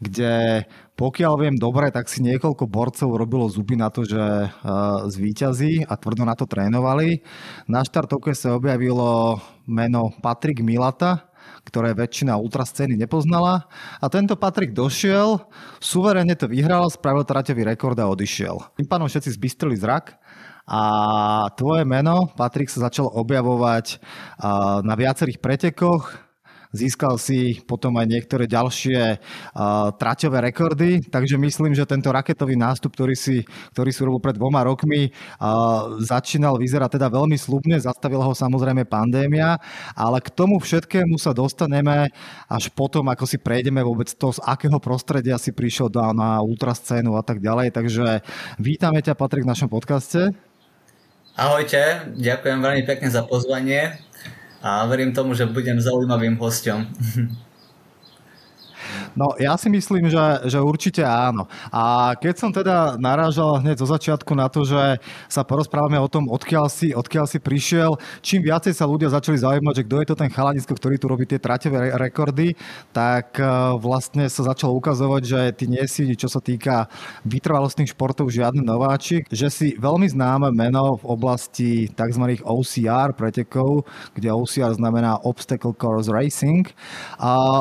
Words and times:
kde 0.01 0.65
pokiaľ 0.97 1.33
viem 1.37 1.55
dobre, 1.57 1.93
tak 1.93 2.09
si 2.09 2.25
niekoľko 2.25 2.65
borcov 2.65 3.09
robilo 3.13 3.45
zuby 3.45 3.77
na 3.77 3.93
to, 3.93 4.01
že 4.05 4.17
uh, 4.17 5.05
zvíťazí 5.05 5.85
a 5.85 5.93
tvrdo 5.97 6.25
na 6.25 6.33
to 6.33 6.49
trénovali. 6.49 7.21
Na 7.69 7.85
štartovke 7.85 8.33
sa 8.33 8.57
objavilo 8.57 9.37
meno 9.69 10.13
Patrik 10.21 10.61
Milata, 10.65 11.31
ktoré 11.65 11.93
väčšina 11.93 12.37
ultrascény 12.37 12.97
nepoznala. 12.97 13.65
A 14.01 14.05
tento 14.09 14.33
Patrik 14.37 14.73
došiel, 14.73 15.41
suverénne 15.81 16.33
to 16.33 16.49
vyhral, 16.49 16.89
spravil 16.89 17.25
traťový 17.25 17.65
rekord 17.65 17.97
a 18.01 18.09
odišiel. 18.09 18.77
Tým 18.77 18.85
pánom 18.89 19.09
všetci 19.09 19.37
zbystrili 19.37 19.77
zrak 19.77 20.20
a 20.71 20.83
tvoje 21.59 21.83
meno, 21.83 22.31
Patrik, 22.31 22.71
sa 22.71 22.87
začal 22.87 23.11
objavovať 23.11 23.99
na 24.87 24.95
viacerých 24.95 25.43
pretekoch. 25.43 26.31
Získal 26.71 27.19
si 27.19 27.59
potom 27.67 27.99
aj 27.99 28.07
niektoré 28.07 28.47
ďalšie 28.47 29.19
uh, 29.19 29.91
traťové 29.91 30.39
rekordy, 30.39 31.03
takže 31.03 31.35
myslím, 31.35 31.75
že 31.75 31.83
tento 31.83 32.07
raketový 32.15 32.55
nástup, 32.55 32.95
ktorý 32.95 33.11
si, 33.11 33.43
ktorý 33.75 33.91
si 33.91 33.99
robil 34.07 34.23
pred 34.23 34.39
dvoma 34.39 34.63
rokmi, 34.63 35.11
uh, 35.11 35.99
začínal 35.99 36.55
vyzerať 36.55 36.95
teda 36.95 37.11
veľmi 37.11 37.35
slubne, 37.35 37.75
zastavila 37.75 38.23
ho 38.23 38.31
samozrejme 38.31 38.87
pandémia, 38.87 39.59
ale 39.99 40.23
k 40.23 40.31
tomu 40.31 40.63
všetkému 40.63 41.19
sa 41.19 41.35
dostaneme 41.35 42.07
až 42.47 42.71
potom, 42.71 43.03
ako 43.11 43.27
si 43.27 43.35
prejdeme 43.35 43.83
vôbec 43.83 44.07
to, 44.07 44.31
z 44.31 44.39
akého 44.39 44.79
prostredia 44.79 45.35
si 45.35 45.51
prišiel 45.51 45.91
na 46.15 46.39
ultrascénu 46.39 47.19
a 47.19 47.23
tak 47.27 47.43
ďalej. 47.43 47.75
Takže 47.75 48.23
vítame 48.63 49.03
ťa, 49.03 49.19
Patrik, 49.19 49.43
v 49.43 49.51
našom 49.51 49.67
podcaste. 49.67 50.50
Ahojte, 51.31 52.11
ďakujem 52.19 52.59
veľmi 52.59 52.83
pekne 52.83 53.07
za 53.07 53.23
pozvanie 53.23 53.95
a 54.59 54.83
verím 54.83 55.15
tomu, 55.15 55.31
že 55.31 55.47
budem 55.47 55.79
zaujímavým 55.79 56.35
hostom. 56.35 56.83
No 59.15 59.35
ja 59.39 59.55
si 59.59 59.67
myslím, 59.67 60.07
že, 60.07 60.47
že 60.47 60.59
určite 60.61 61.03
áno. 61.03 61.47
A 61.71 62.15
keď 62.15 62.35
som 62.37 62.51
teda 62.51 62.95
narážal 62.95 63.59
hneď 63.59 63.83
zo 63.83 63.87
začiatku 63.89 64.31
na 64.37 64.47
to, 64.47 64.63
že 64.63 64.99
sa 65.27 65.43
porozprávame 65.43 65.99
o 65.99 66.07
tom, 66.07 66.27
odkiaľ 66.31 66.67
si, 66.71 66.95
odkiaľ 66.95 67.25
si 67.27 67.37
prišiel, 67.41 67.99
čím 68.23 68.45
viacej 68.45 68.73
sa 68.75 68.87
ľudia 68.87 69.11
začali 69.11 69.37
zaujímať, 69.39 69.73
že 69.77 69.85
kto 69.87 69.95
je 69.99 70.07
to 70.07 70.15
ten 70.15 70.29
chalanisko, 70.31 70.73
ktorý 70.75 70.95
tu 70.95 71.05
robí 71.11 71.25
tie 71.27 71.39
traťové 71.41 71.95
rekordy, 71.99 72.55
tak 72.95 73.39
e, 73.39 73.43
vlastne 73.79 74.27
sa 74.31 74.47
začalo 74.47 74.75
ukazovať, 74.79 75.21
že 75.23 75.39
ty 75.55 75.65
nie 75.67 75.83
si, 75.87 76.07
čo 76.15 76.31
sa 76.31 76.39
týka 76.39 76.87
vytrvalostných 77.27 77.91
športov, 77.91 78.31
žiadny 78.31 78.63
nováčik, 78.63 79.27
že 79.31 79.51
si 79.51 79.67
veľmi 79.75 80.07
známe 80.07 80.49
meno 80.55 80.97
v 81.01 81.05
oblasti 81.05 81.71
tzv. 81.91 82.23
OCR 82.41 83.13
pretekov, 83.13 83.85
kde 84.15 84.31
OCR 84.31 84.73
znamená 84.75 85.19
Obstacle 85.23 85.75
Course 85.75 86.09
Racing. 86.11 86.69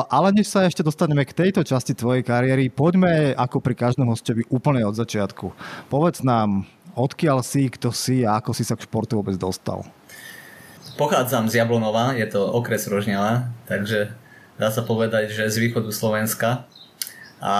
Ale 0.09 0.31
než 0.31 0.51
sa 0.51 0.65
ešte 0.65 0.81
dostaneme 0.81 1.20
k 1.25 1.35
tejto 1.35 1.61
časti 1.65 1.93
tvojej 1.97 2.25
kariéry 2.25 2.71
poďme 2.71 3.35
ako 3.37 3.61
pri 3.61 3.75
každom 3.77 4.09
hostovi 4.11 4.45
úplne 4.47 4.85
od 4.85 4.95
začiatku. 4.95 5.53
Povedz 5.87 6.25
nám, 6.25 6.65
odkiaľ 6.95 7.43
si, 7.43 7.71
kto 7.71 7.93
si 7.93 8.23
a 8.27 8.39
ako 8.39 8.51
si 8.51 8.63
sa 8.67 8.75
k 8.75 8.85
športu 8.85 9.19
vôbec 9.19 9.35
dostal. 9.39 9.85
Pochádzam 10.99 11.47
z 11.47 11.63
Jablonova, 11.63 12.13
je 12.13 12.27
to 12.27 12.43
okres 12.43 12.85
Rožňava, 12.85 13.49
takže 13.65 14.11
dá 14.59 14.69
sa 14.69 14.83
povedať, 14.85 15.31
že 15.33 15.49
z 15.49 15.57
východu 15.57 15.89
Slovenska. 15.89 16.69
A 17.41 17.53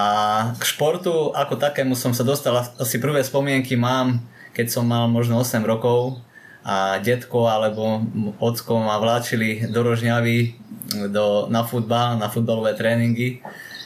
k 0.61 0.63
športu 0.67 1.33
ako 1.33 1.57
takému 1.57 1.97
som 1.97 2.13
sa 2.13 2.21
dostal, 2.21 2.53
asi 2.57 3.01
prvé 3.01 3.25
spomienky 3.25 3.73
mám, 3.73 4.21
keď 4.53 4.69
som 4.69 4.85
mal 4.85 5.09
možno 5.09 5.41
8 5.41 5.63
rokov 5.65 6.21
a 6.61 7.01
detko 7.01 7.49
alebo 7.49 8.05
ocko 8.37 8.81
ma 8.81 9.01
vláčili 9.01 9.65
do 9.69 9.81
Rožňavy 9.81 10.61
do, 11.09 11.49
na 11.49 11.65
futbal, 11.65 12.21
na 12.21 12.29
futbalové 12.29 12.77
tréningy 12.77 13.41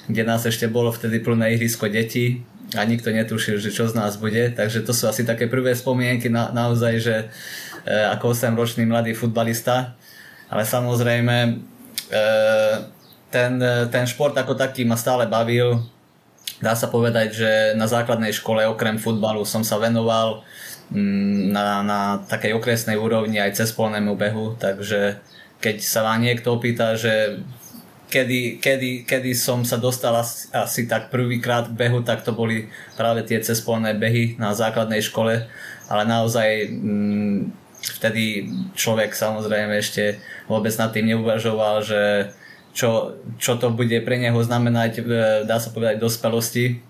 kde 0.07 0.23
nás 0.23 0.45
ešte 0.45 0.69
bolo 0.69 0.93
vtedy 0.93 1.21
plné 1.21 1.57
ihrisko 1.57 1.89
detí 1.89 2.45
a 2.77 2.81
nikto 2.85 3.09
netušil, 3.09 3.61
že 3.61 3.73
čo 3.73 3.89
z 3.89 3.97
nás 3.97 4.17
bude. 4.17 4.53
Takže 4.53 4.85
to 4.85 4.93
sú 4.93 5.09
asi 5.09 5.25
také 5.25 5.49
prvé 5.49 5.73
spomienky 5.73 6.29
na, 6.29 6.49
naozaj, 6.53 6.93
že 7.01 7.15
e, 7.85 7.93
ako 8.13 8.33
8-ročný 8.33 8.85
mladý 8.85 9.17
futbalista. 9.17 9.97
Ale 10.49 10.65
samozrejme 10.65 11.35
e, 11.45 11.51
ten, 13.33 13.53
ten 13.89 14.05
šport 14.05 14.37
ako 14.37 14.53
taký 14.53 14.85
ma 14.85 14.97
stále 14.97 15.25
bavil. 15.25 15.81
Dá 16.61 16.77
sa 16.77 16.87
povedať, 16.89 17.27
že 17.33 17.51
na 17.77 17.89
základnej 17.89 18.33
škole 18.33 18.65
okrem 18.69 19.01
futbalu 19.01 19.43
som 19.45 19.65
sa 19.65 19.81
venoval 19.81 20.45
na, 21.51 21.83
na 21.83 21.99
takej 22.25 22.55
okresnej 22.55 22.95
úrovni 22.95 23.37
aj 23.37 23.59
cez 23.59 23.69
polnému 23.75 24.15
behu, 24.15 24.55
takže 24.55 25.19
keď 25.59 25.81
sa 25.83 26.07
vám 26.07 26.23
niekto 26.23 26.55
opýta, 26.55 26.95
že 26.95 27.43
kedy, 28.09 28.63
kedy, 28.63 28.89
kedy 29.03 29.31
som 29.35 29.65
sa 29.67 29.75
dostal 29.75 30.15
asi, 30.15 30.47
asi 30.55 30.87
tak 30.87 31.11
prvýkrát 31.11 31.67
k 31.67 31.77
behu, 31.77 31.99
tak 32.05 32.23
to 32.23 32.31
boli 32.31 32.71
práve 32.95 33.25
tie 33.27 33.41
cespolné 33.41 33.97
behy 33.97 34.39
na 34.39 34.55
základnej 34.55 35.03
škole, 35.03 35.49
ale 35.89 36.03
naozaj 36.05 36.69
mm, 36.69 37.39
vtedy 37.99 38.49
človek 38.73 39.13
samozrejme 39.13 39.75
ešte 39.77 40.21
vôbec 40.47 40.73
nad 40.79 40.89
tým 40.95 41.11
neuvažoval, 41.11 41.83
že 41.83 42.31
čo, 42.75 43.15
čo 43.39 43.55
to 43.55 43.71
bude 43.71 43.95
pre 44.03 44.19
neho 44.19 44.37
znamenať, 44.43 44.91
e, 44.99 45.03
dá 45.47 45.57
sa 45.63 45.71
povedať, 45.71 45.95
dospelosti. 45.95 46.83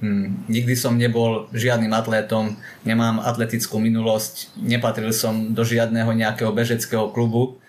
Hmm, 0.00 0.48
nikdy 0.48 0.72
som 0.76 0.96
nebol 0.96 1.52
žiadnym 1.52 1.92
atlétom, 1.92 2.56
nemám 2.88 3.20
atletickú 3.20 3.76
minulosť, 3.76 4.56
nepatril 4.56 5.12
som 5.12 5.52
do 5.52 5.60
žiadneho 5.60 6.08
nejakého 6.16 6.48
bežeckého 6.56 7.12
klubu, 7.12 7.60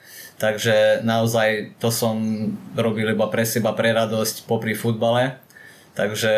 Takže 0.42 1.06
naozaj 1.06 1.78
to 1.78 1.94
som 1.94 2.18
robil 2.74 3.14
iba 3.14 3.30
pre 3.30 3.46
seba, 3.46 3.78
pre 3.78 3.94
radosť 3.94 4.50
popri 4.50 4.74
futbale. 4.74 5.38
Takže 5.94 6.34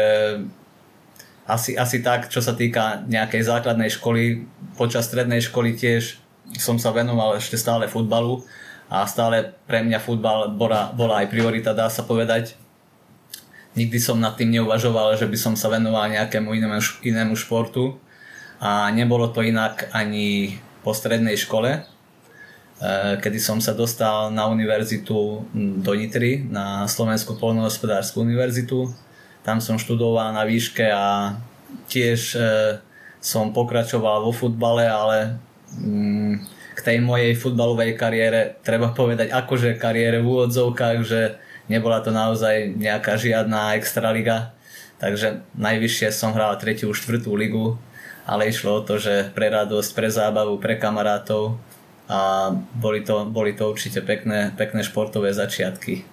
asi, 1.48 1.80
asi 1.80 2.04
tak, 2.04 2.28
čo 2.28 2.44
sa 2.44 2.52
týka 2.52 3.08
nejakej 3.08 3.48
základnej 3.48 3.88
školy, 3.88 4.44
počas 4.76 5.08
strednej 5.08 5.40
školy 5.40 5.80
tiež 5.80 6.20
som 6.60 6.76
sa 6.76 6.92
venoval 6.92 7.40
ešte 7.40 7.56
stále 7.56 7.88
futbalu 7.88 8.44
a 8.92 9.08
stále 9.08 9.56
pre 9.64 9.80
mňa 9.88 10.04
futbal 10.04 10.52
bola, 10.52 10.92
bola 10.92 11.24
aj 11.24 11.32
priorita, 11.32 11.72
dá 11.72 11.88
sa 11.88 12.04
povedať. 12.04 12.60
Nikdy 13.74 13.98
som 13.98 14.22
nad 14.22 14.38
tým 14.38 14.54
neuvažoval, 14.54 15.18
že 15.18 15.26
by 15.26 15.38
som 15.38 15.54
sa 15.58 15.70
venoval 15.74 16.14
nejakému 16.14 16.54
inému, 16.54 16.78
inému 17.02 17.34
športu 17.34 17.98
a 18.62 18.94
nebolo 18.94 19.34
to 19.34 19.42
inak 19.42 19.90
ani 19.90 20.58
po 20.86 20.94
strednej 20.94 21.34
škole, 21.34 21.82
e, 21.82 21.82
kedy 23.18 23.40
som 23.42 23.58
sa 23.58 23.74
dostal 23.74 24.30
na 24.30 24.46
univerzitu 24.46 25.42
do 25.82 25.92
Nitry, 25.98 26.46
na 26.46 26.86
Slovenskú 26.86 27.34
polnohospodárskú 27.42 28.22
univerzitu. 28.22 28.94
Tam 29.42 29.58
som 29.58 29.82
študoval 29.82 30.38
na 30.38 30.46
výške 30.46 30.86
a 30.94 31.40
tiež 31.90 32.20
e, 32.38 32.42
som 33.24 33.56
pokračoval 33.56 34.28
vo 34.28 34.36
futbale, 34.36 34.86
ale 34.86 35.42
mm, 35.74 36.34
k 36.74 36.80
tej 36.84 36.98
mojej 37.02 37.34
futbalovej 37.34 37.98
kariére 37.98 38.60
treba 38.62 38.94
povedať 38.94 39.34
akože 39.34 39.82
kariére 39.82 40.20
v 40.22 40.30
úvodzovkách, 40.30 40.98
že 41.02 41.42
nebola 41.72 42.04
to 42.04 42.12
naozaj 42.12 42.76
nejaká 42.76 43.16
žiadna 43.16 43.80
extraliga, 43.80 44.52
takže 45.00 45.48
najvyššie 45.56 46.12
som 46.12 46.36
hral 46.36 46.60
3. 46.60 46.92
4. 46.92 47.24
ligu, 47.36 47.80
ale 48.24 48.48
išlo 48.48 48.80
o 48.80 48.86
to, 48.86 49.00
že 49.00 49.32
pre 49.36 49.52
radosť, 49.52 49.96
pre 49.96 50.08
zábavu, 50.08 50.58
pre 50.60 50.76
kamarátov 50.80 51.58
a 52.08 52.52
boli 52.76 53.04
to, 53.04 53.26
boli 53.28 53.54
to 53.56 53.72
určite 53.72 54.02
pekné, 54.04 54.52
pekné 54.56 54.84
športové 54.84 55.32
začiatky. 55.32 56.04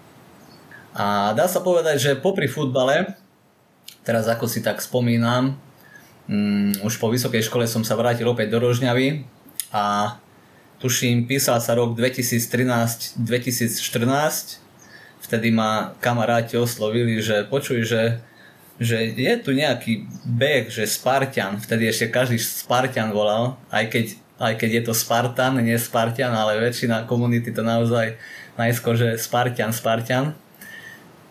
A 0.95 1.33
dá 1.39 1.47
sa 1.47 1.63
povedať, 1.63 1.99
že 2.03 2.19
popri 2.19 2.51
futbale, 2.51 3.15
teraz 4.03 4.27
ako 4.27 4.51
si 4.51 4.63
tak 4.63 4.83
spomínam, 4.83 5.55
um, 6.27 6.73
už 6.83 6.99
po 6.99 7.11
vysokej 7.11 7.43
škole 7.47 7.67
som 7.71 7.85
sa 7.87 7.95
vrátil 7.95 8.27
opäť 8.27 8.51
do 8.55 8.59
Rožňavy 8.59 9.23
a 9.71 10.19
tuším, 10.83 11.31
písal 11.31 11.63
sa 11.63 11.79
rok 11.79 11.95
2013-2014, 11.95 13.23
vtedy 15.21 15.53
ma 15.53 15.95
kamaráti 16.01 16.57
oslovili, 16.57 17.21
že 17.21 17.45
počuj, 17.47 17.85
že, 17.85 18.19
že 18.81 19.13
je 19.13 19.35
tu 19.41 19.53
nejaký 19.53 20.09
beh, 20.25 20.73
že 20.73 20.89
Spartan, 20.89 21.61
vtedy 21.61 21.87
ešte 21.87 22.09
každý 22.09 22.41
Spartan 22.41 23.13
volal, 23.13 23.61
aj 23.69 23.85
keď, 23.93 24.07
aj 24.41 24.55
keď 24.57 24.71
je 24.81 24.83
to 24.89 24.95
Spartan, 24.97 25.61
nie 25.61 25.77
Spartan, 25.77 26.33
ale 26.33 26.59
väčšina 26.59 27.05
komunity 27.05 27.53
to 27.53 27.61
naozaj 27.61 28.17
najskôr, 28.57 28.97
že 28.97 29.21
Spartan, 29.21 29.77
Spartan. 29.77 30.33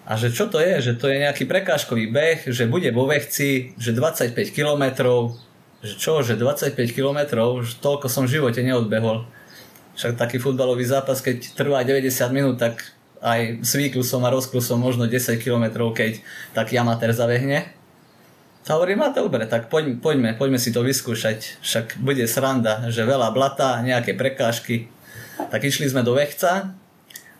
A 0.09 0.17
že 0.17 0.33
čo 0.33 0.49
to 0.49 0.57
je? 0.57 0.81
Že 0.81 0.93
to 0.97 1.05
je 1.05 1.21
nejaký 1.21 1.45
prekážkový 1.45 2.09
beh, 2.09 2.49
že 2.49 2.65
bude 2.65 2.89
vo 2.89 3.05
Vechci, 3.05 3.77
že 3.77 3.93
25 3.93 4.33
km, 4.49 5.05
že 5.85 5.93
čo, 6.01 6.25
že 6.25 6.33
25 6.33 6.73
km, 6.89 7.19
že 7.61 7.77
toľko 7.77 8.09
som 8.09 8.25
v 8.25 8.41
živote 8.41 8.65
neodbehol. 8.65 9.29
Však 9.93 10.17
taký 10.17 10.41
futbalový 10.41 10.81
zápas, 10.81 11.21
keď 11.21 11.53
trvá 11.53 11.85
90 11.85 12.09
minút, 12.33 12.57
tak 12.57 12.98
aj 13.19 13.63
svíkl 13.67 14.03
som 14.03 14.23
a 14.23 14.31
rozkl 14.31 14.63
som 14.63 14.79
možno 14.79 15.07
10 15.07 15.39
km, 15.43 15.91
keď 15.91 16.23
taký 16.55 16.79
amatér 16.79 17.11
zabehne. 17.11 17.71
A 18.69 18.77
hovorím, 18.77 19.01
a 19.01 19.09
dobre, 19.09 19.49
tak 19.49 19.65
poďme, 19.65 19.97
poďme, 19.97 20.29
poďme 20.37 20.61
si 20.61 20.69
to 20.69 20.85
vyskúšať. 20.85 21.57
Však 21.65 21.97
bude 22.05 22.21
sranda, 22.29 22.85
že 22.93 23.01
veľa 23.01 23.33
blata, 23.33 23.81
nejaké 23.81 24.13
prekážky. 24.13 24.93
Tak 25.49 25.65
išli 25.65 25.89
sme 25.89 26.05
do 26.05 26.13
Vechca 26.13 26.77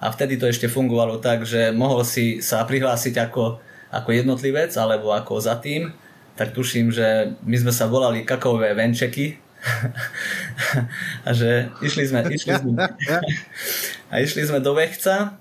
a 0.02 0.06
vtedy 0.10 0.42
to 0.42 0.50
ešte 0.50 0.72
fungovalo 0.72 1.22
tak, 1.22 1.46
že 1.46 1.70
mohol 1.70 2.02
si 2.02 2.42
sa 2.42 2.66
prihlásiť 2.66 3.30
ako, 3.30 3.62
ako 3.94 4.10
jednotlivec 4.10 4.74
alebo 4.74 5.14
ako 5.14 5.38
za 5.38 5.60
tým. 5.62 5.94
Tak 6.34 6.56
tuším, 6.56 6.90
že 6.90 7.38
my 7.46 7.56
sme 7.62 7.74
sa 7.76 7.86
volali 7.86 8.26
kakové 8.26 8.74
venčeky, 8.74 9.38
a 11.28 11.30
že 11.36 11.68
išli 11.84 12.08
sme, 12.08 12.24
išli 12.32 12.54
sme, 12.56 12.72
a 14.12 14.14
išli 14.24 14.48
sme 14.48 14.64
do 14.64 14.72
Vechca 14.72 15.36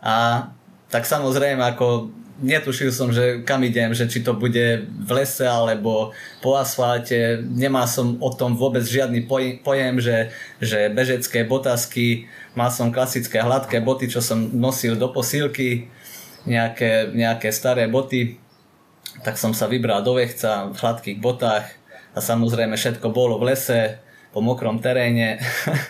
a 0.00 0.48
tak 0.90 1.06
samozrejme 1.06 1.62
ako 1.62 2.10
netušil 2.40 2.90
som, 2.90 3.12
že 3.12 3.44
kam 3.44 3.60
idem, 3.62 3.92
že 3.92 4.08
či 4.08 4.24
to 4.24 4.32
bude 4.32 4.88
v 4.88 5.10
lese 5.12 5.44
alebo 5.44 6.16
po 6.40 6.56
asfalte. 6.56 7.44
Nemal 7.44 7.84
som 7.84 8.16
o 8.18 8.32
tom 8.32 8.56
vôbec 8.56 8.82
žiadny 8.82 9.28
pojem, 9.60 10.00
že, 10.00 10.32
že 10.58 10.88
bežecké 10.88 11.44
botasky, 11.44 12.26
mal 12.56 12.72
som 12.72 12.88
klasické 12.90 13.44
hladké 13.44 13.84
boty, 13.84 14.08
čo 14.08 14.24
som 14.24 14.40
nosil 14.40 14.96
do 14.96 15.12
posílky, 15.12 15.92
nejaké, 16.48 17.12
nejaké 17.12 17.52
staré 17.52 17.86
boty. 17.86 18.40
Tak 19.20 19.36
som 19.36 19.52
sa 19.52 19.68
vybral 19.68 20.00
do 20.00 20.16
vechca 20.16 20.72
v 20.72 20.76
hladkých 20.80 21.18
botách 21.20 21.68
a 22.16 22.18
samozrejme 22.24 22.74
všetko 22.74 23.12
bolo 23.12 23.36
v 23.36 23.52
lese, 23.52 24.00
po 24.30 24.38
mokrom 24.38 24.78
teréne. 24.78 25.42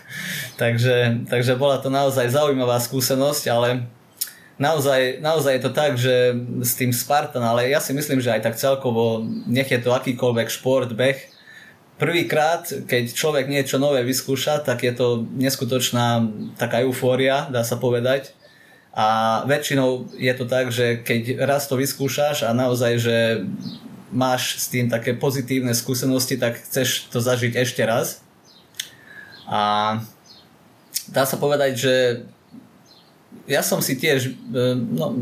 takže, 0.61 1.29
takže 1.29 1.61
bola 1.61 1.77
to 1.79 1.93
naozaj 1.93 2.25
zaujímavá 2.33 2.81
skúsenosť, 2.81 3.45
ale 3.53 3.85
naozaj, 4.61 5.25
naozaj 5.25 5.57
je 5.57 5.63
to 5.65 5.73
tak, 5.73 5.93
že 5.97 6.37
s 6.61 6.77
tým 6.77 6.93
Spartan, 6.93 7.41
ale 7.41 7.73
ja 7.73 7.81
si 7.81 7.97
myslím, 7.97 8.21
že 8.21 8.31
aj 8.31 8.45
tak 8.45 8.61
celkovo, 8.61 9.25
nech 9.49 9.73
je 9.73 9.81
to 9.81 9.97
akýkoľvek 9.97 10.49
šport, 10.53 10.93
beh, 10.93 11.17
prvýkrát, 11.97 12.69
keď 12.85 13.13
človek 13.13 13.49
niečo 13.49 13.81
nové 13.81 14.05
vyskúša, 14.05 14.65
tak 14.65 14.85
je 14.85 14.93
to 14.93 15.25
neskutočná 15.37 16.25
taká 16.57 16.85
eufória, 16.85 17.49
dá 17.49 17.65
sa 17.65 17.81
povedať. 17.81 18.37
A 18.91 19.41
väčšinou 19.47 20.11
je 20.19 20.35
to 20.35 20.45
tak, 20.51 20.75
že 20.75 20.99
keď 21.01 21.47
raz 21.47 21.71
to 21.71 21.79
vyskúšaš 21.79 22.43
a 22.43 22.51
naozaj, 22.51 22.99
že 22.99 23.17
máš 24.11 24.59
s 24.59 24.67
tým 24.67 24.91
také 24.91 25.15
pozitívne 25.15 25.71
skúsenosti, 25.71 26.35
tak 26.35 26.59
chceš 26.59 27.07
to 27.13 27.23
zažiť 27.23 27.55
ešte 27.55 27.87
raz. 27.87 28.27
A 29.47 29.95
dá 31.07 31.23
sa 31.23 31.39
povedať, 31.39 31.73
že 31.79 31.95
ja 33.49 33.65
som 33.65 33.81
si 33.81 33.97
tiež, 33.97 34.29
e, 34.29 34.77
no, 34.77 35.13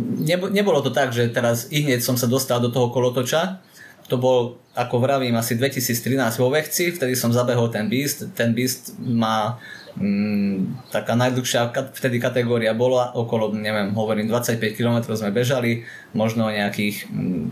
nebolo 0.50 0.82
to 0.82 0.90
tak, 0.90 1.14
že 1.14 1.30
teraz 1.30 1.70
i 1.70 1.86
hneď 1.86 2.02
som 2.02 2.18
sa 2.18 2.26
dostal 2.26 2.58
do 2.58 2.72
toho 2.72 2.90
kolotoča, 2.90 3.62
to 4.08 4.16
bol, 4.16 4.56
ako 4.72 5.04
vravím, 5.04 5.36
asi 5.36 5.52
2013 5.60 6.40
vo 6.40 6.48
Vechci, 6.48 6.96
vtedy 6.96 7.12
som 7.12 7.28
zabehol 7.28 7.68
ten 7.68 7.92
Beast. 7.92 8.32
Ten 8.32 8.56
Beast 8.56 8.96
má 8.96 9.60
mm, 10.00 10.88
taká 10.88 11.12
najdlhšia 11.12 11.68
vtedy 11.92 12.16
kategória 12.16 12.72
bola 12.72 13.12
okolo, 13.12 13.52
neviem, 13.52 13.92
hovorím, 13.92 14.32
25 14.32 14.80
km 14.80 15.04
sme 15.12 15.28
bežali, 15.28 15.84
možno 16.16 16.48
nejakých 16.48 17.04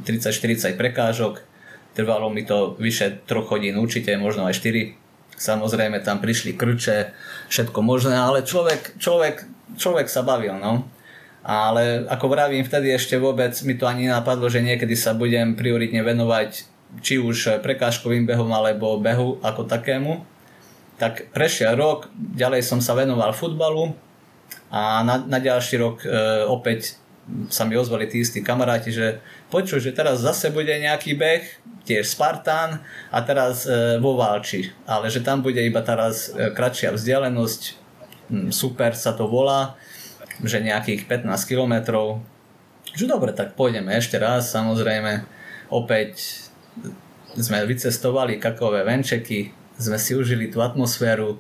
30-40 0.08 0.72
mm, 0.72 0.80
prekážok. 0.80 1.44
Trvalo 1.92 2.32
mi 2.32 2.40
to 2.40 2.72
vyše 2.80 3.20
3 3.28 3.52
hodín 3.52 3.76
určite, 3.76 4.16
možno 4.16 4.48
aj 4.48 4.56
4. 4.56 4.96
Samozrejme 5.36 6.00
tam 6.00 6.24
prišli 6.24 6.56
krče, 6.56 7.12
všetko 7.52 7.84
možné, 7.84 8.16
ale 8.16 8.40
človek, 8.40 8.96
človek, 8.96 9.44
človek 9.74 10.06
sa 10.06 10.22
bavil, 10.22 10.54
no. 10.54 10.86
Ale 11.46 12.06
ako 12.10 12.26
vravím, 12.30 12.66
vtedy 12.66 12.90
ešte 12.90 13.18
vôbec 13.18 13.54
mi 13.62 13.78
to 13.78 13.86
ani 13.86 14.10
napadlo, 14.10 14.50
že 14.50 14.62
niekedy 14.62 14.98
sa 14.98 15.14
budem 15.14 15.54
prioritne 15.54 16.02
venovať 16.02 16.66
či 17.02 17.18
už 17.18 17.62
prekážkovým 17.62 18.26
behom 18.26 18.50
alebo 18.50 18.98
behu 18.98 19.42
ako 19.42 19.66
takému. 19.66 20.22
Tak 20.96 21.30
prešiel 21.30 21.78
rok, 21.78 22.10
ďalej 22.14 22.66
som 22.66 22.82
sa 22.82 22.98
venoval 22.98 23.30
futbalu 23.30 23.94
a 24.72 25.04
na, 25.06 25.22
na 25.22 25.38
ďalší 25.38 25.76
rok 25.78 26.02
e, 26.02 26.08
opäť 26.50 26.98
sa 27.50 27.66
mi 27.66 27.74
ozvali 27.74 28.06
tí 28.06 28.22
istí 28.22 28.38
kamaráti, 28.38 28.94
že 28.94 29.18
počuj, 29.50 29.82
že 29.82 29.94
teraz 29.94 30.22
zase 30.22 30.54
bude 30.54 30.70
nejaký 30.70 31.18
beh, 31.18 31.44
tiež 31.82 32.06
Spartan 32.06 32.82
a 33.10 33.18
teraz 33.22 33.66
e, 33.66 33.98
vo 33.98 34.14
Valči, 34.14 34.70
ale 34.86 35.10
že 35.10 35.22
tam 35.22 35.42
bude 35.42 35.58
iba 35.58 35.82
teraz 35.82 36.30
e, 36.30 36.50
kratšia 36.54 36.94
vzdialenosť, 36.94 37.85
super 38.50 38.92
sa 38.94 39.14
to 39.14 39.30
volá, 39.30 39.78
že 40.42 40.60
nejakých 40.60 41.08
15 41.08 41.50
kilometrov. 41.50 42.20
Že 42.96 43.12
dobre, 43.12 43.30
tak 43.32 43.54
pôjdeme 43.54 43.92
ešte 43.96 44.16
raz, 44.16 44.50
samozrejme. 44.52 45.24
Opäť 45.70 46.46
sme 47.36 47.66
vycestovali 47.68 48.40
kakové 48.40 48.86
venčeky, 48.86 49.52
sme 49.76 50.00
si 50.00 50.16
užili 50.16 50.48
tú 50.48 50.64
atmosféru 50.64 51.36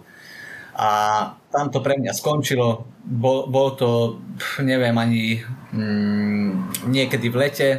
a 0.76 0.90
tam 1.48 1.72
to 1.72 1.80
pre 1.80 1.96
mňa 1.96 2.12
skončilo. 2.12 2.84
Bol, 3.00 3.48
bol 3.48 3.72
to, 3.80 4.20
neviem, 4.60 4.92
ani 4.92 5.40
mm, 5.72 6.84
niekedy 6.92 7.32
v 7.32 7.36
lete 7.40 7.70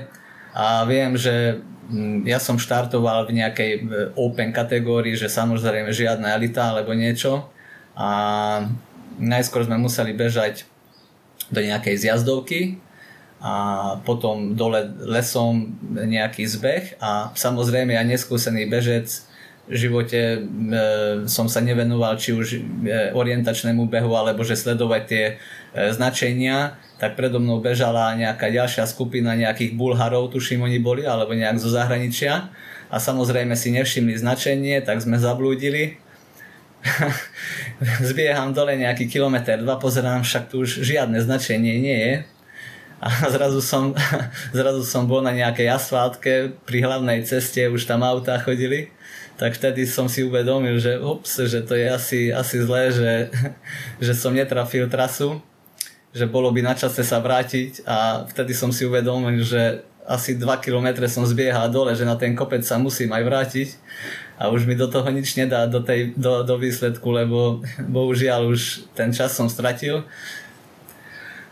a 0.57 0.81
viem, 0.89 1.13
že 1.13 1.61
mm, 1.93 2.25
ja 2.25 2.41
som 2.41 2.57
štartoval 2.57 3.29
v 3.29 3.37
nejakej 3.37 3.71
open 4.17 4.49
kategórii, 4.49 5.13
že 5.13 5.29
samozrejme 5.29 5.93
žiadna 5.93 6.33
elita 6.33 6.73
alebo 6.73 6.97
niečo 6.97 7.53
a 7.93 8.09
najskôr 9.17 9.65
sme 9.65 9.77
museli 9.81 10.13
bežať 10.13 10.65
do 11.50 11.59
nejakej 11.62 12.07
zjazdovky 12.07 12.81
a 13.38 13.53
potom 14.01 14.57
dole 14.57 14.81
lesom 15.05 15.77
nejaký 15.93 16.50
zbeh 16.50 16.97
a 16.97 17.29
samozrejme 17.38 17.93
ja 17.93 18.01
neskúsený 18.01 18.65
bežec 18.65 19.27
v 19.67 19.75
živote 19.75 20.19
e, 20.19 20.39
som 21.27 21.51
sa 21.51 21.59
nevenoval 21.59 22.15
či 22.15 22.31
už 22.31 22.47
e, 22.55 22.59
orientačnému 23.12 23.91
behu 23.91 24.15
alebo 24.15 24.41
že 24.47 24.55
sledovať 24.55 25.01
tie 25.05 25.25
e, 25.27 25.33
značenia, 25.91 26.79
tak 26.95 27.19
predo 27.19 27.43
mnou 27.43 27.59
bežala 27.59 28.15
nejaká 28.15 28.47
ďalšia 28.47 28.88
skupina 28.88 29.36
nejakých 29.36 29.75
Bulharov, 29.75 30.31
tuším 30.31 30.63
oni 30.63 30.79
boli, 30.79 31.03
alebo 31.03 31.36
nejak 31.36 31.59
zo 31.59 31.67
zahraničia. 31.67 32.47
A 32.88 32.95
samozrejme 33.03 33.51
si 33.59 33.75
nevšimli 33.75 34.15
značenie, 34.15 34.79
tak 34.79 35.03
sme 35.03 35.19
zablúdili 35.19 36.00
zbieham 38.10 38.53
dole 38.53 38.77
nejaký 38.77 39.10
kilometr, 39.10 39.62
dva, 39.62 39.77
pozerám, 39.81 40.24
však 40.24 40.43
tu 40.51 40.63
už 40.63 40.81
žiadne 40.86 41.17
značenie 41.22 41.81
nie 41.81 42.00
je. 42.00 42.15
A 42.98 43.07
zrazu 43.36 43.62
som, 43.62 43.93
zrazu 44.57 44.84
som 44.86 45.05
bol 45.05 45.22
na 45.22 45.34
nejakej 45.34 45.67
asfáltke 45.69 46.57
pri 46.65 46.77
hlavnej 46.86 47.24
ceste, 47.25 47.62
už 47.69 47.86
tam 47.86 48.01
autá 48.01 48.38
chodili. 48.41 48.93
Tak 49.38 49.53
vtedy 49.53 49.86
som 49.86 50.10
si 50.10 50.25
uvedomil, 50.25 50.81
že 50.81 50.98
ups, 50.98 51.46
že 51.46 51.62
to 51.62 51.77
je 51.77 51.86
asi, 51.86 52.19
asi 52.34 52.57
zlé, 52.57 52.89
že, 52.89 53.13
že 54.01 54.17
som 54.17 54.34
netrafil 54.34 54.89
trasu, 54.89 55.38
že 56.10 56.25
bolo 56.25 56.50
by 56.50 56.65
na 56.65 56.74
čase 56.74 57.05
sa 57.05 57.22
vrátiť 57.22 57.86
a 57.86 58.25
vtedy 58.25 58.57
som 58.57 58.74
si 58.74 58.89
uvedomil, 58.89 59.46
že 59.46 59.86
asi 60.10 60.34
2 60.34 60.41
km 60.63 61.05
som 61.05 61.22
zbiehal 61.22 61.69
dole, 61.69 61.93
že 61.93 62.01
na 62.01 62.17
ten 62.17 62.34
kopec 62.34 62.65
sa 62.65 62.81
musím 62.81 63.13
aj 63.13 63.24
vrátiť 63.27 63.69
a 64.38 64.53
už 64.53 64.70
mi 64.70 64.77
do 64.77 64.86
toho 64.86 65.10
nič 65.10 65.34
nedá 65.34 65.65
do, 65.65 65.82
tej, 65.82 66.13
do, 66.13 66.46
do 66.46 66.56
výsledku, 66.62 67.10
lebo 67.10 67.65
bohužiaľ 67.82 68.53
už 68.53 68.86
ten 68.94 69.10
čas 69.10 69.34
som 69.34 69.50
stratil. 69.50 70.06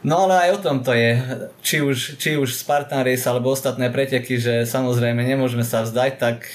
No 0.05 0.29
ale 0.29 0.37
aj 0.37 0.49
o 0.53 0.59
tom 0.61 0.85
to 0.85 0.93
je, 0.93 1.17
či 1.65 1.81
už, 1.81 2.21
či 2.21 2.37
už 2.37 2.53
Spartan 2.53 3.01
Race 3.01 3.25
alebo 3.25 3.49
ostatné 3.49 3.89
preteky, 3.89 4.37
že 4.37 4.69
samozrejme 4.69 5.17
nemôžeme 5.17 5.65
sa 5.65 5.81
vzdať, 5.81 6.11
tak 6.21 6.45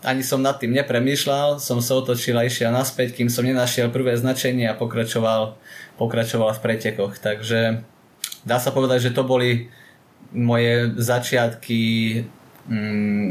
ani 0.00 0.24
som 0.24 0.40
nad 0.40 0.56
tým 0.56 0.72
nepremýšľal, 0.72 1.60
som 1.60 1.84
sa 1.84 2.00
otočil 2.00 2.32
a 2.40 2.48
išiel 2.48 2.72
naspäť, 2.72 3.20
kým 3.20 3.28
som 3.28 3.44
nenašiel 3.44 3.92
prvé 3.92 4.16
značenie 4.16 4.64
a 4.72 4.78
pokračoval, 4.78 5.60
pokračoval 6.00 6.56
v 6.56 6.62
pretekoch. 6.64 7.20
Takže 7.20 7.84
dá 8.48 8.56
sa 8.56 8.72
povedať, 8.72 9.12
že 9.12 9.14
to 9.14 9.20
boli 9.20 9.68
moje 10.32 10.96
začiatky 10.96 11.80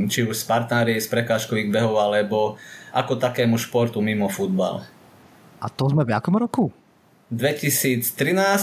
či 0.10 0.26
už 0.26 0.34
Spartan 0.34 0.90
Race, 0.90 1.06
prekážkových 1.06 1.70
behov, 1.70 2.02
alebo 2.02 2.58
ako 2.90 3.22
takému 3.22 3.62
športu 3.62 4.02
mimo 4.02 4.26
futbal. 4.28 4.82
A 5.62 5.70
to 5.70 5.90
sme 5.90 6.06
v 6.06 6.14
akom 6.14 6.38
roku? 6.38 6.74
2013 7.30 8.08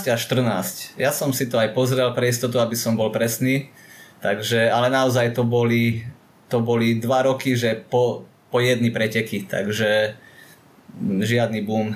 až 0.08 0.20
14. 0.24 0.96
Ja 0.96 1.12
som 1.12 1.30
si 1.36 1.46
to 1.46 1.60
aj 1.60 1.76
pozrel 1.76 2.08
pre 2.16 2.32
istotu, 2.32 2.58
aby 2.58 2.74
som 2.74 2.96
bol 2.96 3.12
presný. 3.12 3.68
Takže, 4.24 4.72
ale 4.72 4.88
naozaj 4.88 5.36
to 5.36 5.44
boli, 5.44 6.08
to 6.48 6.64
boli 6.64 6.96
dva 6.96 7.28
roky, 7.28 7.52
že 7.52 7.76
po, 7.76 8.24
po 8.48 8.58
jedny 8.64 8.88
preteky, 8.88 9.44
takže 9.44 10.16
žiadny 11.02 11.60
boom. 11.60 11.92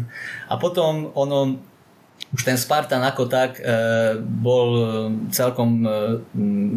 A 0.52 0.54
potom 0.60 1.08
ono, 1.16 1.56
už 2.30 2.46
ten 2.46 2.54
Spartan 2.54 3.02
ako 3.02 3.26
tak 3.26 3.58
e, 3.58 3.62
bol 4.22 4.78
celkom 5.34 5.82
e, 5.82 5.90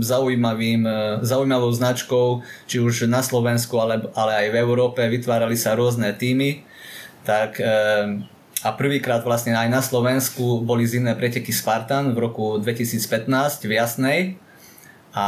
zaujímavým, 0.01 0.81
e, 0.81 0.97
zaujímavou 1.21 1.69
značkou, 1.69 2.41
či 2.65 2.81
už 2.81 3.05
na 3.05 3.21
Slovensku, 3.21 3.77
ale, 3.77 4.01
ale 4.17 4.31
aj 4.33 4.47
v 4.49 4.59
Európe. 4.65 5.05
Vytvárali 5.05 5.53
sa 5.53 5.77
rôzne 5.77 6.09
týmy. 6.17 6.65
Tak, 7.23 7.55
a 8.67 8.69
prvýkrát 8.75 9.23
vlastne 9.23 9.55
aj 9.55 9.71
na 9.71 9.79
Slovensku 9.79 10.59
boli 10.59 10.83
zimné 10.83 11.15
preteky 11.15 11.55
Spartan 11.55 12.11
v 12.11 12.19
roku 12.19 12.59
2015 12.59 13.63
v 13.63 13.71
Jasnej. 13.79 14.19
A 15.15 15.27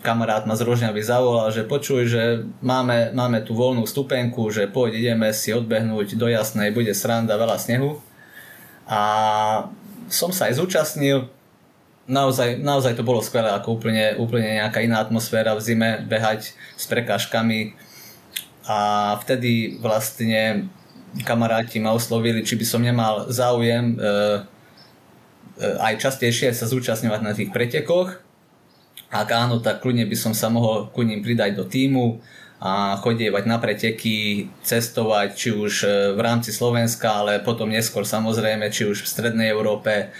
kamarát 0.00 0.48
ma 0.48 0.56
z 0.56 0.64
Rožňavy 0.64 1.04
zavolal, 1.04 1.52
že 1.52 1.68
počuj, 1.68 2.08
že 2.08 2.48
máme, 2.64 3.12
máme 3.12 3.44
tu 3.44 3.52
voľnú 3.52 3.84
stupenku, 3.84 4.48
že 4.48 4.72
poď 4.72 5.04
ideme 5.04 5.28
si 5.36 5.52
odbehnúť 5.52 6.16
do 6.16 6.32
Jasnej, 6.32 6.72
bude 6.72 6.96
sranda, 6.96 7.36
veľa 7.36 7.60
snehu 7.60 8.05
a 8.86 9.00
som 10.06 10.30
sa 10.30 10.46
aj 10.46 10.62
zúčastnil. 10.62 11.26
Naozaj, 12.06 12.62
naozaj 12.62 12.94
to 12.94 13.02
bolo 13.02 13.18
skvelé, 13.18 13.50
ako 13.50 13.82
úplne, 13.82 14.14
úplne 14.22 14.62
nejaká 14.62 14.78
iná 14.78 15.02
atmosféra 15.02 15.58
v 15.58 15.64
zime, 15.66 15.90
behať 16.06 16.54
s 16.78 16.84
prekážkami. 16.86 17.74
A 18.66 18.78
vtedy 19.26 19.82
vlastne 19.82 20.70
kamaráti 21.26 21.82
ma 21.82 21.90
oslovili, 21.90 22.46
či 22.46 22.54
by 22.54 22.66
som 22.66 22.82
nemal 22.82 23.26
záujem 23.26 23.94
e, 23.94 23.96
e, 23.98 25.66
aj 25.82 25.98
častejšie 25.98 26.54
sa 26.54 26.70
zúčastňovať 26.70 27.20
na 27.26 27.34
tých 27.34 27.50
pretekoch. 27.50 28.22
Ak 29.10 29.28
áno, 29.34 29.58
tak 29.58 29.82
kľudne 29.82 30.06
by 30.06 30.16
som 30.18 30.30
sa 30.30 30.46
mohol 30.46 30.90
ku 30.94 31.02
ním 31.02 31.26
pridať 31.26 31.58
do 31.58 31.66
týmu 31.66 32.22
a 32.66 32.98
chodievať 32.98 33.44
na 33.46 33.62
preteky, 33.62 34.50
cestovať 34.66 35.28
či 35.38 35.48
už 35.54 35.72
e, 35.86 35.88
v 36.18 36.20
rámci 36.20 36.50
Slovenska, 36.50 37.22
ale 37.22 37.38
potom 37.38 37.70
neskôr 37.70 38.02
samozrejme, 38.02 38.66
či 38.74 38.90
už 38.90 39.06
v 39.06 39.12
Strednej 39.14 39.54
Európe, 39.54 40.10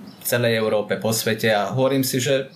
v 0.00 0.24
celej 0.24 0.56
Európe, 0.56 0.96
po 0.96 1.12
svete. 1.12 1.52
A 1.52 1.76
hovorím 1.76 2.00
si, 2.00 2.16
že 2.16 2.48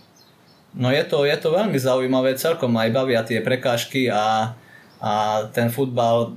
no 0.73 0.89
je 0.89 1.05
to, 1.05 1.29
je 1.29 1.37
to 1.37 1.53
veľmi 1.53 1.77
zaujímavé, 1.77 2.41
celkom 2.41 2.73
aj 2.81 2.97
bavia 2.97 3.21
tie 3.21 3.45
prekážky 3.45 4.09
a, 4.09 4.57
a 5.05 5.12
ten 5.53 5.69
futbal 5.69 6.33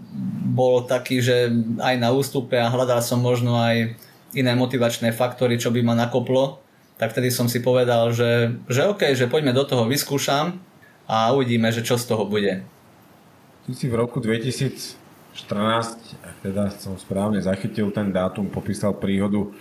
bol 0.52 0.84
taký, 0.84 1.24
že 1.24 1.56
aj 1.80 1.96
na 1.96 2.12
ústupe 2.12 2.60
a 2.60 2.68
hľadal 2.68 3.00
som 3.00 3.24
možno 3.24 3.56
aj 3.56 3.96
iné 4.36 4.52
motivačné 4.60 5.16
faktory, 5.16 5.56
čo 5.56 5.72
by 5.72 5.80
ma 5.88 5.96
nakoplo, 5.96 6.60
tak 7.00 7.16
vtedy 7.16 7.32
som 7.32 7.48
si 7.48 7.64
povedal, 7.64 8.12
že, 8.12 8.60
že 8.68 8.92
OK, 8.92 9.16
že 9.16 9.32
poďme 9.32 9.56
do 9.56 9.64
toho, 9.64 9.88
vyskúšam 9.88 10.73
a 11.08 11.32
uvidíme, 11.36 11.72
že 11.72 11.84
čo 11.84 12.00
z 12.00 12.06
toho 12.08 12.24
bude. 12.24 12.64
Ty 13.64 13.72
si 13.72 13.88
v 13.88 13.96
roku 13.96 14.20
2014, 14.20 14.96
ak 16.20 16.36
teda 16.44 16.68
som 16.76 17.00
správne 17.00 17.40
zachytil 17.40 17.92
ten 17.96 18.12
dátum, 18.12 18.52
popísal 18.52 18.92
príhodu, 18.96 19.52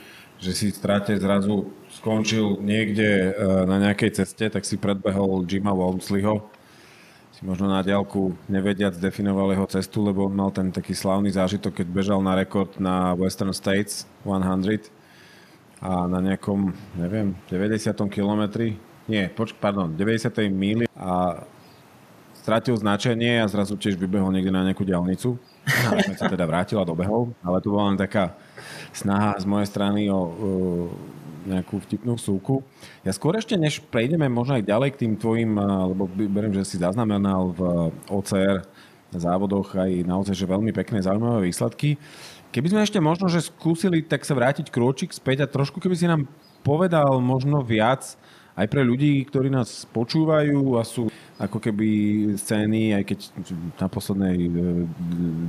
že 0.43 0.51
si 0.59 0.67
v 0.75 0.79
strate 0.79 1.15
zrazu 1.23 1.71
skončil 2.03 2.59
niekde 2.59 3.31
e, 3.31 3.33
na 3.63 3.79
nejakej 3.79 4.23
ceste, 4.23 4.51
tak 4.51 4.67
si 4.67 4.75
predbehol 4.75 5.47
Jima 5.47 5.71
Walmsleyho. 5.71 6.43
Si 7.31 7.47
možno 7.47 7.71
na 7.71 7.79
diálku 7.79 8.35
nevediac 8.51 8.99
definoval 8.99 9.55
jeho 9.55 9.71
cestu, 9.71 10.03
lebo 10.03 10.27
on 10.27 10.35
mal 10.35 10.51
ten 10.51 10.75
taký 10.75 10.99
slávny 10.99 11.31
zážitok, 11.31 11.79
keď 11.79 11.87
bežal 11.95 12.19
na 12.19 12.35
rekord 12.35 12.75
na 12.83 13.15
Western 13.15 13.55
States 13.55 14.03
100 14.27 14.91
a 15.83 16.07
na 16.07 16.19
nejakom, 16.19 16.75
neviem, 16.99 17.35
90. 17.51 17.91
kilometri 18.11 18.79
nie, 19.13 19.29
poč- 19.29 19.53
pardon, 19.53 19.93
90. 19.93 20.49
míli 20.49 20.89
a 20.97 21.45
stratil 22.41 22.75
značenie 22.81 23.45
a 23.45 23.47
zrazu 23.47 23.77
tiež 23.77 24.01
vybehol 24.01 24.33
niekde 24.33 24.51
na 24.51 24.65
nejakú 24.65 24.83
diálnicu. 24.83 25.37
A 25.63 25.95
sme 26.01 26.17
sa 26.19 26.27
teda 26.27 26.43
vrátila 26.49 26.83
do 26.83 26.97
behov, 26.97 27.31
ale 27.45 27.63
to 27.63 27.71
bola 27.71 27.93
len 27.93 28.01
taká 28.01 28.35
snaha 28.91 29.39
z 29.39 29.47
mojej 29.47 29.69
strany 29.71 30.11
o, 30.11 30.19
o 30.19 30.21
nejakú 31.47 31.79
vtipnú 31.87 32.19
súku. 32.19 32.67
Ja 33.07 33.15
skôr 33.15 33.39
ešte, 33.39 33.55
než 33.55 33.79
prejdeme 33.79 34.27
možno 34.27 34.59
aj 34.59 34.67
ďalej 34.67 34.91
k 34.95 35.01
tým 35.07 35.13
tvojim, 35.19 35.55
lebo 35.55 36.07
beriem, 36.11 36.55
že 36.55 36.67
si 36.67 36.77
zaznamenal 36.83 37.55
v 37.55 37.61
OCR 38.11 38.67
závodoch 39.13 39.77
aj 39.77 40.09
naozaj, 40.09 40.33
že 40.33 40.49
veľmi 40.49 40.73
pekné, 40.73 41.05
zaujímavé 41.05 41.53
výsledky. 41.53 42.01
Keby 42.53 42.69
sme 42.69 42.85
ešte 42.85 43.01
možno, 43.01 43.29
že 43.29 43.45
skúsili 43.45 44.05
tak 44.05 44.25
sa 44.25 44.37
vrátiť 44.37 44.69
krôčik 44.69 45.13
späť 45.13 45.45
a 45.45 45.51
trošku 45.51 45.81
keby 45.81 45.97
si 45.97 46.09
nám 46.09 46.29
povedal 46.65 47.21
možno 47.21 47.65
viac 47.65 48.17
aj 48.53 48.67
pre 48.69 48.85
ľudí, 48.85 49.25
ktorí 49.25 49.49
nás 49.49 49.89
počúvajú 49.89 50.77
a 50.77 50.85
sú 50.85 51.09
ako 51.41 51.59
keby 51.59 51.89
scény, 52.39 52.95
aj 52.95 53.05
keď 53.09 53.19
na 53.81 53.89
poslednej 53.91 54.37
e, 54.47 54.51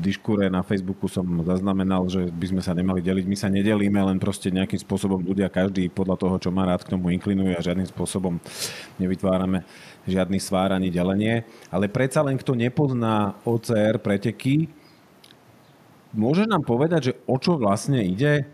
diškúre 0.01 0.49
na 0.49 0.65
Facebooku 0.65 1.05
som 1.05 1.27
zaznamenal, 1.45 2.07
že 2.09 2.31
by 2.33 2.45
sme 2.49 2.61
sa 2.65 2.73
nemali 2.73 3.03
deliť. 3.03 3.25
My 3.29 3.37
sa 3.37 3.51
nedelíme, 3.51 4.01
len 4.01 4.17
proste 4.17 4.49
nejakým 4.49 4.81
spôsobom 4.81 5.21
ľudia, 5.21 5.53
každý 5.53 5.91
podľa 5.93 6.17
toho, 6.17 6.35
čo 6.39 6.49
má 6.49 6.65
rád, 6.65 6.81
k 6.87 6.97
tomu 6.97 7.13
inklinuje 7.13 7.53
a 7.53 7.61
žiadnym 7.61 7.85
spôsobom 7.85 8.41
nevytvárame 8.97 9.67
žiadny 10.09 10.39
svár 10.41 10.73
ani 10.73 10.89
delenie. 10.89 11.45
Ale 11.69 11.91
predsa 11.91 12.25
len, 12.25 12.39
kto 12.39 12.57
nepozná 12.57 13.37
OCR 13.45 14.01
preteky, 14.01 14.71
môže 16.15 16.49
nám 16.49 16.65
povedať, 16.65 17.11
že 17.11 17.13
o 17.29 17.37
čo 17.37 17.59
vlastne 17.59 18.01
ide? 18.01 18.49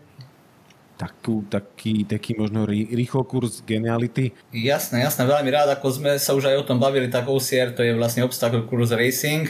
Takú, 1.00 1.40
taký, 1.48 2.04
taký 2.04 2.36
možno 2.36 2.68
rýchlo 2.68 3.24
kurz 3.24 3.64
geniality? 3.64 4.36
Jasné, 4.52 5.00
jasné, 5.00 5.24
veľmi 5.24 5.48
rád, 5.48 5.72
ako 5.72 5.88
sme 5.96 6.10
sa 6.20 6.36
už 6.36 6.52
aj 6.52 6.60
o 6.60 6.68
tom 6.68 6.76
bavili, 6.76 7.08
tak 7.08 7.24
OCR 7.24 7.72
to 7.72 7.80
je 7.80 7.96
vlastne 7.96 8.20
obstacle 8.20 8.68
kurz 8.68 8.92
racing. 8.92 9.48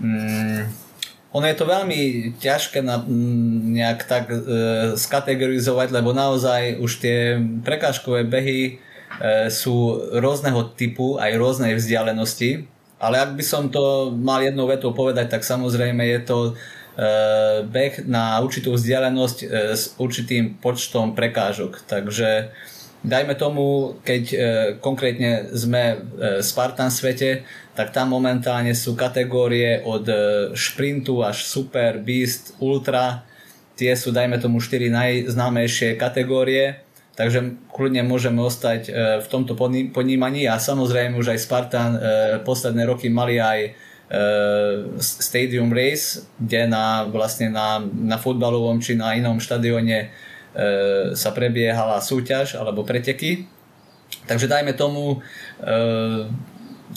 Mm, 0.00 0.72
ono 1.36 1.44
je 1.44 1.56
to 1.60 1.68
veľmi 1.68 2.00
ťažké 2.40 2.80
na, 2.80 2.96
mm, 3.04 3.76
nejak 3.76 4.00
tak 4.08 4.32
e, 4.32 4.38
skategorizovať, 4.96 5.92
lebo 5.92 6.16
naozaj 6.16 6.80
už 6.80 6.92
tie 7.04 7.36
prekážkové 7.60 8.24
behy 8.24 8.60
e, 8.64 9.52
sú 9.52 10.00
rôzneho 10.16 10.72
typu, 10.72 11.20
aj 11.20 11.36
rôznej 11.36 11.76
vzdialenosti. 11.76 12.64
Ale 13.00 13.20
ak 13.20 13.36
by 13.36 13.44
som 13.44 13.68
to 13.68 14.12
mal 14.16 14.40
jednou 14.40 14.64
vetou 14.64 14.96
povedať, 14.96 15.28
tak 15.28 15.44
samozrejme 15.44 16.04
je 16.04 16.20
to 16.24 16.38
beh 17.64 18.04
na 18.04 18.36
určitú 18.44 18.76
vzdialenosť 18.76 19.38
eh, 19.44 19.48
s 19.72 19.96
určitým 19.96 20.60
počtom 20.60 21.16
prekážok. 21.16 21.88
Takže 21.88 22.52
dajme 23.00 23.34
tomu, 23.40 23.96
keď 24.04 24.24
eh, 24.32 24.38
konkrétne 24.84 25.48
sme 25.56 25.96
v 25.96 26.44
Spartan 26.44 26.92
svete, 26.92 27.48
tak 27.72 27.96
tam 27.96 28.12
momentálne 28.12 28.76
sú 28.76 28.92
kategórie 28.92 29.80
od 29.80 30.04
šprintu 30.52 31.24
až 31.24 31.48
super, 31.48 31.96
beast, 31.96 32.52
ultra. 32.60 33.24
Tie 33.80 33.88
sú, 33.96 34.12
dajme 34.12 34.36
tomu, 34.36 34.60
4 34.60 34.92
najznámejšie 34.92 35.96
kategórie. 35.96 36.84
Takže 37.16 37.56
kľudne 37.72 38.04
môžeme 38.04 38.44
ostať 38.44 38.92
v 39.24 39.26
tomto 39.32 39.56
ponímaní 39.96 40.44
a 40.44 40.60
samozrejme 40.60 41.16
už 41.16 41.32
aj 41.32 41.40
Spartan 41.40 41.92
posledné 42.44 42.84
roky 42.84 43.08
mali 43.08 43.40
aj 43.40 43.72
stadium 44.98 45.70
race, 45.70 46.26
kde 46.34 46.66
na, 46.66 47.06
vlastne 47.06 47.46
na, 47.46 47.78
na 47.82 48.18
futbalovom 48.18 48.82
či 48.82 48.98
na 48.98 49.14
inom 49.14 49.38
štadióne 49.38 50.10
sa 51.14 51.30
prebiehala 51.30 52.02
súťaž 52.02 52.58
alebo 52.58 52.82
preteky. 52.82 53.46
Takže 54.26 54.50
dajme 54.50 54.74
tomu, 54.74 55.22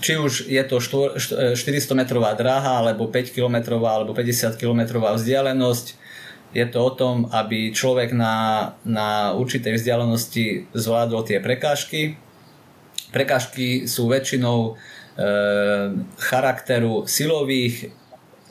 či 0.02 0.18
už 0.18 0.50
je 0.50 0.64
to 0.66 0.82
400 0.82 1.54
metrová 1.94 2.34
dráha, 2.34 2.82
alebo 2.82 3.06
5 3.06 3.30
kilometrová, 3.30 4.02
alebo 4.02 4.18
50 4.18 4.58
kilometrová 4.58 5.14
vzdialenosť, 5.14 6.02
je 6.54 6.66
to 6.70 6.80
o 6.86 6.92
tom, 6.94 7.30
aby 7.34 7.74
človek 7.74 8.14
na, 8.14 8.70
na 8.86 9.34
určitej 9.34 9.74
vzdialenosti 9.74 10.70
zvládol 10.74 11.26
tie 11.26 11.42
prekážky. 11.42 12.18
Prekážky 13.10 13.90
sú 13.90 14.06
väčšinou 14.06 14.78
charakteru 16.18 17.06
silových, 17.06 17.94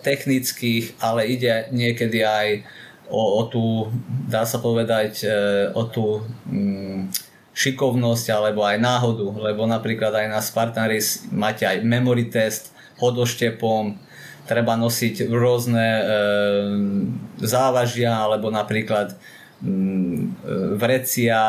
technických, 0.03 0.99
ale 0.99 1.31
ide 1.31 1.71
niekedy 1.71 2.27
aj 2.27 2.67
o, 3.09 3.23
o 3.39 3.43
tú, 3.47 3.65
dá 4.27 4.43
sa 4.43 4.59
povedať, 4.59 5.23
e, 5.25 5.29
o 5.73 5.83
tú 5.87 6.27
mm, 6.51 7.15
šikovnosť 7.55 8.27
alebo 8.35 8.67
aj 8.67 8.83
náhodu, 8.83 9.31
lebo 9.39 9.65
napríklad 9.65 10.11
aj 10.13 10.27
na 10.29 10.41
Spartan 10.43 10.91
máte 11.31 11.65
aj 11.65 11.87
memory 11.87 12.29
test, 12.29 12.75
hodoštepom, 12.99 13.99
treba 14.45 14.75
nosiť 14.75 15.31
rôzne 15.31 15.87
e, 15.87 16.05
závažia, 17.47 18.19
alebo 18.19 18.51
napríklad 18.51 19.15
mm, 19.63 20.43
vrecia, 20.77 21.41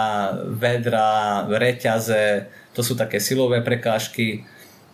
vedra, 0.45 1.43
reťaze, 1.49 2.47
to 2.73 2.81
sú 2.85 2.93
také 2.97 3.17
silové 3.21 3.61
prekážky. 3.61 4.45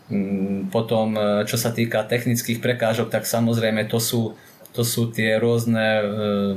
Mm, 0.10 0.74
potom, 0.74 1.14
e, 1.14 1.46
čo 1.46 1.54
sa 1.56 1.70
týka 1.70 2.02
technických 2.02 2.58
prekážok, 2.58 3.14
tak 3.14 3.30
samozrejme 3.30 3.86
to 3.86 4.02
sú, 4.02 4.34
to 4.74 4.82
sú 4.82 5.14
tie 5.14 5.38
rôzne 5.38 5.88
e, 6.02 6.06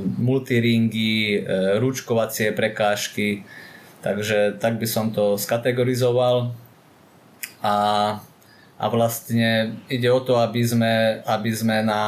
multiringy, 0.01 1.37
e, 1.37 1.77
ručkovacie 1.77 2.49
prekážky, 2.57 3.45
takže 4.01 4.57
tak 4.57 4.81
by 4.81 4.87
som 4.89 5.13
to 5.13 5.37
skategorizoval. 5.37 6.49
A 7.61 7.75
a 8.83 8.91
vlastne 8.91 9.79
ide 9.87 10.11
o 10.11 10.19
to, 10.19 10.43
aby 10.43 10.59
sme, 10.59 11.23
aby 11.23 11.51
sme 11.55 11.87
na, 11.87 12.03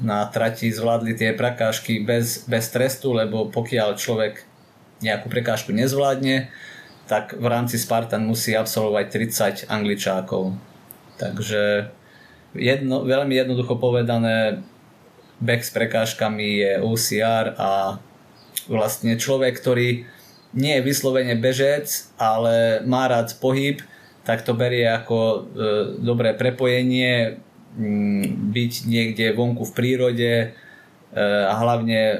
na 0.00 0.24
trati 0.24 0.72
zvládli 0.72 1.12
tie 1.12 1.36
prekážky 1.36 2.00
bez, 2.00 2.48
bez 2.48 2.72
trestu, 2.72 3.12
lebo 3.12 3.52
pokiaľ 3.52 3.98
človek 4.00 4.40
nejakú 5.04 5.28
prekážku 5.28 5.76
nezvládne, 5.76 6.48
tak 7.04 7.36
v 7.36 7.44
rámci 7.44 7.76
Spartan 7.76 8.24
musí 8.24 8.56
absolvovať 8.56 9.04
30 9.68 9.68
angličákov. 9.68 10.56
Takže 11.18 11.90
jedno, 12.54 13.06
veľmi 13.06 13.34
jednoducho 13.34 13.78
povedané, 13.78 14.62
back 15.42 15.66
s 15.66 15.70
prekážkami 15.74 16.46
je 16.62 16.72
OCR 16.80 17.58
a 17.58 17.98
vlastne 18.70 19.18
človek, 19.18 19.58
ktorý 19.58 20.06
nie 20.54 20.72
je 20.78 20.86
vyslovene 20.86 21.34
bežec, 21.34 22.08
ale 22.14 22.80
má 22.86 23.10
rád 23.10 23.34
pohyb, 23.42 23.82
tak 24.22 24.46
to 24.46 24.54
berie 24.54 24.86
ako 24.86 25.18
e, 25.18 25.38
dobré 26.00 26.32
prepojenie, 26.32 27.42
m, 27.76 28.54
byť 28.54 28.72
niekde 28.86 29.34
vonku 29.34 29.66
v 29.66 29.76
prírode 29.76 30.32
a 31.20 31.54
hlavne 31.62 32.00
e, 32.02 32.16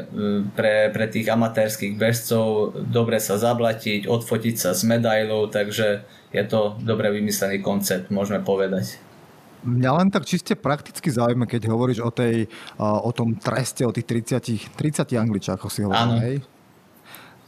pre, 0.54 0.94
pre 0.94 1.06
tých 1.10 1.26
amatérských 1.26 1.98
bežcov 1.98 2.78
dobre 2.78 3.18
sa 3.18 3.34
zablatiť, 3.34 4.06
odfotiť 4.06 4.54
sa 4.54 4.70
s 4.70 4.86
medailou, 4.86 5.50
takže 5.50 6.06
je 6.30 6.44
to 6.46 6.78
dobre 6.78 7.10
vymyslený 7.10 7.58
koncept, 7.58 8.14
môžeme 8.14 8.38
povedať. 8.38 9.02
Mňa 9.64 9.90
len 9.96 10.08
tak 10.12 10.28
čiste 10.28 10.54
prakticky 10.54 11.08
zaujíma, 11.08 11.48
keď 11.48 11.72
hovoríš 11.72 12.04
o, 12.04 12.12
tej, 12.12 12.46
o 12.78 13.10
tom 13.16 13.32
treste, 13.34 13.82
o 13.88 13.90
tých 13.90 14.04
30, 14.04 14.76
30 14.76 15.16
angličákoch 15.16 15.72
si 15.72 15.82
hovoril, 15.82 16.20
hej? 16.20 16.36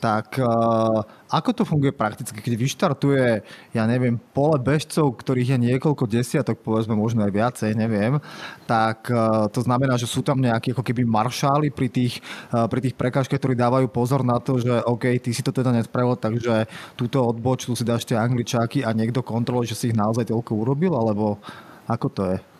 Tak 0.07 0.39
uh, 0.39 1.03
ako 1.27 1.51
to 1.51 1.63
funguje 1.67 1.91
prakticky, 1.91 2.39
keď 2.39 2.55
vyštartuje, 2.55 3.43
ja 3.75 3.83
neviem, 3.91 4.23
pole 4.31 4.55
bežcov, 4.63 5.19
ktorých 5.19 5.59
je 5.59 5.65
niekoľko 5.67 6.07
desiatok, 6.07 6.63
povedzme 6.63 6.95
možno 6.95 7.27
aj 7.27 7.33
viacej, 7.35 7.71
neviem, 7.75 8.23
tak 8.71 9.11
uh, 9.11 9.51
to 9.51 9.67
znamená, 9.67 9.99
že 9.99 10.07
sú 10.07 10.23
tam 10.23 10.39
nejakí 10.39 10.71
ako 10.71 10.87
keby 10.87 11.03
maršáli 11.03 11.75
pri 11.75 11.91
tých, 11.91 12.23
uh, 12.55 12.71
pri 12.71 12.87
tých 12.87 12.95
prekážkach, 12.95 13.43
ktorí 13.43 13.59
dávajú 13.59 13.91
pozor 13.91 14.23
na 14.23 14.39
to, 14.39 14.63
že 14.63 14.79
OK, 14.87 15.19
ty 15.19 15.35
si 15.35 15.43
to 15.43 15.51
teda 15.51 15.75
nespravil, 15.75 16.15
takže 16.15 16.71
túto 16.95 17.27
odboč, 17.27 17.67
tu 17.67 17.75
si 17.75 17.83
dáš 17.83 18.07
tie 18.07 18.15
angličáky 18.15 18.87
a 18.87 18.95
niekto 18.95 19.27
kontroluje, 19.27 19.75
že 19.75 19.79
si 19.79 19.85
ich 19.91 19.99
naozaj 19.99 20.31
toľko 20.31 20.53
urobil, 20.55 20.95
alebo 20.95 21.43
ako 21.91 22.07
to 22.15 22.23
je? 22.31 22.56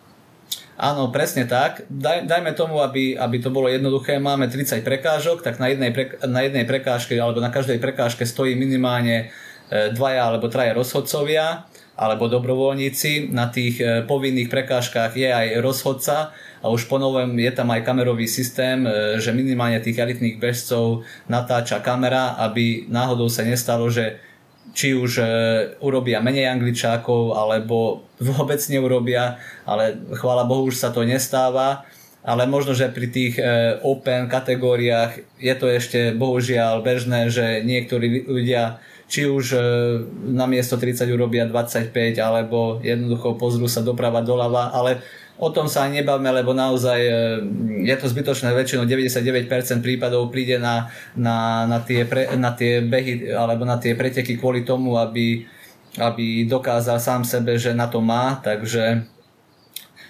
Áno, 0.77 1.09
presne 1.09 1.49
tak. 1.49 1.89
Daj, 1.89 2.29
dajme 2.29 2.53
tomu, 2.53 2.85
aby, 2.85 3.17
aby 3.17 3.41
to 3.41 3.49
bolo 3.49 3.65
jednoduché. 3.65 4.21
Máme 4.21 4.45
30 4.45 4.85
prekážok, 4.85 5.41
tak 5.41 5.57
na 5.57 5.73
jednej, 5.73 5.89
pre, 5.89 6.21
na 6.29 6.45
jednej 6.45 6.69
prekážke 6.69 7.17
alebo 7.17 7.41
na 7.41 7.49
každej 7.49 7.81
prekážke 7.81 8.29
stojí 8.29 8.53
minimálne 8.53 9.33
e, 9.73 9.89
dvaja 9.89 10.29
alebo 10.29 10.53
traja 10.53 10.77
rozhodcovia 10.77 11.65
alebo 11.97 12.29
dobrovoľníci. 12.29 13.33
Na 13.33 13.49
tých 13.49 13.81
e, 13.81 14.05
povinných 14.05 14.53
prekážkach 14.53 15.17
je 15.17 15.25
aj 15.33 15.65
rozhodca 15.65 16.37
a 16.61 16.69
už 16.69 16.85
po 16.85 17.01
novom 17.01 17.33
je 17.33 17.49
tam 17.57 17.73
aj 17.73 17.81
kamerový 17.81 18.29
systém, 18.29 18.85
e, 18.85 19.17
že 19.17 19.33
minimálne 19.33 19.81
tých 19.81 19.97
elitných 19.97 20.37
bežcov 20.37 21.01
natáča 21.25 21.81
kamera, 21.81 22.37
aby 22.37 22.85
náhodou 22.85 23.33
sa 23.33 23.41
nestalo, 23.41 23.89
že 23.89 24.21
či 24.73 24.95
už 24.95 25.11
e, 25.19 25.25
urobia 25.83 26.19
menej 26.19 26.47
angličákov, 26.51 27.35
alebo 27.35 28.03
vôbec 28.35 28.59
neurobia, 28.71 29.37
ale 29.63 29.95
chvála 30.15 30.47
Bohu 30.47 30.67
už 30.67 30.79
sa 30.79 30.89
to 30.89 31.05
nestáva. 31.05 31.85
Ale 32.27 32.43
možno, 32.43 32.75
že 32.75 32.91
pri 32.91 33.07
tých 33.07 33.39
e, 33.39 33.79
open 33.87 34.27
kategóriách 34.27 35.39
je 35.39 35.53
to 35.55 35.71
ešte 35.71 36.11
bohužiaľ 36.11 36.83
bežné, 36.83 37.31
že 37.31 37.63
niektorí 37.63 38.27
ľudia 38.27 38.83
či 39.07 39.23
už 39.23 39.45
e, 39.55 39.59
na 40.35 40.43
miesto 40.51 40.75
30 40.75 41.07
urobia 41.15 41.47
25, 41.47 41.95
alebo 42.19 42.83
jednoducho 42.83 43.39
pozrú 43.39 43.71
sa 43.71 43.79
doprava 43.79 44.19
doľava, 44.19 44.75
ale 44.75 44.99
o 45.37 45.47
tom 45.53 45.69
sa 45.69 45.85
ani 45.85 46.01
nebavme, 46.01 46.33
lebo 46.33 46.51
naozaj 46.57 46.99
e, 46.99 47.13
je 47.85 47.95
to 47.97 48.09
zbytočné, 48.09 48.49
väčšinou 48.57 48.89
99% 48.89 49.85
prípadov 49.85 50.33
príde 50.33 50.57
na, 50.57 50.89
na, 51.13 51.69
na, 51.69 51.79
tie 51.85 52.09
pre, 52.09 52.33
na 52.37 52.57
tie 52.57 52.81
behy 52.81 53.29
alebo 53.29 53.61
na 53.61 53.77
tie 53.77 53.93
preteky 53.93 54.41
kvôli 54.41 54.65
tomu, 54.65 54.97
aby, 54.97 55.45
aby 56.01 56.49
dokázal 56.49 56.97
sám 56.97 57.21
sebe, 57.21 57.53
že 57.61 57.77
na 57.77 57.85
to 57.85 58.01
má, 58.01 58.41
takže 58.41 59.05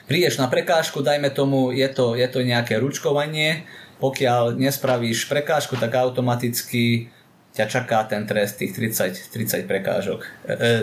prídeš 0.08 0.40
na 0.40 0.48
prekážku, 0.48 1.04
dajme 1.04 1.28
tomu, 1.36 1.76
je 1.76 1.88
to, 1.92 2.16
je 2.16 2.28
to 2.32 2.40
nejaké 2.48 2.80
ručkovanie, 2.80 3.68
pokiaľ 4.00 4.56
nespravíš 4.56 5.28
prekážku, 5.28 5.76
tak 5.76 5.92
automaticky 6.00 7.12
ťa 7.52 7.66
čaká 7.68 8.06
ten 8.06 8.24
trest 8.24 8.62
tých 8.62 8.72
30, 8.72 9.34
30 9.34 9.68
prekážok, 9.68 10.22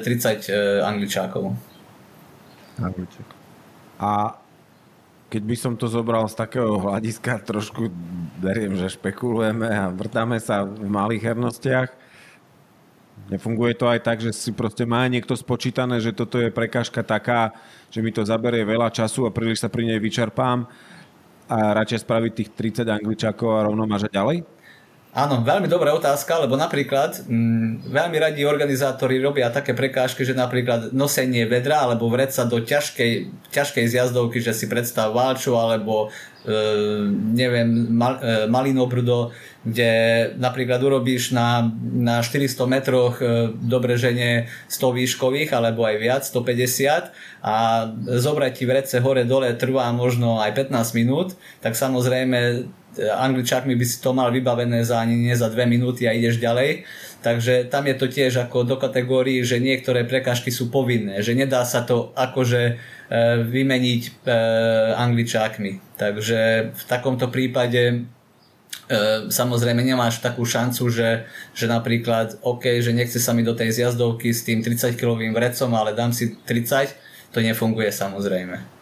30 0.02 0.04
e, 0.04 0.52
e, 0.52 0.58
angličákov. 0.82 1.54
A 3.98 4.38
keď 5.30 5.42
by 5.42 5.56
som 5.58 5.74
to 5.74 5.90
zobral 5.90 6.26
z 6.30 6.38
takého 6.38 6.78
hľadiska, 6.78 7.42
trošku 7.42 7.90
beriem, 8.38 8.78
že 8.78 8.94
špekulujeme 8.94 9.66
a 9.66 9.90
vrtáme 9.90 10.38
sa 10.38 10.62
v 10.62 10.86
malých 10.86 11.34
hernostiach, 11.34 11.90
Nefunguje 13.24 13.72
to 13.72 13.88
aj 13.88 14.04
tak, 14.04 14.20
že 14.20 14.36
si 14.36 14.52
proste 14.52 14.84
má 14.84 15.06
niekto 15.08 15.32
spočítané, 15.32 15.96
že 15.96 16.12
toto 16.12 16.36
je 16.36 16.52
prekážka 16.52 17.00
taká, 17.00 17.56
že 17.88 18.04
mi 18.04 18.12
to 18.12 18.20
zaberie 18.20 18.66
veľa 18.68 18.92
času 18.92 19.24
a 19.24 19.32
príliš 19.32 19.64
sa 19.64 19.72
pri 19.72 19.88
nej 19.88 19.96
vyčerpám 20.02 20.68
a 21.48 21.58
radšej 21.72 22.04
spraviť 22.04 22.32
tých 22.36 22.50
30 22.84 22.84
angličákov 22.84 23.48
a 23.48 23.64
rovno 23.64 23.88
mažať 23.88 24.12
ďalej? 24.12 24.44
Áno, 25.14 25.46
veľmi 25.46 25.70
dobrá 25.70 25.94
otázka, 25.94 26.42
lebo 26.42 26.58
napríklad 26.58 27.22
mm, 27.30 27.86
veľmi 27.86 28.18
radi 28.18 28.42
organizátori 28.42 29.22
robia 29.22 29.46
také 29.46 29.70
prekážky, 29.70 30.26
že 30.26 30.34
napríklad 30.34 30.90
nosenie 30.90 31.46
vedra 31.46 31.86
alebo 31.86 32.10
vreca 32.10 32.42
do 32.42 32.58
ťažkej, 32.58 33.30
ťažkej 33.54 33.84
zjazdovky, 33.94 34.42
že 34.42 34.50
si 34.50 34.66
predstav 34.66 35.14
válču 35.14 35.54
alebo 35.54 36.10
e, 36.42 36.58
neviem, 37.30 37.94
mal, 37.94 38.18
e, 38.18 38.50
malinobrdo, 38.50 39.30
kde 39.62 39.90
napríklad 40.34 40.82
urobíš 40.82 41.30
na, 41.30 41.62
na 41.94 42.18
400 42.18 42.66
metroch 42.66 43.22
e, 43.22 43.54
dobreženie 43.54 44.50
100 44.66 44.98
výškových 44.98 45.54
alebo 45.54 45.86
aj 45.86 45.94
viac, 46.02 46.22
150 46.26 47.14
a 47.46 47.86
zobrať 48.02 48.52
ti 48.58 48.64
vrece 48.66 48.98
hore 48.98 49.22
dole 49.22 49.54
trvá 49.54 49.94
možno 49.94 50.42
aj 50.42 50.74
15 50.74 50.98
minút, 50.98 51.38
tak 51.62 51.78
samozrejme 51.78 52.66
angličákmi 53.00 53.74
by 53.74 53.84
si 53.86 53.98
to 54.00 54.14
mal 54.14 54.30
vybavené 54.30 54.84
za 54.84 55.02
ani 55.02 55.16
nie 55.16 55.34
za 55.34 55.50
dve 55.50 55.66
minúty 55.66 56.06
a 56.06 56.14
ideš 56.14 56.38
ďalej. 56.38 56.86
Takže 57.24 57.72
tam 57.72 57.88
je 57.88 57.96
to 57.96 58.06
tiež 58.12 58.36
ako 58.36 58.68
do 58.68 58.76
kategórií, 58.76 59.40
že 59.40 59.56
niektoré 59.56 60.04
prekážky 60.04 60.52
sú 60.52 60.68
povinné, 60.68 61.24
že 61.24 61.32
nedá 61.32 61.64
sa 61.64 61.80
to 61.80 62.12
akože 62.12 62.62
e, 62.68 62.74
vymeniť 63.48 64.02
e, 64.04 64.10
angličákmi. 64.92 65.96
Takže 65.96 66.40
v 66.76 66.82
takomto 66.84 67.32
prípade 67.32 67.82
e, 67.88 67.96
samozrejme 69.32 69.80
nemáš 69.80 70.20
takú 70.20 70.44
šancu, 70.44 70.84
že, 70.92 71.24
že 71.56 71.64
napríklad 71.64 72.44
OK, 72.44 72.84
že 72.84 72.92
nechce 72.92 73.16
sa 73.16 73.32
mi 73.32 73.40
do 73.40 73.56
tej 73.56 73.72
zjazdovky 73.72 74.28
s 74.28 74.44
tým 74.44 74.60
30 74.60 74.92
kilovým 74.92 75.32
vrecom, 75.32 75.72
ale 75.72 75.96
dám 75.96 76.12
si 76.12 76.36
30, 76.44 77.32
to 77.32 77.40
nefunguje 77.40 77.88
samozrejme. 77.88 78.73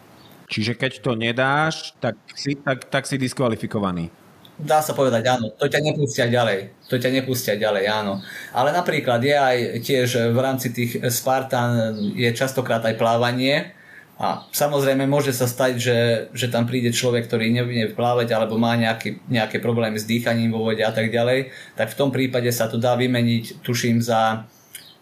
Čiže 0.53 0.77
keď 0.77 1.01
to 1.01 1.17
nedáš, 1.17 1.97
tak 1.97 2.13
si, 2.37 2.53
tak, 2.53 2.85
tak 2.93 3.09
si 3.09 3.17
diskvalifikovaný. 3.17 4.13
Dá 4.53 4.85
sa 4.85 4.93
povedať 4.93 5.25
áno, 5.25 5.49
to 5.57 5.65
ťa 5.65 5.81
nepustia 5.81 6.29
ďalej, 6.29 6.85
to 6.85 7.01
ťa 7.01 7.09
nepustia 7.09 7.57
ďalej, 7.57 7.89
áno. 7.89 8.21
Ale 8.53 8.69
napríklad 8.69 9.17
je 9.25 9.33
aj 9.33 9.57
tiež 9.81 10.29
v 10.29 10.37
rámci 10.37 10.69
tých 10.69 11.01
Spartan 11.09 11.97
je 12.13 12.29
častokrát 12.37 12.85
aj 12.85 13.01
plávanie, 13.01 13.73
a 14.13 14.45
samozrejme 14.53 15.09
môže 15.09 15.33
sa 15.33 15.49
stať, 15.49 15.73
že, 15.81 15.99
že 16.37 16.47
tam 16.53 16.69
príde 16.69 16.93
človek, 16.93 17.25
ktorý 17.25 17.49
nevie 17.49 17.89
plávať 17.89 18.29
alebo 18.37 18.61
má 18.61 18.77
nejaký, 18.77 19.25
nejaké 19.25 19.57
problémy 19.57 19.97
s 19.97 20.05
dýchaním 20.05 20.53
vo 20.53 20.69
vode 20.69 20.85
a 20.85 20.93
tak 20.93 21.09
ďalej, 21.09 21.49
tak 21.73 21.89
v 21.89 21.97
tom 21.97 22.13
prípade 22.13 22.47
sa 22.53 22.69
to 22.69 22.77
dá 22.77 22.93
vymeniť, 22.93 23.65
tuším, 23.65 24.05
za, 24.05 24.45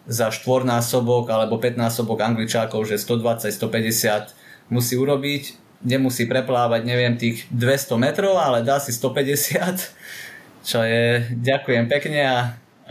za 0.08 0.32
štvornásobok 0.32 1.28
alebo 1.28 1.60
5 1.60 1.76
násobok 1.76 2.24
angličákov, 2.24 2.88
že 2.88 2.96
120, 2.96 3.52
150 3.52 4.41
musí 4.68 4.94
urobiť, 4.98 5.58
nemusí 5.82 6.26
preplávať, 6.30 6.86
neviem, 6.86 7.18
tých 7.18 7.46
200 7.50 7.98
metrov, 7.98 8.38
ale 8.38 8.62
dá 8.62 8.78
si 8.78 8.94
150, 8.94 10.62
čo 10.62 10.78
je, 10.82 11.26
ďakujem 11.42 11.90
pekne 11.90 12.20
a 12.22 12.36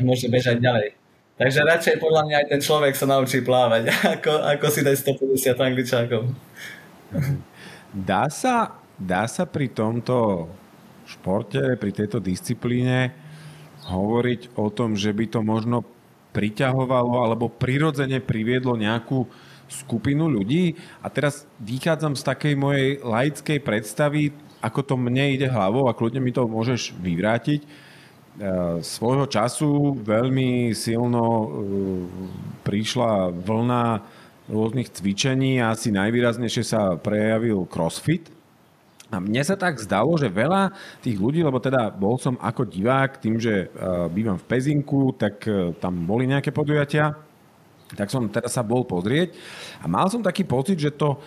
môže 0.04 0.28
bežať 0.28 0.60
ďalej. 0.60 0.90
Takže 1.42 1.60
radšej 1.66 1.96
podľa 1.98 2.22
mňa 2.28 2.36
aj 2.38 2.48
ten 2.54 2.62
človek 2.62 2.94
sa 2.94 3.10
naučí 3.10 3.42
plávať, 3.42 3.90
ako, 4.20 4.34
ako 4.46 4.66
si 4.70 4.82
dať 4.84 4.96
150 5.18 5.58
angličákov. 5.58 6.22
Dá 7.92 8.30
sa, 8.30 8.78
dá 9.00 9.26
sa 9.26 9.48
pri 9.48 9.72
tomto 9.72 10.48
športe, 11.08 11.76
pri 11.80 11.92
tejto 11.92 12.22
disciplíne 12.22 13.12
hovoriť 13.90 14.54
o 14.56 14.70
tom, 14.70 14.94
že 14.94 15.12
by 15.12 15.26
to 15.28 15.42
možno 15.42 15.84
priťahovalo 16.32 17.28
alebo 17.28 17.52
prirodzene 17.52 18.24
priviedlo 18.24 18.80
nejakú 18.80 19.28
skupinu 19.72 20.28
ľudí. 20.28 20.76
A 21.00 21.08
teraz 21.08 21.48
vychádzam 21.64 22.20
z 22.20 22.28
takej 22.28 22.54
mojej 22.60 23.00
laickej 23.00 23.60
predstavy, 23.64 24.36
ako 24.60 24.84
to 24.84 24.96
mne 25.00 25.32
ide 25.32 25.48
hlavou 25.48 25.88
a 25.88 25.96
kľudne 25.96 26.20
mi 26.20 26.36
to 26.36 26.46
môžeš 26.46 26.94
vyvrátiť 27.00 27.90
E, 28.32 28.80
svojho 28.80 29.28
času 29.28 29.92
veľmi 30.08 30.72
silno 30.72 31.28
e, 31.28 31.48
prišla 32.64 33.28
vlna 33.36 33.84
rôznych 34.48 34.88
cvičení 34.88 35.60
a 35.60 35.76
asi 35.76 35.92
najvýraznejšie 35.92 36.64
sa 36.64 36.96
prejavil 36.96 37.68
crossfit. 37.68 38.32
A 39.12 39.20
mne 39.20 39.44
sa 39.44 39.60
tak 39.60 39.84
zdalo, 39.84 40.16
že 40.16 40.32
veľa 40.32 40.72
tých 41.04 41.20
ľudí, 41.20 41.44
lebo 41.44 41.60
teda 41.60 41.92
bol 41.92 42.16
som 42.16 42.40
ako 42.40 42.72
divák 42.72 43.20
tým, 43.20 43.36
že 43.36 43.68
e, 43.68 43.86
bývam 44.08 44.40
v 44.40 44.48
Pezinku, 44.48 45.12
tak 45.12 45.44
tam 45.84 46.08
boli 46.08 46.24
nejaké 46.24 46.56
podujatia, 46.56 47.12
tak 47.96 48.08
som 48.08 48.28
teda 48.32 48.48
sa 48.48 48.64
bol 48.64 48.88
pozrieť 48.88 49.36
a 49.84 49.86
mal 49.88 50.08
som 50.08 50.24
taký 50.24 50.48
pocit, 50.48 50.80
že 50.80 50.96
to 50.96 51.20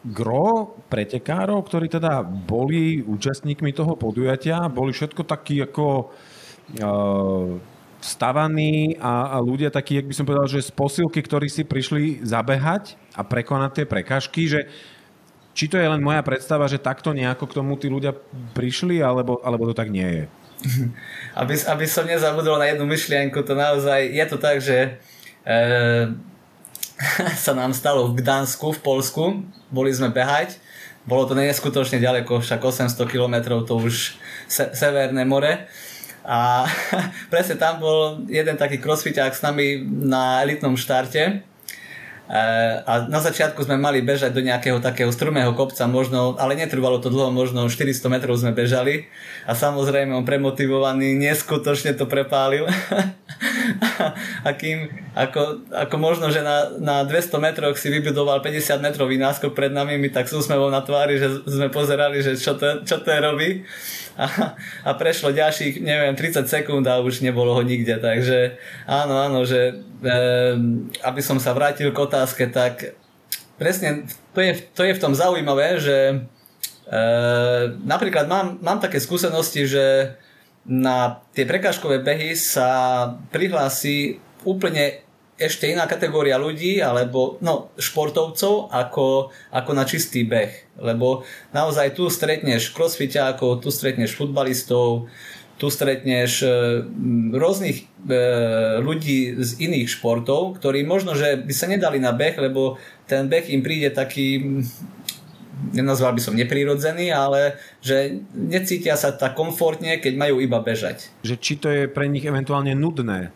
gro 0.00 0.80
pretekárov, 0.88 1.60
ktorí 1.68 1.92
teda 1.92 2.24
boli 2.24 3.04
účastníkmi 3.04 3.76
toho 3.76 3.92
podujatia, 4.00 4.72
boli 4.72 4.96
všetko 4.96 5.28
takí 5.28 5.60
ako 5.60 6.08
uh, 6.80 7.60
stavaní 8.00 8.96
a, 8.96 9.36
a 9.36 9.44
ľudia 9.44 9.68
takí, 9.68 10.00
jak 10.00 10.08
by 10.08 10.14
som 10.16 10.24
povedal, 10.24 10.48
že 10.48 10.64
z 10.64 10.72
posilky, 10.72 11.20
ktorí 11.20 11.52
si 11.52 11.68
prišli 11.68 12.24
zabehať 12.24 12.96
a 13.12 13.20
prekonať 13.20 13.70
tie 13.76 13.86
prekážky, 13.86 14.48
že 14.48 14.60
či 15.52 15.68
to 15.68 15.76
je 15.76 15.84
len 15.84 16.00
moja 16.00 16.24
predstava, 16.24 16.64
že 16.64 16.80
takto 16.80 17.12
nejako 17.12 17.44
k 17.44 17.56
tomu 17.60 17.76
tí 17.76 17.92
ľudia 17.92 18.16
prišli, 18.56 19.04
alebo, 19.04 19.44
alebo 19.44 19.68
to 19.68 19.74
tak 19.76 19.92
nie 19.92 20.06
je? 20.06 20.24
Aby, 21.40 21.56
aby 21.56 21.86
som 21.88 22.04
nezabudol 22.04 22.60
na 22.60 22.68
jednu 22.68 22.84
myšlienku, 22.84 23.40
to 23.48 23.56
naozaj 23.56 24.04
je 24.12 24.24
to 24.28 24.36
tak, 24.36 24.60
že 24.60 24.76
e, 24.76 24.90
sa 27.44 27.52
nám 27.56 27.72
stalo 27.72 28.12
v 28.12 28.20
Gdansku, 28.20 28.76
v 28.76 28.80
Polsku. 28.80 29.24
Boli 29.72 29.90
sme 29.94 30.12
behať. 30.12 30.60
Bolo 31.08 31.24
to 31.24 31.32
neskutočne 31.32 31.96
ďaleko, 31.96 32.44
však 32.44 32.60
800 32.60 33.08
km, 33.08 33.64
to 33.64 33.80
už 33.80 34.20
se- 34.46 34.70
Severné 34.76 35.24
more. 35.24 35.64
A 36.28 36.68
presne 37.32 37.56
tam 37.56 37.80
bol 37.80 38.20
jeden 38.28 38.60
taký 38.60 38.76
crossfiták 38.76 39.32
s 39.32 39.40
nami 39.40 39.80
na 39.88 40.44
elitnom 40.44 40.76
štarte. 40.76 41.40
E, 42.30 42.38
a 42.84 43.10
na 43.10 43.18
začiatku 43.18 43.64
sme 43.64 43.80
mali 43.80 44.04
bežať 44.04 44.30
do 44.36 44.44
nejakého 44.44 44.78
takého 44.78 45.10
strmého 45.10 45.56
kopca, 45.56 45.88
možno, 45.90 46.36
ale 46.36 46.54
netrvalo 46.54 47.02
to 47.02 47.10
dlho, 47.10 47.32
možno 47.34 47.66
400 47.66 48.06
metrov 48.06 48.38
sme 48.38 48.54
bežali 48.54 49.10
a 49.48 49.56
samozrejme 49.56 50.14
on 50.14 50.22
premotivovaný 50.22 51.18
neskutočne 51.18 51.98
to 51.98 52.06
prepálil 52.06 52.70
a 54.46 54.50
kým, 54.54 55.09
ako, 55.10 55.66
ako 55.74 55.96
možno, 55.98 56.30
že 56.30 56.38
na, 56.38 56.70
na 56.78 56.96
200 57.02 57.34
metroch 57.42 57.74
si 57.74 57.90
vybudoval 57.90 58.38
50 58.38 58.78
metrový 58.78 59.18
náskok 59.18 59.58
pred 59.58 59.74
nami, 59.74 59.98
my 59.98 60.06
tak 60.14 60.30
s 60.30 60.34
úsmevom 60.38 60.70
na 60.70 60.86
tvári, 60.86 61.18
že 61.18 61.42
sme 61.50 61.66
pozerali, 61.66 62.22
že 62.22 62.38
čo 62.38 62.54
to, 62.54 62.86
čo 62.86 63.02
to 63.02 63.10
robí. 63.18 63.66
A, 64.14 64.54
a 64.86 64.90
prešlo 64.94 65.34
ďalších, 65.34 65.82
neviem, 65.82 66.14
30 66.14 66.46
sekúnd 66.46 66.86
a 66.86 67.02
už 67.02 67.26
nebolo 67.26 67.58
ho 67.58 67.62
nikde, 67.66 67.98
takže 67.98 68.54
áno, 68.86 69.18
áno, 69.18 69.42
že 69.42 69.74
e, 69.98 70.12
aby 71.02 71.20
som 71.24 71.42
sa 71.42 71.56
vrátil 71.56 71.90
k 71.90 71.98
otázke, 71.98 72.46
tak 72.52 72.94
presne 73.58 74.06
to 74.30 74.44
je, 74.44 74.52
to 74.76 74.86
je 74.86 74.94
v 74.94 75.02
tom 75.02 75.16
zaujímavé, 75.16 75.80
že 75.82 75.98
e, 76.06 76.16
napríklad 77.82 78.30
mám, 78.30 78.62
mám 78.62 78.78
také 78.78 79.02
skúsenosti, 79.02 79.66
že 79.66 80.14
na 80.68 81.24
tie 81.32 81.48
prekážkové 81.48 82.04
behy 82.04 82.36
sa 82.36 82.68
prihlási 83.32 84.20
úplne 84.44 85.04
ešte 85.40 85.72
iná 85.72 85.88
kategória 85.88 86.36
ľudí 86.36 86.84
alebo 86.84 87.40
no, 87.40 87.72
športovcov 87.80 88.68
ako, 88.68 89.32
ako 89.48 89.70
na 89.72 89.88
čistý 89.88 90.28
beh. 90.28 90.76
Lebo 90.76 91.24
naozaj 91.56 91.96
tu 91.96 92.12
stretneš 92.12 92.76
crossfiťákov, 92.76 93.64
tu 93.64 93.72
stretneš 93.72 94.12
futbalistov, 94.20 95.08
tu 95.56 95.66
stretneš 95.72 96.44
e, 96.44 96.48
rôznych 97.32 97.84
e, 97.84 97.84
ľudí 98.84 99.40
z 99.40 99.50
iných 99.64 99.88
športov, 99.88 100.60
ktorí 100.60 100.84
možno, 100.84 101.16
že 101.16 101.40
by 101.40 101.52
sa 101.56 101.72
nedali 101.72 101.96
na 101.96 102.12
beh, 102.12 102.36
lebo 102.36 102.76
ten 103.08 103.24
beh 103.28 103.48
im 103.48 103.64
príde 103.64 103.88
taký 103.92 104.40
nenazval 105.72 106.16
by 106.16 106.22
som 106.24 106.32
neprirodzený, 106.32 107.12
ale 107.12 107.60
že 107.84 108.24
necítia 108.32 108.96
sa 108.96 109.12
tak 109.12 109.36
komfortne, 109.36 110.00
keď 110.00 110.16
majú 110.16 110.40
iba 110.40 110.56
bežať. 110.60 111.12
Že 111.20 111.34
či 111.36 111.52
to 111.60 111.68
je 111.68 111.82
pre 111.84 112.08
nich 112.08 112.24
eventuálne 112.24 112.72
nudné? 112.72 113.28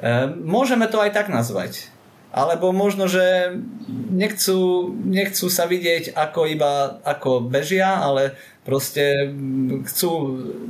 E, 0.00 0.32
môžeme 0.32 0.88
to 0.88 0.98
aj 1.00 1.12
tak 1.12 1.28
nazvať. 1.28 1.92
Alebo 2.30 2.70
možno, 2.70 3.10
že 3.10 3.58
nechcú, 3.90 4.90
nechcú 5.02 5.50
sa 5.50 5.66
vidieť 5.66 6.14
ako 6.14 6.40
iba 6.46 7.02
ako 7.02 7.42
bežia, 7.42 7.98
ale 7.98 8.38
proste 8.62 9.34
chcú 9.90 10.10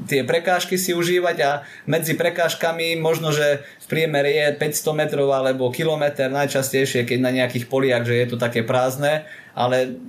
tie 0.08 0.24
prekážky 0.24 0.80
si 0.80 0.96
užívať 0.96 1.36
a 1.44 1.60
medzi 1.84 2.16
prekážkami 2.16 2.96
možno, 2.96 3.28
že 3.28 3.60
v 3.60 3.86
priemere 3.92 4.32
je 4.32 4.56
500 4.56 5.00
metrov 5.04 5.28
alebo 5.36 5.68
kilometr 5.68 6.32
najčastejšie, 6.32 7.04
keď 7.04 7.18
na 7.20 7.34
nejakých 7.34 7.68
poliach, 7.68 8.08
že 8.08 8.16
je 8.16 8.26
to 8.32 8.36
také 8.40 8.64
prázdne, 8.64 9.28
ale 9.52 10.00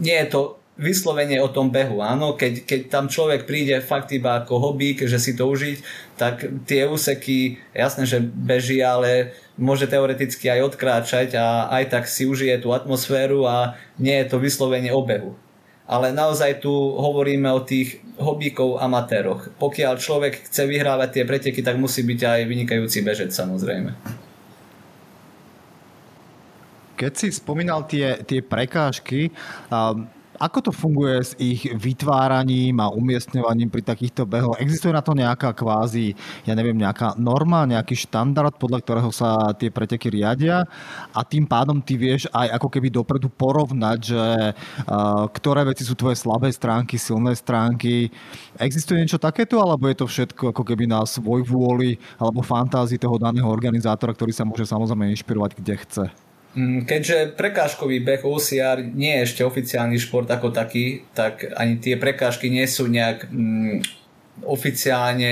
nie 0.00 0.16
je 0.24 0.28
to 0.32 0.40
vyslovene 0.74 1.38
o 1.38 1.46
tom 1.46 1.70
behu. 1.70 2.02
Áno, 2.02 2.34
keď, 2.34 2.66
keď 2.66 2.80
tam 2.90 3.06
človek 3.06 3.46
príde 3.46 3.78
fakt 3.78 4.10
iba 4.10 4.42
ako 4.42 4.58
hobby, 4.58 4.98
že 4.98 5.22
si 5.22 5.38
to 5.38 5.46
užiť, 5.46 5.78
tak 6.18 6.42
tie 6.66 6.90
úseky, 6.90 7.62
jasné, 7.70 8.10
že 8.10 8.18
beží, 8.22 8.82
ale 8.82 9.38
môže 9.54 9.86
teoreticky 9.86 10.50
aj 10.50 10.74
odkráčať 10.74 11.38
a 11.38 11.70
aj 11.70 11.94
tak 11.94 12.04
si 12.10 12.26
užije 12.26 12.58
tú 12.58 12.74
atmosféru 12.74 13.46
a 13.46 13.78
nie 14.02 14.18
je 14.18 14.26
to 14.26 14.42
vyslovene 14.42 14.90
o 14.90 15.02
behu. 15.06 15.38
Ale 15.84 16.10
naozaj 16.10 16.64
tu 16.64 16.72
hovoríme 16.96 17.46
o 17.54 17.62
tých 17.62 18.00
hobíkov 18.18 18.80
amatéroch. 18.80 19.52
Pokiaľ 19.60 20.00
človek 20.00 20.48
chce 20.48 20.64
vyhrávať 20.66 21.20
tie 21.20 21.24
preteky, 21.28 21.60
tak 21.62 21.78
musí 21.78 22.02
byť 22.02 22.20
aj 22.24 22.40
vynikajúci 22.50 23.04
bežec 23.04 23.30
samozrejme. 23.30 23.94
Keď 26.94 27.12
si 27.14 27.28
spomínal 27.34 27.84
tie, 27.90 28.22
tie 28.22 28.40
prekážky, 28.40 29.34
um, 29.68 30.06
ako 30.38 30.58
to 30.68 30.72
funguje 30.74 31.16
s 31.22 31.32
ich 31.38 31.66
vytváraním 31.70 32.82
a 32.82 32.90
umiestňovaním 32.90 33.70
pri 33.70 33.82
takýchto 33.86 34.26
behoch? 34.26 34.58
Existuje 34.58 34.90
na 34.90 35.02
to 35.02 35.14
nejaká 35.14 35.54
kvázi, 35.54 36.14
ja 36.44 36.54
neviem, 36.58 36.78
nejaká 36.78 37.14
norma, 37.18 37.68
nejaký 37.68 37.94
štandard, 37.94 38.54
podľa 38.58 38.78
ktorého 38.82 39.10
sa 39.14 39.54
tie 39.54 39.70
preteky 39.70 40.10
riadia 40.10 40.66
a 41.14 41.20
tým 41.22 41.46
pádom 41.46 41.78
ty 41.78 41.94
vieš 41.94 42.26
aj 42.34 42.58
ako 42.58 42.68
keby 42.70 42.88
dopredu 42.90 43.30
porovnať, 43.30 43.98
že 44.02 44.22
ktoré 45.34 45.66
veci 45.68 45.86
sú 45.86 45.94
tvoje 45.94 46.18
slabé 46.18 46.50
stránky, 46.50 46.98
silné 46.98 47.34
stránky. 47.38 48.10
Existuje 48.58 49.02
niečo 49.02 49.22
takéto, 49.22 49.58
alebo 49.62 49.86
je 49.90 49.98
to 49.98 50.06
všetko 50.06 50.50
ako 50.50 50.62
keby 50.62 50.90
na 50.90 51.02
svoj 51.06 51.46
vôli 51.46 51.98
alebo 52.18 52.42
fantázii 52.42 52.98
toho 52.98 53.18
daného 53.18 53.46
organizátora, 53.46 54.14
ktorý 54.14 54.32
sa 54.32 54.46
môže 54.46 54.66
samozrejme 54.66 55.12
inšpirovať 55.14 55.50
kde 55.58 55.76
chce? 55.82 56.23
Mm, 56.54 56.86
keďže 56.86 57.34
prekážkový 57.34 57.98
beh 58.06 58.22
OCR 58.22 58.78
nie 58.78 59.18
je 59.18 59.24
ešte 59.26 59.42
oficiálny 59.42 59.98
šport 59.98 60.30
ako 60.30 60.54
taký, 60.54 61.02
tak 61.10 61.50
ani 61.58 61.82
tie 61.82 61.98
prekážky 61.98 62.46
nie 62.46 62.62
sú 62.70 62.86
nejak 62.86 63.26
mm, 63.26 63.82
oficiálne 64.46 65.30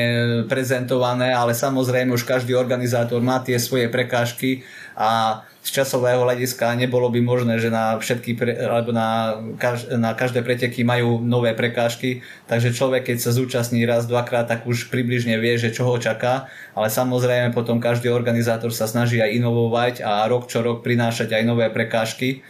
prezentované, 0.50 1.30
ale 1.30 1.54
samozrejme 1.54 2.14
už 2.14 2.26
každý 2.26 2.58
organizátor 2.58 3.22
má 3.22 3.38
tie 3.38 3.58
svoje 3.58 3.86
prekážky 3.86 4.66
a 4.98 5.42
z 5.62 5.70
časového 5.70 6.26
hľadiska 6.26 6.74
nebolo 6.74 7.06
by 7.06 7.22
možné, 7.22 7.62
že 7.62 7.70
na 7.70 7.94
všetky 7.94 8.34
pre, 8.34 8.50
alebo 8.58 8.90
na, 8.90 9.38
kaž, 9.62 9.94
na 9.94 10.10
každé 10.10 10.42
preteky 10.42 10.82
majú 10.82 11.22
nové 11.22 11.54
prekážky, 11.54 12.26
takže 12.50 12.74
človek 12.74 13.06
keď 13.06 13.16
sa 13.22 13.30
zúčastní 13.30 13.86
raz, 13.86 14.10
dvakrát, 14.10 14.50
tak 14.50 14.66
už 14.66 14.90
približne 14.90 15.38
vie, 15.38 15.54
že 15.54 15.70
čo 15.70 15.86
ho 15.86 15.94
čaká, 16.02 16.50
ale 16.74 16.90
samozrejme 16.90 17.54
potom 17.54 17.78
každý 17.78 18.10
organizátor 18.10 18.74
sa 18.74 18.90
snaží 18.90 19.22
aj 19.22 19.38
inovovať 19.38 19.94
a 20.02 20.26
rok 20.26 20.50
čo 20.50 20.66
rok 20.66 20.82
prinášať 20.82 21.30
aj 21.30 21.42
nové 21.46 21.70
prekážky, 21.70 22.42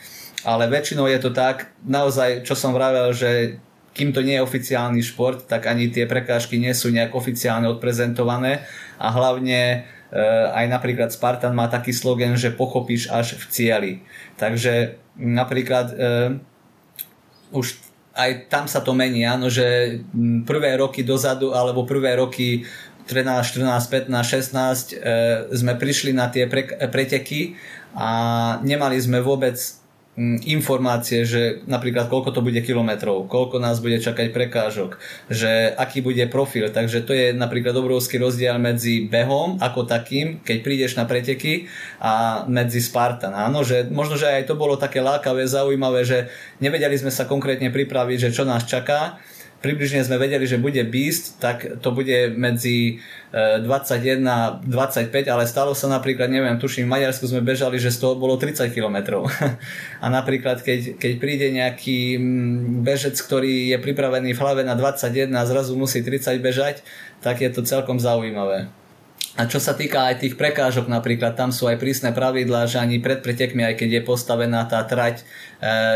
ale 0.48 0.72
väčšinou 0.72 1.05
je 1.05 1.20
to 1.20 1.37
tak, 1.37 1.68
naozaj, 1.85 2.48
čo 2.48 2.57
som 2.57 2.72
vravel, 2.72 3.12
že 3.12 3.61
kým 3.92 4.16
to 4.16 4.25
nie 4.25 4.40
je 4.40 4.46
oficiálny 4.48 5.05
šport, 5.05 5.44
tak 5.44 5.68
ani 5.68 5.92
tie 5.92 6.09
prekážky 6.09 6.57
nie 6.57 6.72
sú 6.72 6.88
nejak 6.88 7.12
oficiálne 7.12 7.68
odprezentované. 7.68 8.64
A 8.96 9.12
hlavne 9.12 9.85
aj 10.53 10.66
napríklad 10.68 11.09
Spartan 11.09 11.57
má 11.57 11.72
taký 11.72 11.96
slogan, 11.96 12.37
že 12.37 12.53
pochopíš 12.53 13.09
až 13.09 13.40
v 13.40 13.44
cieli. 13.48 13.92
Takže 14.37 15.01
napríklad 15.16 15.87
uh, 15.92 16.31
už 17.53 17.81
aj 18.12 18.53
tam 18.53 18.68
sa 18.68 18.85
to 18.85 18.92
mení, 18.92 19.25
áno, 19.25 19.48
že 19.48 19.98
hm, 20.12 20.44
prvé 20.44 20.77
roky 20.77 21.01
dozadu 21.01 21.57
alebo 21.57 21.88
prvé 21.88 22.20
roky 22.20 22.68
13, 23.09 23.57
14, 23.57 24.12
15, 24.12 24.12
16 24.12 24.94
e, 24.94 25.57
sme 25.59 25.75
prišli 25.75 26.14
na 26.14 26.31
tie 26.31 26.46
pre, 26.46 26.68
preteky 26.92 27.57
a 27.96 28.09
nemali 28.62 29.01
sme 29.01 29.18
vôbec 29.18 29.59
Mm, 29.59 29.82
informácie, 30.44 31.25
že 31.25 31.64
napríklad 31.64 32.12
koľko 32.12 32.37
to 32.37 32.44
bude 32.44 32.61
kilometrov, 32.61 33.33
koľko 33.33 33.57
nás 33.57 33.81
bude 33.81 33.96
čakať 33.96 34.29
prekážok, 34.29 35.01
že 35.33 35.72
aký 35.72 36.05
bude 36.05 36.20
profil. 36.29 36.68
Takže 36.68 37.01
to 37.09 37.16
je 37.16 37.33
napríklad 37.33 37.72
obrovský 37.72 38.20
rozdiel 38.20 38.61
medzi 38.61 39.09
behom 39.09 39.57
ako 39.57 39.88
takým, 39.88 40.44
keď 40.44 40.57
prídeš 40.61 41.01
na 41.01 41.09
preteky 41.09 41.64
a 41.96 42.44
medzi 42.44 42.85
Spartan. 42.85 43.33
Áno, 43.33 43.64
že 43.64 43.88
možno, 43.88 44.20
že 44.20 44.29
aj 44.29 44.53
to 44.53 44.61
bolo 44.61 44.77
také 44.77 45.01
lákavé, 45.01 45.48
zaujímavé, 45.48 46.05
že 46.05 46.29
nevedeli 46.61 47.01
sme 47.01 47.09
sa 47.09 47.25
konkrétne 47.25 47.72
pripraviť, 47.72 48.29
že 48.29 48.37
čo 48.37 48.44
nás 48.44 48.68
čaká 48.68 49.16
približne 49.62 50.03
sme 50.03 50.18
vedeli, 50.18 50.42
že 50.44 50.59
bude 50.59 50.83
Beast, 50.90 51.38
tak 51.38 51.79
to 51.79 51.94
bude 51.94 52.35
medzi 52.35 52.98
21 53.33 54.21
a 54.29 54.61
25, 54.61 55.09
ale 55.33 55.49
stalo 55.49 55.73
sa 55.73 55.88
napríklad, 55.88 56.29
neviem, 56.29 56.61
tuším, 56.61 56.85
v 56.85 57.01
Maďarsku 57.01 57.25
sme 57.25 57.40
bežali, 57.40 57.81
že 57.81 57.88
z 57.88 58.05
toho 58.05 58.12
bolo 58.12 58.37
30 58.37 58.68
km. 58.68 59.25
a 60.05 60.07
napríklad, 60.12 60.61
keď, 60.61 61.01
keď 61.01 61.12
príde 61.16 61.49
nejaký 61.49 62.21
mm, 62.21 62.85
bežec, 62.85 63.16
ktorý 63.16 63.73
je 63.73 63.79
pripravený 63.81 64.37
v 64.37 64.40
hlave 64.45 64.62
na 64.68 64.77
21 64.77 65.33
a 65.33 65.49
zrazu 65.49 65.73
musí 65.81 66.05
30 66.05 66.45
bežať, 66.45 66.85
tak 67.25 67.40
je 67.40 67.49
to 67.49 67.64
celkom 67.64 67.97
zaujímavé. 67.97 68.68
A 69.33 69.49
čo 69.49 69.57
sa 69.57 69.73
týka 69.73 70.12
aj 70.12 70.21
tých 70.21 70.37
prekážok 70.37 70.92
napríklad, 70.92 71.33
tam 71.33 71.57
sú 71.57 71.64
aj 71.64 71.81
prísne 71.81 72.12
pravidlá, 72.12 72.68
že 72.68 72.77
ani 72.77 73.01
pred 73.01 73.25
pretekmi, 73.25 73.64
aj 73.64 73.81
keď 73.81 73.88
je 73.97 74.03
postavená 74.05 74.68
tá 74.68 74.85
trať, 74.85 75.25
Eh, 75.25 75.51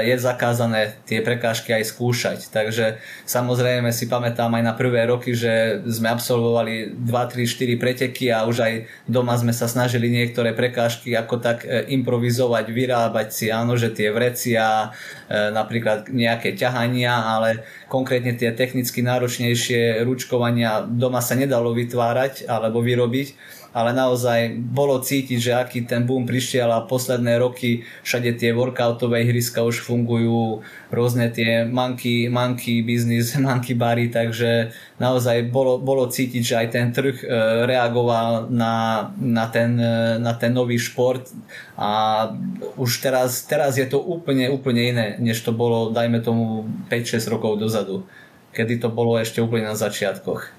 je 0.07 0.15
zakázané 0.15 0.95
tie 1.11 1.19
prekážky 1.19 1.75
aj 1.75 1.91
skúšať. 1.91 2.39
Takže 2.55 3.03
samozrejme 3.27 3.91
si 3.91 4.07
pamätám 4.07 4.55
aj 4.55 4.63
na 4.63 4.75
prvé 4.79 5.11
roky, 5.11 5.35
že 5.35 5.83
sme 5.91 6.15
absolvovali 6.15 6.95
2, 6.95 7.03
3, 7.03 7.43
4 7.43 7.75
preteky 7.83 8.31
a 8.31 8.47
už 8.47 8.57
aj 8.63 8.73
doma 9.11 9.35
sme 9.35 9.51
sa 9.51 9.67
snažili 9.67 10.07
niektoré 10.07 10.55
prekážky 10.55 11.19
ako 11.19 11.43
tak 11.43 11.67
eh, 11.67 11.83
improvizovať, 11.91 12.71
vyrábať 12.71 13.29
si, 13.35 13.47
áno, 13.51 13.75
že 13.75 13.91
tie 13.91 14.15
vrecia, 14.15 14.95
eh, 15.27 15.51
napríklad 15.51 16.15
nejaké 16.15 16.55
ťahania, 16.55 17.27
ale 17.27 17.67
konkrétne 17.91 18.39
tie 18.39 18.55
technicky 18.55 19.03
náročnejšie 19.03 20.07
ručkovania 20.07 20.87
doma 20.87 21.19
sa 21.19 21.35
nedalo 21.35 21.75
vytvárať 21.75 22.47
alebo 22.47 22.79
vyrobiť 22.87 23.59
ale 23.77 23.93
naozaj 23.93 24.57
bolo 24.57 24.97
cítiť, 25.05 25.37
že 25.37 25.53
aký 25.53 25.85
ten 25.85 26.09
boom 26.09 26.25
prišiel 26.25 26.73
a 26.73 26.89
posledné 26.89 27.37
roky 27.37 27.85
všade 28.09 28.41
tie 28.41 28.57
workoutové 28.57 29.29
ihriska 29.29 29.61
už 29.61 29.85
fungujú, 29.85 30.65
rôzne 30.89 31.29
tie 31.29 31.69
monkey, 31.69 32.33
monkey 32.33 32.81
business, 32.81 33.37
monkey 33.47 33.77
bary, 33.77 34.09
takže 34.09 34.73
naozaj 34.97 35.53
bolo, 35.53 35.77
bolo 35.77 36.09
cítiť, 36.09 36.41
že 36.41 36.55
aj 36.57 36.69
ten 36.73 36.89
trh 36.89 37.21
e, 37.21 37.27
reagoval 37.69 38.49
na, 38.49 39.13
na, 39.21 39.45
ten, 39.53 39.77
e, 39.77 40.17
na 40.25 40.33
ten 40.33 40.57
nový 40.57 40.81
šport 40.81 41.29
a 41.77 42.33
už 42.81 43.05
teraz, 43.05 43.45
teraz 43.45 43.77
je 43.77 43.85
to 43.85 44.01
úplne, 44.01 44.49
úplne 44.49 44.89
iné, 44.89 45.07
než 45.21 45.45
to 45.45 45.53
bolo, 45.53 45.93
dajme 45.93 46.25
tomu 46.25 46.65
5-6 46.89 47.29
rokov 47.29 47.61
dozadu, 47.61 48.09
kedy 48.57 48.81
to 48.81 48.89
bolo 48.89 49.21
ešte 49.21 49.45
úplne 49.45 49.69
na 49.69 49.77
začiatkoch. 49.77 50.56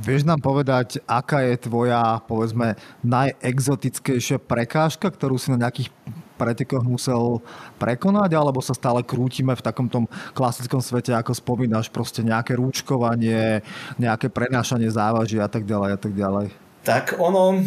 Vieš 0.00 0.24
nám 0.24 0.40
povedať, 0.40 1.04
aká 1.04 1.44
je 1.44 1.68
tvoja, 1.68 2.24
povedzme, 2.24 2.80
najexotickejšia 3.04 4.40
prekážka, 4.40 5.12
ktorú 5.12 5.36
si 5.36 5.52
na 5.52 5.68
nejakých 5.68 5.92
pretekoch 6.40 6.82
musel 6.82 7.44
prekonať, 7.76 8.34
alebo 8.34 8.58
sa 8.64 8.72
stále 8.72 9.04
krútime 9.04 9.52
v 9.52 9.62
takom 9.62 9.86
tom 9.86 10.08
klasickom 10.32 10.80
svete, 10.80 11.12
ako 11.12 11.36
spomínaš, 11.36 11.92
proste 11.92 12.24
nejaké 12.24 12.56
rúčkovanie, 12.56 13.60
nejaké 14.00 14.32
prenášanie 14.32 14.88
závaží 14.88 15.38
a 15.38 15.46
tak 15.46 15.68
ďalej 15.68 15.90
a 15.94 15.98
tak 16.00 16.12
ďalej. 16.16 16.46
Tak 16.82 17.22
ono, 17.22 17.62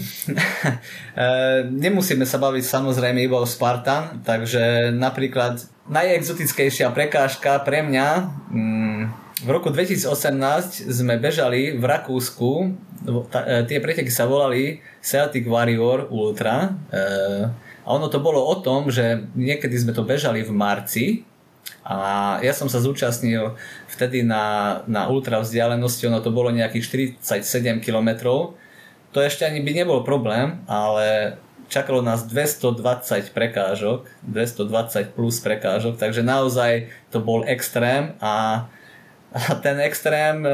nemusíme 1.86 2.28
sa 2.28 2.36
baviť 2.36 2.64
samozrejme 2.68 3.24
iba 3.24 3.40
o 3.40 3.48
Spartan, 3.48 4.20
takže 4.28 4.92
napríklad 4.92 5.64
najexotickejšia 5.88 6.92
prekážka 6.92 7.64
pre 7.64 7.80
mňa, 7.80 8.08
mm, 8.52 8.75
v 9.46 9.50
roku 9.54 9.70
2018 9.70 10.90
sme 10.90 11.22
bežali 11.22 11.78
v 11.78 11.84
Rakúsku, 11.86 12.52
e, 13.06 13.70
tie 13.70 13.78
preteky 13.78 14.10
sa 14.10 14.26
volali 14.26 14.82
Celtic 15.06 15.46
Warrior 15.46 16.10
Ultra. 16.10 16.74
E, 16.90 17.06
a 17.86 17.88
ono 17.94 18.10
to 18.10 18.18
bolo 18.18 18.42
o 18.42 18.58
tom, 18.66 18.90
že 18.90 19.30
niekedy 19.38 19.78
sme 19.78 19.94
to 19.94 20.02
bežali 20.02 20.42
v 20.42 20.50
marci. 20.50 21.06
A 21.86 22.42
ja 22.42 22.58
som 22.58 22.66
sa 22.66 22.82
zúčastnil 22.82 23.54
vtedy 23.86 24.26
na, 24.26 24.82
na 24.90 25.06
ultra 25.06 25.38
vzdialenosti, 25.38 26.10
ono 26.10 26.26
to 26.26 26.34
bolo 26.34 26.50
nejakých 26.50 27.22
47 27.22 27.86
km. 27.86 28.42
To 29.14 29.22
ešte 29.22 29.46
ani 29.46 29.62
by 29.62 29.72
nebol 29.86 30.02
problém, 30.02 30.66
ale 30.66 31.38
čakalo 31.70 32.02
nás 32.02 32.26
220 32.26 33.30
prekážok, 33.30 34.10
220 34.26 35.14
plus 35.14 35.38
prekážok, 35.38 36.02
takže 36.02 36.26
naozaj 36.26 36.90
to 37.14 37.22
bol 37.22 37.46
extrém 37.46 38.18
a 38.18 38.66
a 39.36 39.56
ten 39.66 39.84
extrém 39.84 40.48
e, 40.48 40.52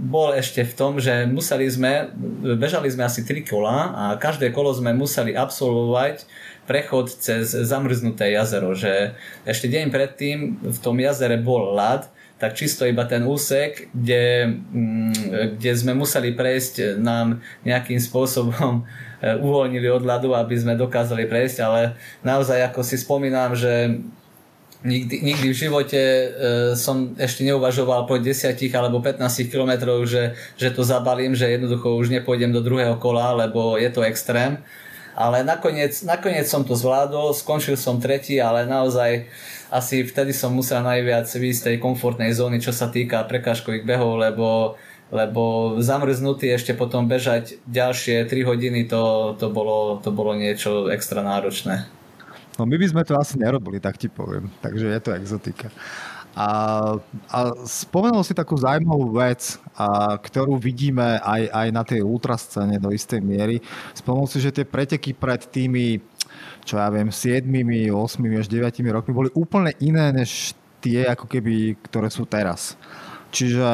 bol 0.00 0.32
ešte 0.32 0.64
v 0.64 0.72
tom, 0.72 0.96
že 0.96 1.28
museli 1.28 1.68
sme, 1.68 2.08
bežali 2.56 2.88
sme 2.88 3.04
asi 3.04 3.20
3 3.20 3.44
kola 3.44 3.92
a 3.92 4.04
každé 4.16 4.48
kolo 4.56 4.72
sme 4.72 4.96
museli 4.96 5.36
absolvovať 5.36 6.24
prechod 6.64 7.12
cez 7.12 7.52
zamrznuté 7.52 8.32
jazero, 8.32 8.72
že 8.72 9.12
ešte 9.44 9.68
deň 9.68 9.92
predtým 9.92 10.38
v 10.64 10.78
tom 10.80 10.96
jazere 10.96 11.36
bol 11.36 11.76
ľad, 11.76 12.08
tak 12.40 12.56
čisto 12.56 12.88
iba 12.88 13.04
ten 13.04 13.28
úsek, 13.28 13.92
kde, 13.92 14.56
mm, 14.72 15.14
kde 15.60 15.72
sme 15.76 15.92
museli 15.92 16.32
prejsť, 16.32 16.96
nám 16.96 17.44
nejakým 17.68 18.00
spôsobom 18.00 18.82
e, 19.20 19.36
uvoľnili 19.36 19.86
od 19.92 20.00
ľadu, 20.00 20.32
aby 20.32 20.56
sme 20.56 20.80
dokázali 20.80 21.28
prejsť, 21.28 21.58
ale 21.60 22.00
naozaj 22.24 22.72
ako 22.72 22.80
si 22.80 22.96
spomínam, 22.96 23.52
že 23.52 24.00
Nikdy, 24.84 25.24
nikdy 25.24 25.46
v 25.48 25.56
živote 25.56 25.96
e, 25.96 26.26
som 26.76 27.16
ešte 27.16 27.40
neuvažoval 27.48 28.04
po 28.04 28.20
10 28.20 28.52
alebo 28.76 29.00
15 29.00 29.48
kilometrov, 29.48 30.04
že, 30.04 30.36
že 30.60 30.68
to 30.68 30.84
zabalím, 30.84 31.32
že 31.32 31.48
jednoducho 31.48 31.96
už 31.96 32.12
nepôjdem 32.12 32.52
do 32.52 32.60
druhého 32.60 33.00
kola, 33.00 33.32
lebo 33.32 33.80
je 33.80 33.88
to 33.88 34.04
extrém. 34.04 34.60
Ale 35.16 35.40
nakoniec, 35.40 36.04
nakoniec 36.04 36.44
som 36.44 36.68
to 36.68 36.76
zvládol, 36.76 37.32
skončil 37.32 37.80
som 37.80 37.96
tretí, 37.96 38.36
ale 38.36 38.68
naozaj 38.68 39.24
asi 39.72 40.04
vtedy 40.04 40.36
som 40.36 40.52
musel 40.52 40.84
najviac 40.84 41.32
výjsť 41.32 41.60
z 41.60 41.66
tej 41.72 41.76
komfortnej 41.80 42.36
zóny, 42.36 42.60
čo 42.60 42.74
sa 42.74 42.92
týka 42.92 43.24
prekážkových 43.24 43.88
behov, 43.88 44.20
lebo 44.20 44.76
lebo 45.14 45.76
zamrznutý 45.78 46.50
ešte 46.50 46.74
potom 46.74 47.06
bežať 47.06 47.62
ďalšie 47.70 48.26
3 48.26 48.50
hodiny, 48.50 48.90
to, 48.90 49.36
to, 49.38 49.46
bolo, 49.46 50.02
to 50.02 50.10
bolo 50.10 50.34
niečo 50.34 50.90
extra 50.90 51.22
náročné. 51.22 51.86
No 52.54 52.66
my 52.66 52.76
by 52.78 52.86
sme 52.86 53.02
to 53.02 53.18
asi 53.18 53.34
nerobili, 53.34 53.82
tak 53.82 53.98
ti 53.98 54.06
poviem. 54.06 54.46
Takže 54.62 54.86
je 54.86 55.00
to 55.02 55.10
exotika. 55.18 55.68
A, 56.34 56.48
a 57.30 57.38
spomenul 57.62 58.26
si 58.26 58.34
takú 58.34 58.58
zaujímavú 58.58 59.14
vec, 59.14 59.58
a, 59.78 60.18
ktorú 60.18 60.58
vidíme 60.58 61.22
aj, 61.22 61.42
aj 61.50 61.68
na 61.70 61.82
tej 61.86 62.02
ultrascéne 62.02 62.82
do 62.82 62.90
istej 62.90 63.22
miery. 63.22 63.62
Spomenul 63.94 64.26
si, 64.26 64.42
že 64.42 64.50
tie 64.50 64.66
preteky 64.66 65.14
pred 65.14 65.46
tými, 65.46 66.02
čo 66.66 66.78
ja 66.78 66.90
viem, 66.90 67.10
7, 67.10 67.46
8 67.46 68.40
až 68.42 68.46
9 68.50 68.82
rokmi 68.90 69.12
boli 69.14 69.30
úplne 69.34 69.74
iné 69.78 70.10
než 70.10 70.58
tie, 70.82 71.06
ako 71.06 71.30
keby, 71.30 71.78
ktoré 71.86 72.10
sú 72.10 72.26
teraz. 72.26 72.74
Čiže 73.34 73.66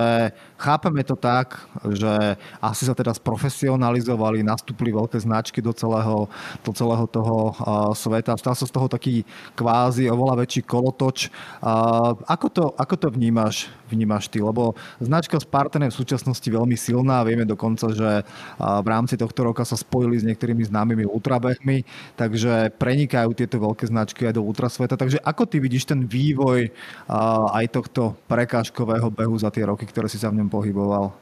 chápeme 0.60 1.00
to 1.00 1.16
tak, 1.16 1.56
že 1.88 2.36
asi 2.60 2.84
sa 2.84 2.92
teda 2.92 3.16
sprofesionalizovali, 3.16 4.44
nastúpili 4.44 4.92
veľké 4.92 5.16
značky 5.16 5.64
do 5.64 5.72
celého, 5.72 6.28
do 6.60 6.70
celého 6.76 7.08
toho 7.08 7.36
uh, 7.56 7.96
sveta. 7.96 8.36
Stal 8.36 8.52
sa 8.52 8.68
z 8.68 8.72
toho 8.76 8.84
taký 8.92 9.24
kvázi 9.56 10.12
oveľa 10.12 10.44
väčší 10.44 10.68
kolotoč. 10.68 11.32
Uh, 11.64 12.12
ako, 12.28 12.46
to, 12.52 12.64
ako 12.76 12.94
to 13.00 13.06
vnímaš, 13.08 13.72
vnímaš 13.88 14.28
ty? 14.28 14.44
Lebo 14.44 14.76
značka 15.00 15.40
Spartan 15.40 15.88
je 15.88 15.94
v 15.96 16.00
súčasnosti 16.04 16.44
veľmi 16.44 16.76
silná. 16.76 17.24
Vieme 17.24 17.48
dokonca, 17.48 17.88
že 17.96 18.20
uh, 18.20 18.84
v 18.84 18.88
rámci 18.92 19.16
tohto 19.16 19.40
roka 19.48 19.64
sa 19.64 19.80
spojili 19.80 20.20
s 20.20 20.28
niektorými 20.28 20.60
známymi 20.68 21.08
ultrabehmi, 21.08 21.88
takže 22.20 22.76
prenikajú 22.76 23.32
tieto 23.32 23.56
veľké 23.56 23.88
značky 23.88 24.28
aj 24.28 24.36
do 24.36 24.44
ultrasveta. 24.44 25.00
Takže 25.00 25.24
ako 25.24 25.48
ty 25.48 25.56
vidíš 25.56 25.88
ten 25.88 26.04
vývoj 26.04 26.68
uh, 26.68 27.48
aj 27.56 27.72
tohto 27.72 28.12
prekážkového 28.28 29.08
behu 29.08 29.32
za 29.40 29.48
tie 29.48 29.64
roky, 29.64 29.88
ktoré 29.88 30.04
si 30.10 30.20
sa 30.20 30.28
v 30.28 30.44
ňom 30.44 30.49
pohyboval. 30.50 31.14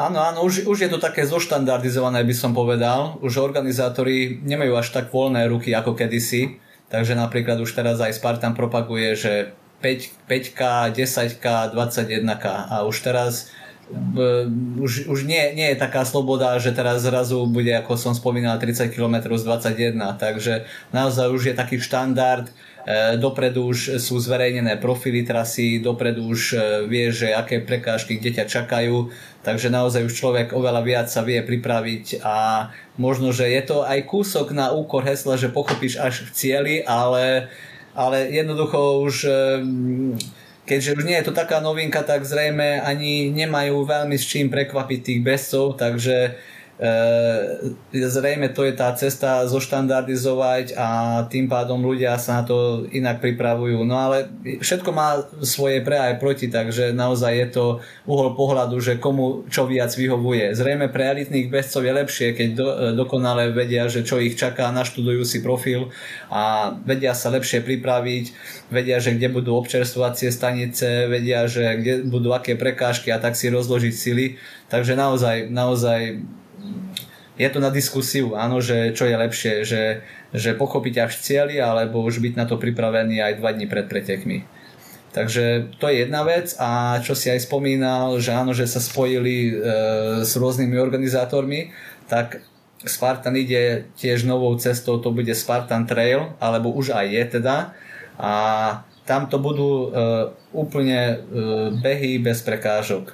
Áno, 0.00 0.18
áno, 0.22 0.48
už, 0.48 0.64
už 0.64 0.86
je 0.86 0.90
to 0.90 0.96
také 0.96 1.28
zoštandardizované, 1.28 2.24
by 2.24 2.32
som 2.32 2.56
povedal. 2.56 3.20
Už 3.20 3.36
organizátori 3.36 4.40
nemajú 4.40 4.80
až 4.80 4.96
tak 4.96 5.12
voľné 5.12 5.44
ruky 5.52 5.76
ako 5.76 5.92
kedysi. 5.92 6.56
Takže 6.88 7.14
napríklad 7.14 7.60
už 7.60 7.70
teraz 7.76 8.00
aj 8.00 8.16
Spartan 8.16 8.56
propaguje, 8.56 9.12
že 9.12 9.32
5, 9.84 10.26
5K, 10.26 10.60
10K, 10.96 11.76
21K 11.76 12.44
a 12.72 12.82
už 12.88 12.96
teraz 13.04 13.52
už, 14.78 15.10
už 15.10 15.26
nie, 15.26 15.50
nie 15.58 15.74
je 15.74 15.82
taká 15.82 16.06
sloboda, 16.06 16.54
že 16.62 16.70
teraz 16.70 17.02
zrazu 17.02 17.42
bude, 17.50 17.74
ako 17.74 17.98
som 17.98 18.14
spomínal, 18.14 18.54
30 18.62 18.94
km 18.94 19.26
z 19.34 19.42
21, 19.42 19.98
takže 20.14 20.64
naozaj 20.94 21.26
už 21.34 21.42
je 21.50 21.54
taký 21.58 21.82
štandard, 21.82 22.46
e, 22.46 22.52
dopredu 23.20 23.70
už 23.70 24.00
sú 24.00 24.16
zverejnené 24.16 24.80
profily 24.80 25.22
trasy, 25.22 25.78
dopredu 25.78 26.32
už 26.32 26.40
e, 26.52 26.56
vie, 26.88 27.12
že 27.12 27.32
aké 27.36 27.60
prekážky 27.60 28.16
kde 28.16 28.40
ťa 28.40 28.46
čakajú, 28.48 29.12
takže 29.44 29.68
naozaj 29.68 30.08
už 30.08 30.14
človek 30.16 30.46
oveľa 30.56 30.82
viac 30.82 31.06
sa 31.12 31.20
vie 31.20 31.40
pripraviť 31.44 32.24
a 32.24 32.68
možno, 32.96 33.36
že 33.36 33.52
je 33.52 33.62
to 33.64 33.84
aj 33.84 34.00
kúsok 34.08 34.56
na 34.56 34.72
úkor 34.72 35.04
hesla, 35.04 35.36
že 35.36 35.52
pochopíš 35.52 36.00
až 36.00 36.24
v 36.24 36.30
cieli, 36.32 36.76
ale, 36.84 37.52
ale 37.92 38.32
jednoducho 38.32 39.04
už 39.04 39.14
e, 39.28 39.32
keďže 40.64 40.94
už 40.96 41.04
nie 41.04 41.18
je 41.18 41.26
to 41.26 41.34
taká 41.34 41.58
novinka, 41.58 42.00
tak 42.06 42.22
zrejme 42.22 42.80
ani 42.80 43.28
nemajú 43.34 43.84
veľmi 43.84 44.16
s 44.16 44.24
čím 44.24 44.48
prekvapiť 44.48 45.00
tých 45.02 45.20
bezcov, 45.20 45.76
takže 45.76 46.16
e, 46.16 46.32
zrejme 47.92 48.48
to 48.56 48.64
je 48.64 48.72
tá 48.72 48.88
cesta 48.96 49.44
zoštandardizovať 49.44 50.72
a 50.80 50.88
tým 51.28 51.44
pádom 51.44 51.84
ľudia 51.84 52.16
sa 52.16 52.40
na 52.40 52.42
to 52.48 52.88
inak 52.88 53.20
pripravujú. 53.20 53.84
No 53.84 54.00
ale 54.00 54.32
všetko 54.40 54.88
má 54.88 55.20
svoje 55.44 55.84
pre 55.84 56.00
aj 56.00 56.14
proti, 56.16 56.48
takže 56.48 56.96
naozaj 56.96 57.32
je 57.36 57.48
to 57.52 57.64
uhol 58.08 58.32
pohľadu, 58.32 58.80
že 58.80 58.96
komu 58.96 59.44
čo 59.52 59.68
viac 59.68 59.92
vyhovuje. 59.92 60.56
Zrejme 60.56 60.88
pre 60.88 61.12
elitných 61.12 61.52
bezcov 61.52 61.84
je 61.84 61.92
lepšie, 61.92 62.28
keď 62.32 62.48
do, 62.56 62.66
e, 62.72 62.76
dokonale 62.96 63.52
vedia, 63.52 63.84
že 63.92 64.00
čo 64.00 64.16
ich 64.16 64.40
čaká, 64.40 64.72
naštudujú 64.72 65.20
si 65.28 65.44
profil 65.44 65.92
a 66.32 66.72
vedia 66.80 67.12
sa 67.12 67.28
lepšie 67.28 67.60
pripraviť, 67.60 68.24
vedia, 68.72 68.96
že 69.04 69.20
kde 69.20 69.28
budú 69.28 69.52
občerstvovacie 69.52 70.32
stanice, 70.32 71.12
vedia, 71.12 71.44
že 71.44 71.76
kde 71.76 72.08
budú 72.08 72.32
aké 72.32 72.56
prekážky 72.56 73.12
a 73.12 73.20
tak 73.20 73.36
si 73.36 73.52
rozložiť 73.52 73.92
sily. 73.92 74.26
Takže 74.72 74.96
naozaj, 74.96 75.52
naozaj 75.52 76.22
je 77.40 77.48
to 77.48 77.58
na 77.58 77.72
diskusiu, 77.72 78.36
áno, 78.36 78.60
že 78.60 78.92
čo 78.92 79.08
je 79.08 79.16
lepšie, 79.16 79.54
že, 79.64 80.04
že 80.36 80.52
pochopiť 80.52 81.08
až 81.08 81.12
cieli, 81.24 81.56
alebo 81.56 82.04
už 82.04 82.20
byť 82.20 82.34
na 82.36 82.44
to 82.44 82.60
pripravený 82.60 83.24
aj 83.24 83.40
dva 83.40 83.56
dní 83.56 83.64
pred 83.64 83.88
pretekmi. 83.88 84.44
Takže 85.10 85.74
to 85.80 85.90
je 85.90 86.06
jedna 86.06 86.22
vec 86.22 86.54
a 86.60 87.00
čo 87.02 87.18
si 87.18 87.32
aj 87.32 87.42
spomínal, 87.42 88.20
že 88.22 88.30
áno, 88.30 88.54
že 88.54 88.68
sa 88.68 88.78
spojili 88.78 89.50
e, 89.50 89.52
s 90.22 90.38
rôznymi 90.38 90.78
organizátormi, 90.78 91.74
tak 92.06 92.46
Spartan 92.84 93.34
ide 93.34 93.90
tiež 93.98 94.22
novou 94.22 94.54
cestou, 94.56 95.02
to 95.02 95.10
bude 95.10 95.32
Spartan 95.34 95.84
Trail, 95.84 96.32
alebo 96.38 96.70
už 96.70 96.94
aj 96.94 97.06
je 97.10 97.24
teda. 97.40 97.56
A 98.16 98.32
tam 99.02 99.26
to 99.26 99.42
budú 99.42 99.90
e, 99.90 100.08
úplne 100.54 101.00
e, 101.00 101.16
behy 101.82 102.22
bez 102.22 102.44
prekážok. 102.46 103.10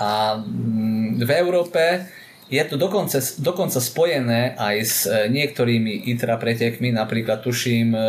A 0.00 0.40
mm, 0.40 1.20
v 1.20 1.30
Európe 1.36 2.08
je 2.46 2.62
to 2.62 2.78
dokonca, 2.78 3.18
dokonca 3.42 3.82
spojené 3.82 4.54
aj 4.54 4.76
s 4.86 4.96
e, 5.10 5.26
niektorými 5.26 6.06
ITRA 6.14 6.38
pretekmi, 6.38 6.94
napríklad 6.94 7.42
tuším, 7.42 7.90
e, 7.90 8.02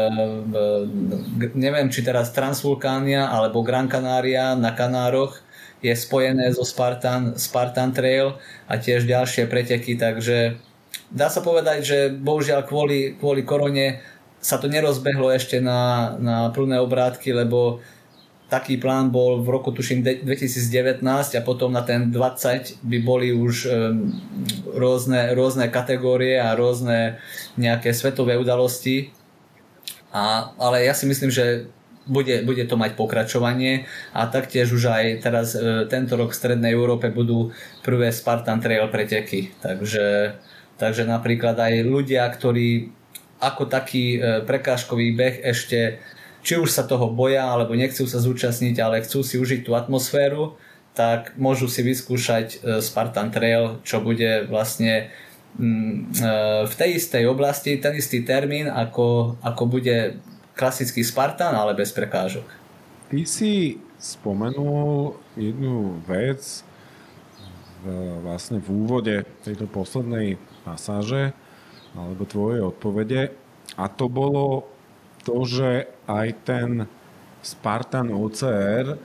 neviem 1.58 1.89
či 1.89 2.06
teraz 2.06 2.30
Transvulkánia 2.38 3.34
alebo 3.34 3.65
Gran 3.65 3.89
Canaria 3.89 4.54
na 4.54 4.78
Kanároch 4.78 5.41
je 5.82 5.93
spojené 5.93 6.54
so 6.54 6.62
Spartan, 6.62 7.38
Spartan 7.38 7.93
Trail 7.93 8.38
a 8.69 8.78
tiež 8.78 9.10
ďalšie 9.10 9.50
preteky, 9.50 9.97
takže 9.97 10.58
dá 11.10 11.34
sa 11.34 11.41
povedať, 11.41 11.80
že 11.82 11.97
bohužiaľ 12.13 12.65
kvôli, 12.65 13.17
kvôli 13.17 13.41
korone 13.41 14.02
sa 14.38 14.62
to 14.62 14.69
nerozbehlo 14.69 15.34
ešte 15.34 15.58
na, 15.58 16.13
na 16.21 16.54
plné 16.54 16.78
obrátky, 16.78 17.34
lebo 17.34 17.82
taký 18.47 18.79
plán 18.79 19.12
bol 19.12 19.43
v 19.43 19.47
roku 19.51 19.75
tuším 19.75 20.03
2019 20.03 21.03
a 21.03 21.41
potom 21.43 21.71
na 21.71 21.83
ten 21.83 22.12
20 22.12 22.79
by 22.79 22.97
boli 23.03 23.36
už 23.36 23.67
rôzne, 24.71 25.36
rôzne 25.36 25.67
kategórie 25.67 26.39
a 26.39 26.55
rôzne 26.55 27.19
nejaké 27.60 27.91
svetové 27.91 28.39
udalosti. 28.39 29.12
A, 30.15 30.55
ale 30.55 30.88
ja 30.88 30.95
si 30.95 31.03
myslím, 31.03 31.27
že 31.27 31.67
bude, 32.07 32.41
bude 32.47 32.63
to 32.63 32.79
mať 32.79 32.95
pokračovanie 32.95 33.86
a 34.15 34.31
taktiež 34.31 34.71
už 34.71 34.83
aj 34.88 35.05
teraz 35.19 35.53
e, 35.53 35.86
tento 35.91 36.15
rok 36.15 36.31
v 36.31 36.39
Strednej 36.39 36.71
Európe 36.71 37.12
budú 37.12 37.51
prvé 37.83 38.10
Spartan 38.15 38.63
Trail 38.63 38.88
preteky. 38.88 39.51
Takže, 39.60 40.39
takže 40.79 41.03
napríklad 41.03 41.60
aj 41.60 41.83
ľudia, 41.83 42.23
ktorí 42.31 42.95
ako 43.43 43.67
taký 43.67 44.17
e, 44.17 44.19
prekážkový 44.47 45.13
beh 45.13 45.36
ešte 45.43 45.99
či 46.47 46.55
už 46.55 46.71
sa 46.71 46.88
toho 46.88 47.12
boja, 47.12 47.43
alebo 47.43 47.75
nechcú 47.75 48.07
sa 48.07 48.23
zúčastniť, 48.23 48.79
ale 48.79 49.03
chcú 49.03 49.19
si 49.19 49.36
užiť 49.36 49.67
tú 49.67 49.75
atmosféru, 49.75 50.55
tak 50.95 51.36
môžu 51.36 51.67
si 51.67 51.83
vyskúšať 51.83 52.47
e, 52.47 52.57
Spartan 52.79 53.36
Trail, 53.36 53.83
čo 53.83 53.99
bude 53.99 54.47
vlastne 54.47 55.12
mm, 55.60 56.15
e, 56.15 56.31
v 56.63 56.73
tej 56.79 57.03
istej 57.03 57.27
oblasti, 57.27 57.75
ten 57.83 57.99
istý 57.99 58.23
termín, 58.23 58.71
ako, 58.71 59.36
ako 59.43 59.63
bude 59.67 60.23
klasický 60.55 61.03
Spartan, 61.03 61.51
ale 61.51 61.75
bez 61.75 61.91
prekážok. 61.91 62.47
Ty 63.12 63.19
si 63.27 63.83
spomenul 63.99 65.19
jednu 65.36 65.99
vec 66.07 66.63
v, 67.83 67.86
vlastne 68.23 68.63
v 68.63 68.67
úvode 68.71 69.15
tejto 69.43 69.67
poslednej 69.67 70.39
pasáže 70.63 71.36
alebo 71.91 72.23
tvojej 72.23 72.63
odpovede 72.63 73.36
a 73.75 73.86
to 73.91 74.07
bolo 74.07 74.77
to, 75.28 75.44
že 75.44 75.92
aj 76.08 76.28
ten 76.48 76.88
Spartan 77.44 78.16
OCR 78.16 78.96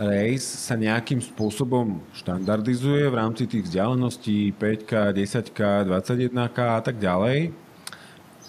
race 0.00 0.48
sa 0.64 0.80
nejakým 0.80 1.20
spôsobom 1.20 2.00
štandardizuje 2.16 3.04
v 3.04 3.18
rámci 3.20 3.44
tých 3.44 3.68
vzdialeností 3.68 4.56
5K, 4.56 5.12
10K, 5.12 5.60
21K 5.84 6.58
a 6.58 6.80
tak 6.80 6.96
ďalej. 6.96 7.52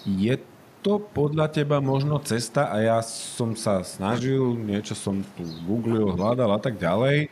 Je 0.08 0.36
to 0.80 0.98
podľa 0.98 1.52
teba 1.52 1.84
možno 1.84 2.18
cesta 2.24 2.72
a 2.72 2.80
ja 2.80 3.00
som 3.04 3.54
sa 3.54 3.84
snažil, 3.84 4.56
niečo 4.56 4.96
som 4.96 5.20
tu 5.36 5.44
googlil, 5.68 6.16
hľadal 6.16 6.56
a 6.56 6.60
tak 6.64 6.80
ďalej. 6.80 7.28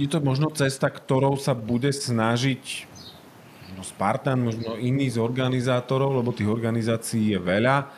Je 0.00 0.08
to 0.08 0.24
možno 0.24 0.48
cesta, 0.56 0.88
ktorou 0.88 1.36
sa 1.36 1.52
bude 1.52 1.92
snažiť 1.92 2.88
možno 3.82 3.98
Spartan, 3.98 4.38
možno 4.38 4.78
iný 4.78 5.10
z 5.10 5.18
organizátorov, 5.18 6.22
lebo 6.22 6.30
tých 6.30 6.46
organizácií 6.46 7.34
je 7.34 7.40
veľa, 7.42 7.90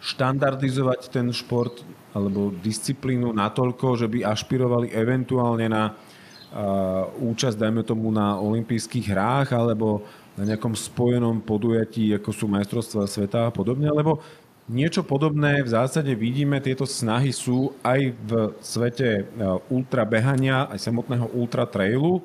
štandardizovať 0.00 1.12
ten 1.12 1.28
šport 1.30 1.84
alebo 2.16 2.48
disciplínu 2.64 3.28
natoľko, 3.36 4.00
že 4.00 4.08
by 4.08 4.24
ašpirovali 4.24 4.88
eventuálne 4.90 5.68
na 5.68 5.92
uh, 5.92 7.06
účasť, 7.20 7.60
dajme 7.60 7.84
tomu, 7.84 8.08
na 8.08 8.40
olympijských 8.40 9.06
hrách 9.12 9.52
alebo 9.52 10.02
na 10.32 10.48
nejakom 10.48 10.72
spojenom 10.72 11.44
podujatí, 11.44 12.16
ako 12.16 12.30
sú 12.32 12.48
majstrovstvá 12.48 13.04
sveta 13.04 13.40
a 13.48 13.54
podobne, 13.54 13.92
lebo 13.92 14.24
niečo 14.64 15.04
podobné 15.04 15.60
v 15.60 15.72
zásade 15.76 16.08
vidíme, 16.16 16.56
tieto 16.64 16.88
snahy 16.88 17.30
sú 17.30 17.76
aj 17.84 18.00
v 18.16 18.32
svete 18.64 19.28
ultra 19.68 20.08
behania, 20.08 20.72
aj 20.72 20.88
samotného 20.88 21.28
ultra 21.36 21.68
trailu, 21.68 22.24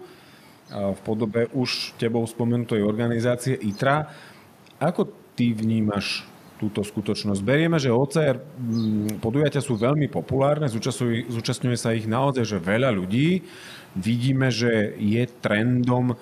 v 0.72 1.00
podobe 1.04 1.48
už 1.56 1.96
tebou 1.96 2.28
spomenutej 2.28 2.84
organizácie 2.84 3.56
ITRA. 3.56 4.12
Ako 4.78 5.08
ty 5.34 5.56
vnímaš 5.56 6.28
túto 6.60 6.84
skutočnosť? 6.84 7.42
Berieme, 7.46 7.80
že 7.80 7.94
OCR 7.94 8.38
mm, 8.38 9.24
podujatia 9.24 9.64
sú 9.64 9.80
veľmi 9.80 10.12
populárne, 10.12 10.68
zúčastňuje 10.68 11.78
sa 11.80 11.96
ich 11.96 12.10
naozaj 12.10 12.44
že 12.44 12.58
veľa 12.60 12.92
ľudí. 12.92 13.46
Vidíme, 13.96 14.52
že 14.52 14.94
je 15.00 15.24
trendom 15.40 16.14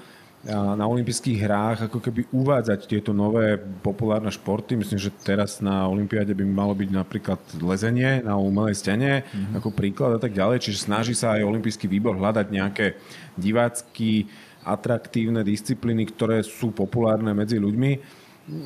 na 0.46 0.86
olympijských 0.86 1.42
hrách 1.42 1.78
ako 1.90 1.98
keby 1.98 2.30
uvádzať 2.30 2.86
tieto 2.86 3.18
nové 3.18 3.58
populárne 3.58 4.30
športy. 4.30 4.78
Myslím, 4.78 5.02
že 5.02 5.10
teraz 5.10 5.58
na 5.58 5.90
olympiáde 5.90 6.38
by 6.38 6.46
malo 6.46 6.78
byť 6.78 6.90
napríklad 6.94 7.42
lezenie 7.66 8.22
na 8.22 8.38
umelej 8.38 8.78
stene 8.78 9.26
mm-hmm. 9.26 9.58
ako 9.58 9.74
príklad 9.74 10.14
a 10.14 10.22
tak 10.22 10.38
ďalej. 10.38 10.62
Čiže 10.62 10.86
snaží 10.86 11.18
sa 11.18 11.34
aj 11.34 11.50
olympijský 11.50 11.90
výbor 11.90 12.14
hľadať 12.22 12.48
nejaké 12.54 12.94
divácky 13.34 14.30
atraktívne 14.62 15.42
disciplíny, 15.42 16.06
ktoré 16.14 16.46
sú 16.46 16.70
populárne 16.70 17.34
medzi 17.34 17.58
ľuďmi. 17.58 17.92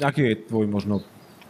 Aký 0.03 0.27
je 0.27 0.43
tvoj 0.51 0.67
možno 0.67 0.99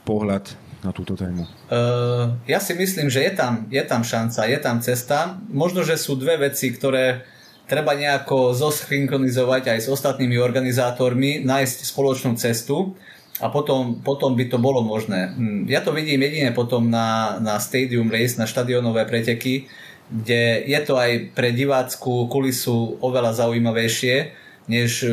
pohľad 0.06 0.46
na 0.86 0.94
túto 0.94 1.18
tému? 1.18 1.50
Uh, 1.74 2.38
ja 2.46 2.62
si 2.62 2.78
myslím, 2.78 3.10
že 3.10 3.26
je 3.26 3.34
tam, 3.34 3.66
je 3.70 3.82
tam 3.82 4.06
šanca, 4.06 4.46
je 4.46 4.60
tam 4.62 4.78
cesta. 4.82 5.42
Možno, 5.50 5.82
že 5.82 5.98
sú 5.98 6.14
dve 6.18 6.50
veci, 6.50 6.70
ktoré 6.70 7.26
treba 7.70 7.94
nejako 7.94 8.58
zosynchronizovať 8.58 9.78
aj 9.78 9.80
s 9.86 9.88
ostatnými 9.88 10.42
organizátormi, 10.42 11.46
nájsť 11.46 11.78
spoločnú 11.86 12.34
cestu 12.36 12.98
a 13.38 13.48
potom, 13.54 14.02
potom 14.02 14.34
by 14.34 14.50
to 14.50 14.58
bolo 14.58 14.82
možné. 14.82 15.30
Hm, 15.32 15.70
ja 15.70 15.86
to 15.86 15.94
vidím 15.94 16.26
jedine 16.26 16.50
potom 16.52 16.90
na, 16.90 17.38
na 17.38 17.62
Stadium 17.62 18.10
Race, 18.10 18.42
na 18.42 18.50
štadionové 18.50 19.06
preteky, 19.06 19.70
kde 20.10 20.66
je 20.66 20.80
to 20.82 20.98
aj 20.98 21.38
pre 21.38 21.54
diváckú 21.54 22.26
kulisu 22.26 22.98
oveľa 23.00 23.46
zaujímavejšie, 23.46 24.34
než 24.66 25.06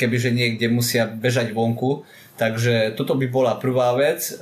kebyže 0.00 0.32
niekde 0.32 0.72
musia 0.72 1.04
bežať 1.04 1.52
vonku 1.52 2.08
Takže 2.38 2.94
toto 2.94 3.18
by 3.18 3.26
bola 3.26 3.58
prvá 3.58 3.90
vec. 3.98 4.30
E, 4.30 4.32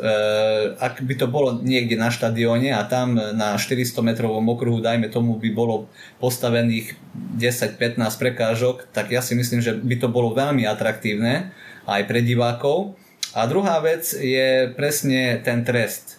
ak 0.77 1.01
by 1.01 1.15
to 1.17 1.27
bolo 1.33 1.57
niekde 1.65 1.97
na 1.97 2.13
štadióne 2.13 2.77
a 2.77 2.85
tam 2.85 3.17
na 3.17 3.57
400 3.57 4.05
metrovom 4.05 4.45
okruhu, 4.53 4.85
dajme 4.85 5.09
tomu, 5.09 5.41
by 5.41 5.49
bolo 5.57 5.89
postavených 6.21 6.93
10-15 7.37 8.01
prekážok, 8.17 8.89
tak 8.91 9.13
ja 9.13 9.21
si 9.21 9.37
myslím, 9.37 9.61
že 9.61 9.77
by 9.77 9.97
to 10.01 10.09
bolo 10.09 10.33
veľmi 10.33 10.65
atraktívne 10.65 11.53
aj 11.87 12.03
pre 12.09 12.25
divákov. 12.25 12.97
A 13.37 13.45
druhá 13.45 13.79
vec 13.85 14.17
je 14.17 14.73
presne 14.73 15.39
ten 15.45 15.61
trest. 15.63 16.17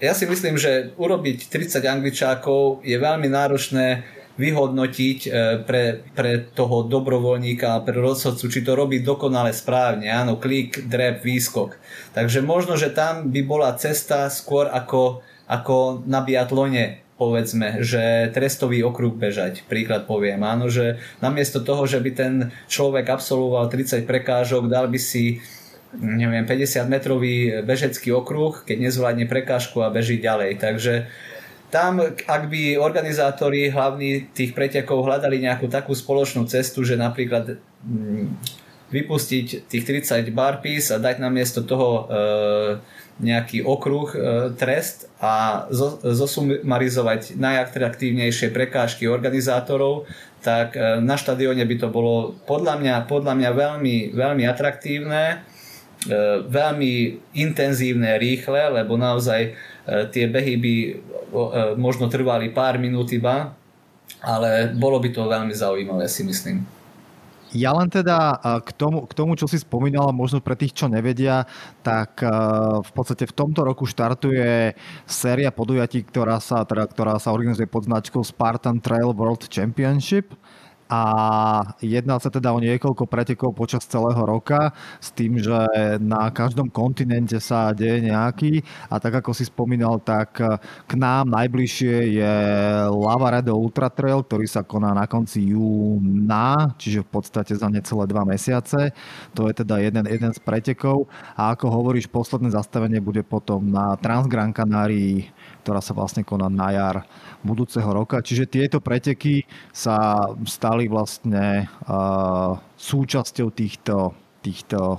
Ja 0.00 0.16
si 0.16 0.24
myslím, 0.24 0.56
že 0.56 0.96
urobiť 0.96 1.46
30 1.52 1.84
angličákov 1.84 2.82
je 2.82 2.96
veľmi 2.96 3.28
náročné 3.28 4.02
vyhodnotiť 4.40 5.18
e, 5.26 5.30
pre, 5.68 6.00
pre 6.16 6.48
toho 6.56 6.88
dobrovoľníka, 6.88 7.84
pre 7.84 8.00
rozhodcu, 8.00 8.48
či 8.48 8.64
to 8.64 8.72
robí 8.72 9.04
dokonale 9.04 9.52
správne. 9.52 10.08
Áno, 10.08 10.40
klik, 10.40 10.88
drep, 10.88 11.20
výskok. 11.20 11.76
Takže 12.16 12.40
možno, 12.40 12.80
že 12.80 12.88
tam 12.88 13.28
by 13.28 13.40
bola 13.44 13.76
cesta 13.76 14.32
skôr 14.32 14.72
ako, 14.72 15.20
ako 15.44 16.08
na 16.08 16.24
biatlone 16.24 17.04
povedzme, 17.20 17.84
že 17.84 18.32
trestový 18.32 18.80
okruh 18.80 19.12
bežať. 19.12 19.68
Príklad 19.68 20.08
poviem, 20.08 20.40
áno, 20.40 20.72
že 20.72 20.96
namiesto 21.20 21.60
toho, 21.60 21.84
že 21.84 22.00
by 22.00 22.10
ten 22.16 22.32
človek 22.72 23.04
absolvoval 23.12 23.68
30 23.68 24.08
prekážok, 24.08 24.72
dal 24.72 24.88
by 24.88 24.96
si 24.96 25.44
neviem, 25.92 26.46
50 26.46 26.86
metrový 26.86 27.60
bežecký 27.66 28.14
okruh, 28.14 28.62
keď 28.62 28.88
nezvládne 28.88 29.26
prekážku 29.26 29.82
a 29.82 29.90
beží 29.90 30.22
ďalej. 30.22 30.62
Takže 30.62 31.10
tam, 31.70 32.02
ak 32.14 32.42
by 32.50 32.78
organizátori 32.78 33.70
hlavní 33.70 34.30
tých 34.34 34.54
pretekov 34.54 35.06
hľadali 35.06 35.42
nejakú 35.42 35.70
takú 35.70 35.94
spoločnú 35.94 36.46
cestu, 36.46 36.82
že 36.82 36.98
napríklad 36.98 37.58
mm, 37.86 38.26
vypustiť 38.90 39.70
tých 39.70 39.84
30 40.10 40.34
barpís 40.34 40.90
a 40.90 40.98
dať 40.98 41.22
na 41.22 41.30
miesto 41.30 41.62
toho 41.62 41.88
e, 41.90 42.02
nejaký 43.20 43.62
okruh 43.62 44.08
e, 44.12 44.18
trest 44.56 45.06
a 45.20 45.64
zo, 45.68 46.00
zosumarizovať 46.00 47.36
najatraktívnejšie 47.36 48.48
prekážky 48.50 49.06
organizátorov, 49.06 50.08
tak 50.40 50.74
e, 50.74 50.98
na 51.04 51.20
štadióne 51.20 51.62
by 51.68 51.76
to 51.76 51.88
bolo 51.92 52.34
podľa 52.48 52.80
mňa, 52.80 52.94
podľa 53.06 53.36
mňa 53.36 53.50
veľmi, 53.52 53.96
veľmi 54.16 54.44
atraktívne, 54.48 55.44
e, 56.08 56.16
veľmi 56.48 56.92
intenzívne, 57.36 58.16
rýchle, 58.16 58.80
lebo 58.80 58.96
naozaj 58.96 59.52
E, 59.90 60.06
tie 60.12 60.30
behy 60.30 60.54
by 60.56 60.74
e, 60.86 60.92
možno 61.74 62.06
trvali 62.06 62.54
pár 62.54 62.78
minút 62.78 63.10
iba, 63.10 63.50
ale 64.22 64.70
bolo 64.76 65.02
by 65.02 65.08
to 65.10 65.26
veľmi 65.26 65.54
zaujímavé, 65.54 66.06
si 66.06 66.22
myslím. 66.22 66.62
Ja 67.50 67.74
len 67.74 67.90
teda 67.90 68.38
e, 68.38 68.62
k 68.62 68.70
tomu, 68.74 69.06
k 69.06 69.12
tomu, 69.14 69.34
čo 69.34 69.50
si 69.50 69.58
spomínala, 69.58 70.14
možno 70.14 70.38
pre 70.38 70.54
tých, 70.54 70.74
čo 70.74 70.86
nevedia, 70.86 71.46
tak 71.80 72.22
v 72.80 72.90
podstate 72.92 73.24
v 73.26 73.36
tomto 73.36 73.64
roku 73.64 73.88
štartuje 73.88 74.76
séria 75.08 75.50
podujatí, 75.50 76.04
ktorá 76.06 76.38
sa, 76.38 76.62
teda, 76.62 76.86
ktorá 76.86 77.14
sa 77.18 77.32
organizuje 77.34 77.66
pod 77.66 77.88
značkou 77.88 78.22
Spartan 78.22 78.78
Trail 78.78 79.10
World 79.16 79.48
Championship 79.48 80.34
a 80.90 81.02
jedná 81.78 82.18
sa 82.18 82.34
teda 82.34 82.50
o 82.50 82.58
niekoľko 82.58 83.06
pretekov 83.06 83.54
počas 83.54 83.86
celého 83.86 84.18
roka 84.26 84.74
s 84.98 85.14
tým, 85.14 85.38
že 85.38 85.54
na 86.02 86.26
každom 86.34 86.66
kontinente 86.66 87.38
sa 87.38 87.70
deje 87.70 88.10
nejaký 88.10 88.66
a 88.90 88.98
tak 88.98 89.22
ako 89.22 89.30
si 89.30 89.46
spomínal, 89.46 90.02
tak 90.02 90.42
k 90.84 90.92
nám 90.98 91.30
najbližšie 91.30 91.96
je 92.18 92.34
Lavaredo 92.90 93.54
Ultra 93.54 93.86
Trail, 93.86 94.26
ktorý 94.26 94.50
sa 94.50 94.66
koná 94.66 94.90
na 94.90 95.06
konci 95.06 95.54
júna, 95.54 96.74
čiže 96.74 97.06
v 97.06 97.08
podstate 97.14 97.54
za 97.54 97.70
necelé 97.70 98.10
dva 98.10 98.26
mesiace. 98.26 98.90
To 99.38 99.46
je 99.46 99.54
teda 99.54 99.78
jeden, 99.78 100.10
jeden 100.10 100.32
z 100.34 100.40
pretekov 100.42 101.06
a 101.38 101.54
ako 101.54 101.70
hovoríš, 101.70 102.10
posledné 102.10 102.50
zastavenie 102.50 102.98
bude 102.98 103.22
potom 103.22 103.62
na 103.70 103.94
Transgran 103.94 104.50
Canarii, 104.50 105.30
ktorá 105.60 105.84
sa 105.84 105.92
vlastne 105.92 106.24
koná 106.24 106.48
na 106.48 106.72
jar 106.72 106.96
budúceho 107.44 107.92
roka. 107.92 108.24
Čiže 108.24 108.48
tieto 108.48 108.80
preteky 108.80 109.44
sa 109.70 110.26
stali 110.48 110.88
vlastne 110.88 111.68
súčasťou 112.80 113.48
týchto 113.52 114.16
týchto, 114.40 114.96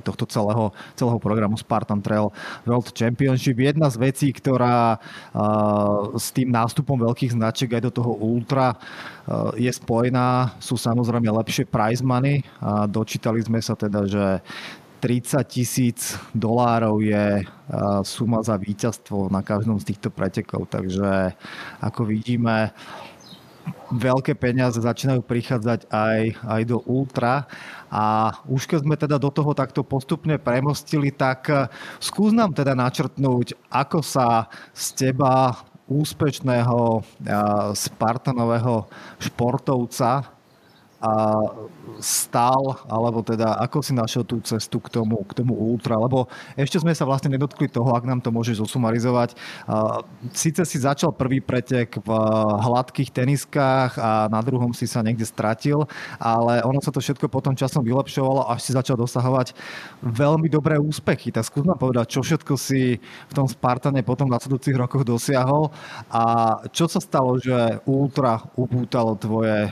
tohto 0.00 0.24
celého, 0.24 0.72
celého 0.96 1.20
programu 1.20 1.60
Spartan 1.60 2.00
Trail 2.00 2.32
World 2.64 2.96
Championship. 2.96 3.60
Jedna 3.60 3.92
z 3.92 4.00
vecí, 4.00 4.32
ktorá 4.32 4.96
s 6.16 6.32
tým 6.32 6.48
nástupom 6.48 6.96
veľkých 6.96 7.36
značiek 7.36 7.68
aj 7.68 7.82
do 7.84 7.92
toho 7.92 8.16
ultra 8.16 8.72
je 9.60 9.68
spojená, 9.68 10.56
sú 10.56 10.80
samozrejme 10.80 11.28
lepšie 11.28 11.68
prize 11.68 12.00
money. 12.00 12.40
Dočítali 12.88 13.44
sme 13.44 13.60
sa 13.60 13.76
teda, 13.76 14.08
že 14.08 14.40
30 15.02 15.42
tisíc 15.50 16.14
dolárov 16.30 17.02
je 17.02 17.42
suma 18.06 18.38
za 18.46 18.54
víťazstvo 18.54 19.26
na 19.34 19.42
každom 19.42 19.82
z 19.82 19.90
týchto 19.90 20.14
pretekov, 20.14 20.70
takže 20.70 21.34
ako 21.82 22.06
vidíme, 22.06 22.70
veľké 23.90 24.38
peniaze 24.38 24.78
začínajú 24.78 25.26
prichádzať 25.26 25.90
aj, 25.90 26.18
aj 26.46 26.62
do 26.70 26.78
ultra. 26.86 27.50
A 27.90 28.30
už 28.46 28.70
keď 28.70 28.78
sme 28.86 28.94
teda 28.94 29.18
do 29.18 29.34
toho 29.34 29.50
takto 29.58 29.82
postupne 29.82 30.38
premostili, 30.38 31.10
tak 31.10 31.50
skús 31.98 32.30
nám 32.30 32.54
teda 32.54 32.78
načrtnúť, 32.78 33.58
ako 33.74 34.06
sa 34.06 34.46
z 34.70 35.10
teba 35.10 35.58
úspešného 35.90 37.02
Spartanového 37.74 38.86
športovca 39.18 40.30
stal, 41.98 42.78
alebo 42.86 43.26
teda 43.26 43.58
ako 43.58 43.82
si 43.82 43.90
našiel 43.90 44.22
tú 44.22 44.38
cestu 44.42 44.78
k 44.78 44.88
tomu, 44.90 45.22
k 45.26 45.34
tomu 45.34 45.54
ultra, 45.54 45.98
lebo 45.98 46.30
ešte 46.54 46.78
sme 46.78 46.94
sa 46.94 47.02
vlastne 47.02 47.34
nedotkli 47.34 47.66
toho, 47.66 47.94
ak 47.94 48.06
nám 48.06 48.22
to 48.22 48.30
môžeš 48.30 48.62
zosumarizovať. 48.62 49.34
Sice 50.30 50.62
si 50.62 50.78
začal 50.78 51.10
prvý 51.14 51.42
pretek 51.42 51.98
v 51.98 52.10
hladkých 52.62 53.10
teniskách 53.10 53.98
a 53.98 54.30
na 54.30 54.40
druhom 54.46 54.70
si 54.70 54.86
sa 54.86 55.02
niekde 55.02 55.26
stratil, 55.26 55.86
ale 56.22 56.62
ono 56.62 56.78
sa 56.78 56.94
to 56.94 57.02
všetko 57.02 57.26
potom 57.26 57.58
časom 57.58 57.82
vylepšovalo, 57.82 58.46
až 58.50 58.60
si 58.62 58.70
začal 58.70 58.94
dosahovať 58.94 59.54
veľmi 60.02 60.46
dobré 60.46 60.78
úspechy. 60.78 61.34
Tak 61.34 61.46
skús 61.46 61.66
nám 61.66 61.82
povedať, 61.82 62.14
čo 62.14 62.22
všetko 62.22 62.54
si 62.54 62.98
v 63.02 63.32
tom 63.34 63.50
Spartane 63.50 64.06
potom 64.06 64.30
v 64.30 64.34
nasledujúcich 64.38 64.78
rokoch 64.78 65.02
dosiahol 65.02 65.74
a 66.14 66.56
čo 66.70 66.86
sa 66.86 67.02
stalo, 67.02 67.42
že 67.42 67.82
ultra 67.90 68.38
upútalo 68.54 69.18
tvoje, 69.18 69.70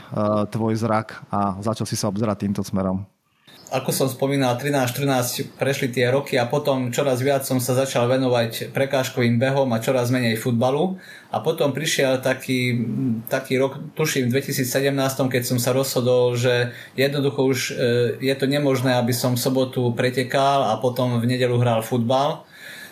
tvoj 0.51 0.74
zrak 0.74 1.20
a 1.29 1.61
začal 1.61 1.85
si 1.85 2.01
sa 2.01 2.09
obzerať 2.09 2.49
týmto 2.49 2.64
smerom? 2.64 3.05
Ako 3.71 3.95
som 3.95 4.11
spomínal, 4.11 4.59
13-14 4.59 5.55
prešli 5.55 5.95
tie 5.95 6.11
roky 6.11 6.35
a 6.35 6.51
potom 6.51 6.91
čoraz 6.91 7.23
viac 7.23 7.47
som 7.47 7.62
sa 7.62 7.79
začal 7.79 8.11
venovať 8.11 8.75
prekážkovým 8.75 9.39
behom 9.39 9.71
a 9.71 9.79
čoraz 9.79 10.11
menej 10.11 10.35
futbalu. 10.35 10.99
A 11.31 11.39
potom 11.39 11.71
prišiel 11.71 12.18
taký, 12.18 12.83
taký 13.31 13.62
rok, 13.62 13.79
tuším 13.95 14.27
v 14.27 14.43
2017, 14.43 14.91
keď 15.31 15.43
som 15.47 15.62
sa 15.62 15.71
rozhodol, 15.71 16.35
že 16.35 16.75
jednoducho 16.99 17.41
už 17.47 17.59
e, 17.71 17.73
je 18.18 18.35
to 18.35 18.51
nemožné, 18.51 18.99
aby 18.99 19.14
som 19.14 19.39
v 19.39 19.43
sobotu 19.47 19.95
pretekal 19.95 20.66
a 20.66 20.75
potom 20.83 21.23
v 21.23 21.31
nedelu 21.31 21.55
hral 21.55 21.87
futbal. 21.87 22.43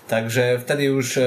Takže 0.06 0.62
vtedy 0.62 0.94
už 0.94 1.06
e, 1.18 1.22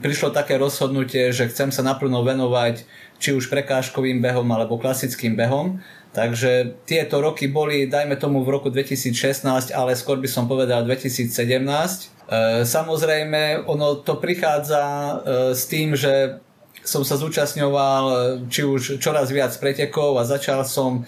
prišlo 0.00 0.32
také 0.32 0.56
rozhodnutie, 0.56 1.36
že 1.36 1.52
chcem 1.52 1.68
sa 1.68 1.84
naplno 1.84 2.24
venovať 2.24 2.88
či 3.20 3.36
už 3.36 3.52
prekážkovým 3.52 4.24
behom 4.24 4.48
alebo 4.48 4.80
klasickým 4.80 5.36
behom 5.36 5.84
Takže 6.10 6.82
tieto 6.90 7.22
roky 7.22 7.46
boli, 7.46 7.86
dajme 7.86 8.18
tomu 8.18 8.42
v 8.42 8.58
roku 8.58 8.66
2016, 8.66 9.70
ale 9.70 9.94
skôr 9.94 10.18
by 10.18 10.26
som 10.26 10.50
povedal 10.50 10.82
2017. 10.82 11.30
E, 11.30 12.66
samozrejme, 12.66 13.62
ono 13.70 14.02
to 14.02 14.18
prichádza 14.18 14.82
e, 14.82 15.14
s 15.54 15.70
tým, 15.70 15.94
že 15.94 16.42
som 16.82 17.06
sa 17.06 17.14
zúčastňoval 17.14 18.04
e, 18.10 18.14
či 18.50 18.66
už 18.66 18.98
čoraz 18.98 19.30
viac 19.30 19.54
pretekov 19.62 20.18
a 20.18 20.26
začal 20.26 20.66
som 20.66 21.06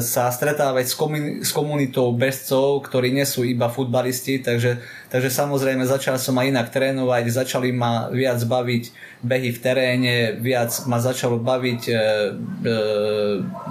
sa 0.00 0.32
stretávať 0.32 0.88
s, 0.88 0.96
komun- 0.96 1.44
s 1.44 1.52
komunitou 1.52 2.08
bežcov, 2.16 2.80
ktorí 2.88 3.12
nie 3.12 3.28
sú 3.28 3.44
iba 3.44 3.68
futbalisti, 3.68 4.40
takže, 4.40 4.80
takže 5.12 5.28
samozrejme 5.28 5.84
začal 5.84 6.16
som 6.16 6.40
aj 6.40 6.48
inak 6.48 6.72
trénovať, 6.72 7.28
začali 7.28 7.68
ma 7.68 8.08
viac 8.08 8.40
baviť 8.40 8.84
behy 9.20 9.52
v 9.52 9.60
teréne, 9.60 10.40
viac 10.40 10.72
ma 10.88 10.96
začalo 10.96 11.36
baviť 11.36 11.82
e, 11.92 11.92
e, 11.92 12.00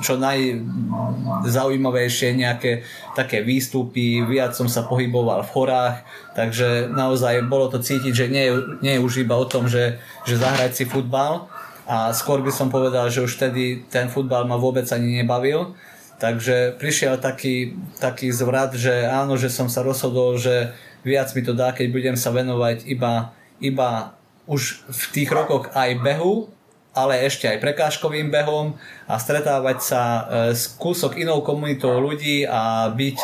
čo 0.06 0.22
najzaujímavejšie 0.22 2.38
nejaké 2.38 2.86
také 3.18 3.42
výstupy, 3.42 4.22
viac 4.30 4.54
som 4.54 4.70
sa 4.70 4.86
pohyboval 4.86 5.42
v 5.42 5.54
horách, 5.58 6.06
takže 6.38 6.94
naozaj 6.94 7.50
bolo 7.50 7.74
to 7.74 7.82
cítiť, 7.82 8.14
že 8.14 8.30
nie, 8.30 8.54
nie 8.86 9.02
je 9.02 9.04
už 9.04 9.26
iba 9.26 9.34
o 9.34 9.50
tom, 9.50 9.66
že, 9.66 9.98
že 10.30 10.38
zahrať 10.38 10.78
si 10.78 10.86
futbal, 10.86 11.50
a 11.90 12.14
skôr 12.14 12.46
by 12.46 12.54
som 12.54 12.70
povedal, 12.70 13.10
že 13.10 13.26
už 13.26 13.34
vtedy 13.34 13.82
ten 13.90 14.14
futbal 14.14 14.46
ma 14.46 14.62
vôbec 14.62 14.86
ani 14.94 15.26
nebavil. 15.26 15.74
Takže 16.22 16.78
prišiel 16.78 17.18
taký, 17.18 17.74
taký 17.98 18.30
zvrat, 18.30 18.78
že 18.78 19.10
áno, 19.10 19.42
že 19.42 19.50
som 19.50 19.66
sa 19.66 19.82
rozhodol, 19.82 20.38
že 20.38 20.70
viac 21.02 21.34
mi 21.34 21.42
to 21.42 21.58
dá, 21.58 21.74
keď 21.74 21.88
budem 21.90 22.16
sa 22.20 22.30
venovať 22.30 22.86
iba, 22.86 23.34
iba 23.58 24.14
už 24.46 24.86
v 24.86 25.04
tých 25.18 25.30
rokoch 25.34 25.74
aj 25.74 25.98
behu, 26.06 26.54
ale 26.94 27.26
ešte 27.26 27.50
aj 27.50 27.58
prekážkovým 27.64 28.30
behom 28.30 28.78
a 29.10 29.16
stretávať 29.18 29.78
sa 29.82 30.02
e, 30.04 30.22
s 30.54 30.70
kúsok 30.76 31.18
inou 31.18 31.42
komunitou 31.42 31.98
ľudí 31.98 32.44
a 32.46 32.92
byť, 32.92 33.18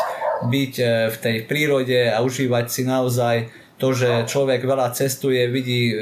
byť 0.48 0.74
e, 0.80 0.86
v 1.12 1.16
tej 1.22 1.36
prírode 1.44 2.00
a 2.08 2.18
užívať 2.24 2.66
si 2.66 2.82
naozaj 2.82 3.46
to, 3.76 3.92
že 3.92 4.24
človek 4.24 4.64
veľa 4.64 4.96
cestuje, 4.96 5.52
vidí 5.52 5.92
e, 5.92 5.96
e, 5.96 6.00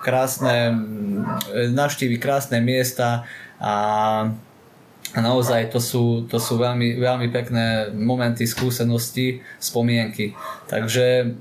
krásne, 0.00 0.72
e, 0.72 1.68
navštívi 1.68 2.16
krásne 2.16 2.64
miesta 2.64 3.28
a 3.60 3.74
naozaj 5.12 5.68
to 5.68 5.80
sú, 5.80 6.24
to 6.24 6.40
sú 6.40 6.56
veľmi, 6.56 6.96
veľmi 6.96 7.28
pekné 7.28 7.92
momenty, 7.92 8.48
skúsenosti, 8.48 9.44
spomienky. 9.60 10.36
Takže 10.68 11.32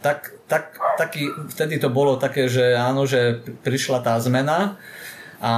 tak, 0.00 0.32
tak, 0.48 0.64
taký, 0.96 1.28
vtedy 1.52 1.76
to 1.76 1.92
bolo 1.92 2.16
také, 2.16 2.48
že 2.48 2.72
áno, 2.74 3.04
že 3.04 3.44
prišla 3.60 4.00
tá 4.00 4.16
zmena 4.18 4.80
a 5.38 5.54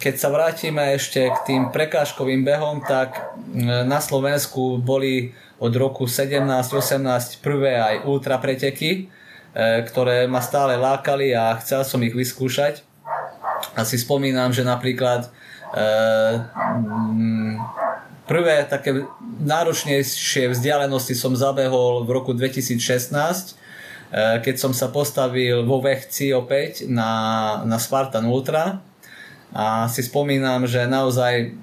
keď 0.00 0.14
sa 0.16 0.32
vrátime 0.32 0.96
ešte 0.96 1.28
k 1.28 1.38
tým 1.44 1.62
prekážkovým 1.68 2.48
behom, 2.48 2.80
tak 2.80 3.36
na 3.84 4.00
Slovensku 4.00 4.80
boli 4.80 5.36
od 5.60 5.72
roku 5.76 6.08
17-18 6.08 7.44
prvé 7.44 7.76
aj 7.76 8.08
ultra 8.08 8.40
preteky, 8.40 9.04
e, 9.52 9.84
ktoré 9.84 10.24
ma 10.30 10.40
stále 10.40 10.80
lákali 10.80 11.36
a 11.36 11.52
chcel 11.60 11.84
som 11.84 12.00
ich 12.00 12.16
vyskúšať. 12.16 12.80
A 13.76 13.84
si 13.84 14.00
spomínam, 14.00 14.54
že 14.54 14.64
napríklad 14.64 15.28
e, 15.28 15.30
prvé 18.24 18.64
také 18.64 19.02
náročnejšie 19.44 20.56
vzdialenosti 20.56 21.12
som 21.12 21.36
zabehol 21.36 22.06
v 22.06 22.10
roku 22.16 22.32
2016, 22.32 22.80
e, 22.80 24.40
keď 24.40 24.56
som 24.56 24.72
sa 24.72 24.88
postavil 24.88 25.66
vo 25.68 25.84
Vechci 25.84 26.32
opäť 26.32 26.88
na, 26.88 27.60
na 27.66 27.76
Spartan 27.76 28.24
Ultra 28.24 28.87
a 29.52 29.88
si 29.88 30.04
spomínam, 30.04 30.68
že 30.68 30.84
naozaj 30.84 31.56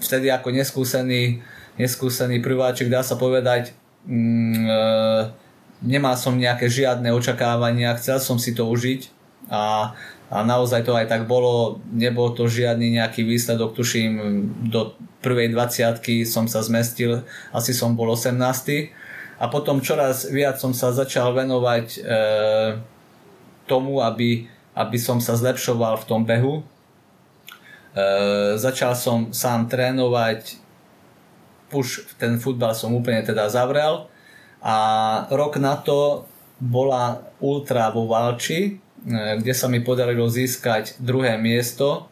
vtedy 0.00 0.32
ako 0.32 0.56
neskúsený 0.56 1.44
neskúsený 1.80 2.44
prváčik, 2.44 2.92
dá 2.92 3.00
sa 3.00 3.16
povedať, 3.16 3.72
mm, 4.04 4.68
e, 4.68 4.80
nemal 5.88 6.12
som 6.20 6.36
nejaké 6.36 6.68
žiadne 6.68 7.08
očakávania, 7.16 7.96
chcel 7.96 8.20
som 8.20 8.36
si 8.36 8.52
to 8.52 8.68
užiť 8.68 9.08
a, 9.48 9.96
a 10.28 10.36
naozaj 10.44 10.84
to 10.84 10.92
aj 10.92 11.08
tak 11.08 11.24
bolo, 11.24 11.80
nebol 11.88 12.36
to 12.36 12.44
žiadny 12.44 13.00
nejaký 13.00 13.24
výsledok, 13.24 13.72
tuším, 13.72 14.12
do 14.68 14.92
prvej 15.24 15.56
20 15.56 16.28
som 16.28 16.44
sa 16.44 16.60
zmestil, 16.60 17.24
asi 17.56 17.72
som 17.72 17.96
bol 17.96 18.12
18. 18.12 18.36
A 19.40 19.48
potom 19.48 19.80
čoraz 19.80 20.28
viac 20.28 20.60
som 20.60 20.76
sa 20.76 20.92
začal 20.92 21.32
venovať 21.32 21.86
e, 21.96 22.00
tomu, 23.64 24.04
aby, 24.04 24.44
aby 24.76 24.98
som 25.00 25.16
sa 25.16 25.32
zlepšoval 25.32 25.96
v 26.04 26.04
tom 26.04 26.28
behu. 26.28 26.60
E, 27.90 28.02
začal 28.54 28.94
som 28.94 29.34
sám 29.34 29.66
trénovať 29.66 30.62
už 31.70 32.18
ten 32.18 32.38
futbal 32.38 32.74
som 32.74 32.94
úplne 32.94 33.22
teda 33.22 33.46
zavrel 33.50 34.10
a 34.62 34.76
rok 35.30 35.58
na 35.58 35.78
to 35.78 36.26
bola 36.58 37.22
Ultra 37.42 37.90
vo 37.90 38.06
Valči, 38.06 38.60
e, 38.60 38.70
kde 39.42 39.54
sa 39.54 39.66
mi 39.66 39.82
podarilo 39.82 40.30
získať 40.30 41.02
druhé 41.02 41.34
miesto 41.34 42.06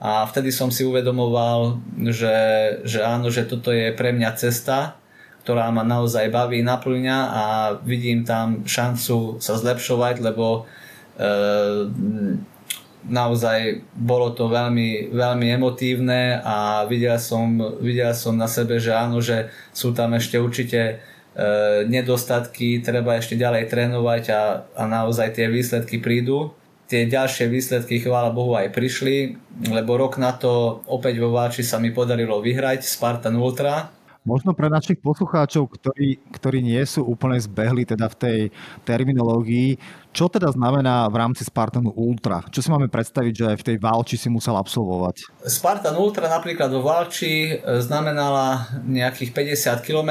a 0.00 0.24
vtedy 0.24 0.48
som 0.48 0.72
si 0.72 0.88
uvedomoval, 0.88 1.76
že, 2.08 2.36
že 2.88 3.04
áno, 3.04 3.28
že 3.28 3.44
toto 3.44 3.68
je 3.76 3.92
pre 3.92 4.16
mňa 4.16 4.30
cesta, 4.40 4.96
ktorá 5.44 5.68
ma 5.68 5.84
naozaj 5.84 6.32
baví, 6.32 6.64
naplňa 6.64 7.18
a 7.28 7.44
vidím 7.84 8.24
tam 8.24 8.64
šancu 8.64 9.36
sa 9.36 9.60
zlepšovať, 9.60 10.24
lebo 10.24 10.64
e, 11.20 11.28
naozaj 13.08 13.80
bolo 13.96 14.32
to 14.36 14.50
veľmi, 14.50 15.14
veľmi 15.14 15.46
emotívne 15.56 16.40
a 16.44 16.84
videl 16.84 17.16
som, 17.16 17.56
videl 17.80 18.12
som 18.12 18.36
na 18.36 18.50
sebe, 18.50 18.76
že 18.76 18.92
áno, 18.92 19.24
že 19.24 19.48
sú 19.72 19.96
tam 19.96 20.12
ešte 20.12 20.36
určite 20.36 20.80
e, 20.80 20.94
nedostatky, 21.88 22.84
treba 22.84 23.16
ešte 23.16 23.40
ďalej 23.40 23.72
trénovať 23.72 24.24
a, 24.32 24.42
a 24.76 24.82
naozaj 24.84 25.40
tie 25.40 25.46
výsledky 25.48 26.02
prídu. 26.02 26.52
Tie 26.90 27.06
ďalšie 27.06 27.46
výsledky, 27.46 28.02
chvála 28.02 28.34
Bohu, 28.34 28.58
aj 28.58 28.74
prišli, 28.74 29.38
lebo 29.70 29.94
rok 29.94 30.18
na 30.18 30.34
to 30.34 30.82
opäť 30.90 31.22
vo 31.22 31.30
Váči 31.30 31.62
sa 31.62 31.78
mi 31.78 31.94
podarilo 31.94 32.42
vyhrať 32.42 32.82
Spartan 32.82 33.38
Ultra, 33.38 33.94
Možno 34.20 34.52
pre 34.52 34.68
našich 34.68 35.00
poslucháčov, 35.00 35.80
ktorí, 35.80 36.20
ktorí 36.28 36.60
nie 36.60 36.84
sú 36.84 37.08
úplne 37.08 37.40
zbehli 37.40 37.88
teda 37.88 38.04
v 38.12 38.18
tej 38.20 38.38
terminológii, 38.84 39.80
čo 40.10 40.26
teda 40.26 40.50
znamená 40.50 41.06
v 41.06 41.22
rámci 41.22 41.46
Spartanu 41.46 41.94
Ultra? 41.94 42.42
Čo 42.50 42.66
si 42.66 42.68
máme 42.74 42.90
predstaviť, 42.90 43.32
že 43.32 43.48
v 43.54 43.66
tej 43.66 43.76
Valči 43.78 44.18
si 44.18 44.26
musel 44.26 44.58
absolvovať? 44.58 45.46
Spartan 45.46 45.94
Ultra 45.94 46.26
napríklad 46.26 46.66
vo 46.74 46.82
Valči 46.82 47.54
e, 47.54 47.78
znamenala 47.78 48.66
nejakých 48.82 49.30
50 49.54 49.86
km, 49.86 50.10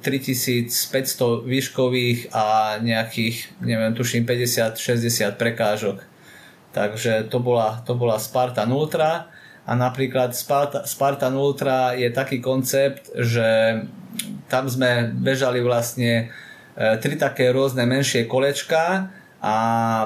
3500 0.00 1.44
výškových 1.44 2.32
a 2.32 2.76
nejakých, 2.80 3.60
neviem, 3.60 3.92
tuším 3.92 4.24
50-60 4.24 5.36
prekážok. 5.36 6.00
Takže 6.72 7.28
to 7.28 7.36
bola, 7.38 7.84
to 7.84 7.92
bola 7.92 8.16
Spartan 8.16 8.72
Ultra 8.72 9.28
a 9.68 9.72
napríklad 9.76 10.32
Sparta, 10.32 10.88
Spartan 10.88 11.36
Ultra 11.36 11.92
je 11.92 12.08
taký 12.08 12.40
koncept, 12.40 13.12
že 13.12 13.76
tam 14.48 14.72
sme 14.72 15.12
bežali 15.12 15.60
vlastne 15.60 16.32
e, 16.72 16.96
tri 16.96 17.20
také 17.20 17.52
rôzne 17.52 17.84
menšie 17.84 18.24
kolečka 18.24 19.12
a 19.44 19.56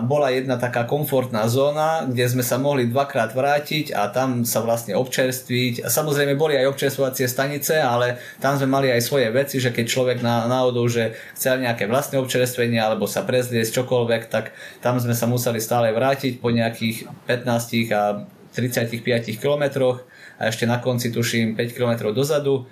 bola 0.02 0.34
jedna 0.34 0.58
taká 0.58 0.82
komfortná 0.82 1.46
zóna, 1.46 2.02
kde 2.10 2.26
sme 2.26 2.42
sa 2.42 2.58
mohli 2.58 2.90
dvakrát 2.90 3.30
vrátiť 3.38 3.94
a 3.94 4.10
tam 4.10 4.42
sa 4.42 4.66
vlastne 4.66 4.98
občerstviť. 4.98 5.86
Samozrejme 5.86 6.34
boli 6.34 6.58
aj 6.58 6.74
občerstvovacie 6.74 7.30
stanice, 7.30 7.78
ale 7.78 8.18
tam 8.42 8.58
sme 8.58 8.66
mali 8.66 8.90
aj 8.90 8.98
svoje 8.98 9.30
veci, 9.30 9.62
že 9.62 9.70
keď 9.70 9.86
človek 9.86 10.18
na, 10.26 10.50
náhodou, 10.50 10.90
že 10.90 11.14
chcel 11.38 11.62
nejaké 11.62 11.86
vlastné 11.86 12.18
občerstvenie 12.18 12.82
alebo 12.82 13.06
sa 13.06 13.22
prezliesť 13.22 13.78
čokoľvek, 13.78 14.26
tak 14.26 14.58
tam 14.82 14.98
sme 14.98 15.14
sa 15.14 15.30
museli 15.30 15.62
stále 15.62 15.94
vrátiť 15.94 16.42
po 16.42 16.50
nejakých 16.50 17.06
15 17.30 17.94
a 17.94 18.26
35 18.58 19.38
km 19.38 19.94
a 20.34 20.50
ešte 20.50 20.66
na 20.66 20.82
konci 20.82 21.14
tuším 21.14 21.54
5 21.54 21.78
km 21.78 22.10
dozadu 22.10 22.66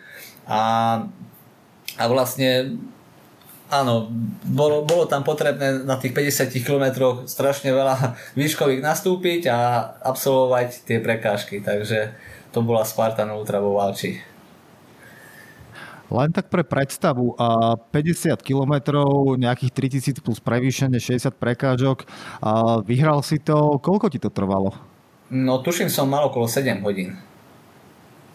a, 0.51 0.99
a 1.95 2.05
vlastne 2.11 2.75
áno, 3.71 4.11
bolo, 4.47 4.87
bolo 4.87 5.05
tam 5.11 5.27
potrebné 5.27 5.83
na 5.83 5.99
tých 5.99 6.15
50 6.15 6.51
km 6.63 6.87
strašne 7.27 7.75
veľa 7.75 8.15
výškových 8.39 8.83
nastúpiť 8.83 9.51
a 9.51 9.59
absolvovať 10.03 10.87
tie 10.87 10.99
prekážky, 11.03 11.61
takže 11.63 12.15
to 12.55 12.63
bola 12.63 12.87
Spartan 12.87 13.31
Ultra 13.35 13.61
vo 13.61 13.77
Valči. 13.77 14.37
Len 16.07 16.31
tak 16.31 16.47
pre 16.47 16.63
predstavu, 16.63 17.35
50 17.35 18.39
km, 18.39 19.03
nejakých 19.35 19.75
3000 20.15 20.23
plus 20.23 20.39
prevýšenie, 20.39 21.03
60 21.03 21.35
prekážok, 21.35 22.07
vyhral 22.87 23.27
si 23.27 23.43
to, 23.43 23.83
koľko 23.83 24.07
ti 24.07 24.23
to 24.23 24.31
trvalo? 24.31 24.71
No 25.35 25.59
tuším 25.59 25.91
som 25.91 26.07
mal 26.07 26.31
okolo 26.31 26.47
7 26.47 26.79
hodín. 26.87 27.19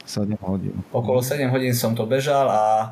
7 0.03 0.35
hodín. 0.43 0.75
Okolo 0.91 1.23
7 1.23 1.47
hodín 1.47 1.71
som 1.71 1.95
to 1.95 2.03
bežal 2.03 2.51
a, 2.51 2.91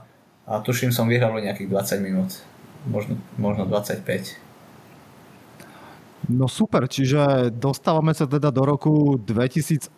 a 0.49 0.57
tuším 0.65 0.89
som 0.89 1.05
vyhral 1.05 1.37
nejakých 1.37 1.69
20 1.69 2.01
minút. 2.01 2.41
Možno, 2.89 3.21
možno 3.37 3.69
25. 3.69 4.48
No 6.29 6.45
super, 6.45 6.85
čiže 6.85 7.49
dostávame 7.49 8.13
sa 8.13 8.29
teda 8.29 8.53
do 8.53 8.61
roku 8.61 9.17
2018, 9.17 9.97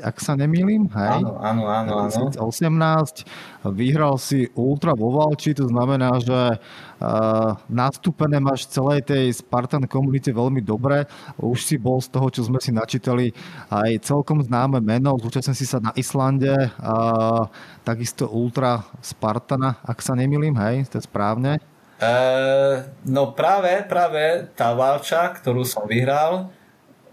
ak 0.00 0.16
sa 0.16 0.32
nemýlim, 0.40 0.88
hej? 0.88 1.20
Áno, 1.20 1.36
áno, 1.36 1.62
áno. 1.68 2.08
2018 2.40 3.28
vyhral 3.76 4.16
si 4.16 4.48
Ultra 4.56 4.96
vo 4.96 5.12
Valči, 5.12 5.52
to 5.52 5.68
znamená, 5.68 6.16
že 6.16 6.56
uh, 6.56 7.60
nastúpené 7.68 8.40
máš 8.40 8.72
celej 8.72 9.04
tej 9.04 9.36
Spartan 9.36 9.84
komunite 9.84 10.32
veľmi 10.32 10.64
dobre. 10.64 11.04
Už 11.36 11.60
si 11.60 11.76
bol 11.76 12.00
z 12.00 12.08
toho, 12.08 12.32
čo 12.32 12.48
sme 12.48 12.56
si 12.64 12.72
načítali, 12.72 13.28
aj 13.68 14.00
celkom 14.00 14.40
známe 14.40 14.80
meno. 14.80 15.12
Zúčastnil 15.20 15.60
si 15.60 15.68
sa 15.68 15.76
na 15.76 15.92
Islande, 15.92 16.56
uh, 16.56 17.44
takisto 17.84 18.32
Ultra 18.32 18.80
Spartana, 19.04 19.76
ak 19.84 20.00
sa 20.00 20.16
nemýlim, 20.16 20.56
hej, 20.56 20.88
to 20.88 20.96
je 20.96 21.04
správne. 21.04 21.73
Uh, 21.94 22.90
no 23.06 23.30
práve, 23.38 23.86
práve 23.86 24.50
tá 24.58 24.74
Valča, 24.74 25.30
ktorú 25.30 25.62
som 25.62 25.86
vyhral, 25.86 26.50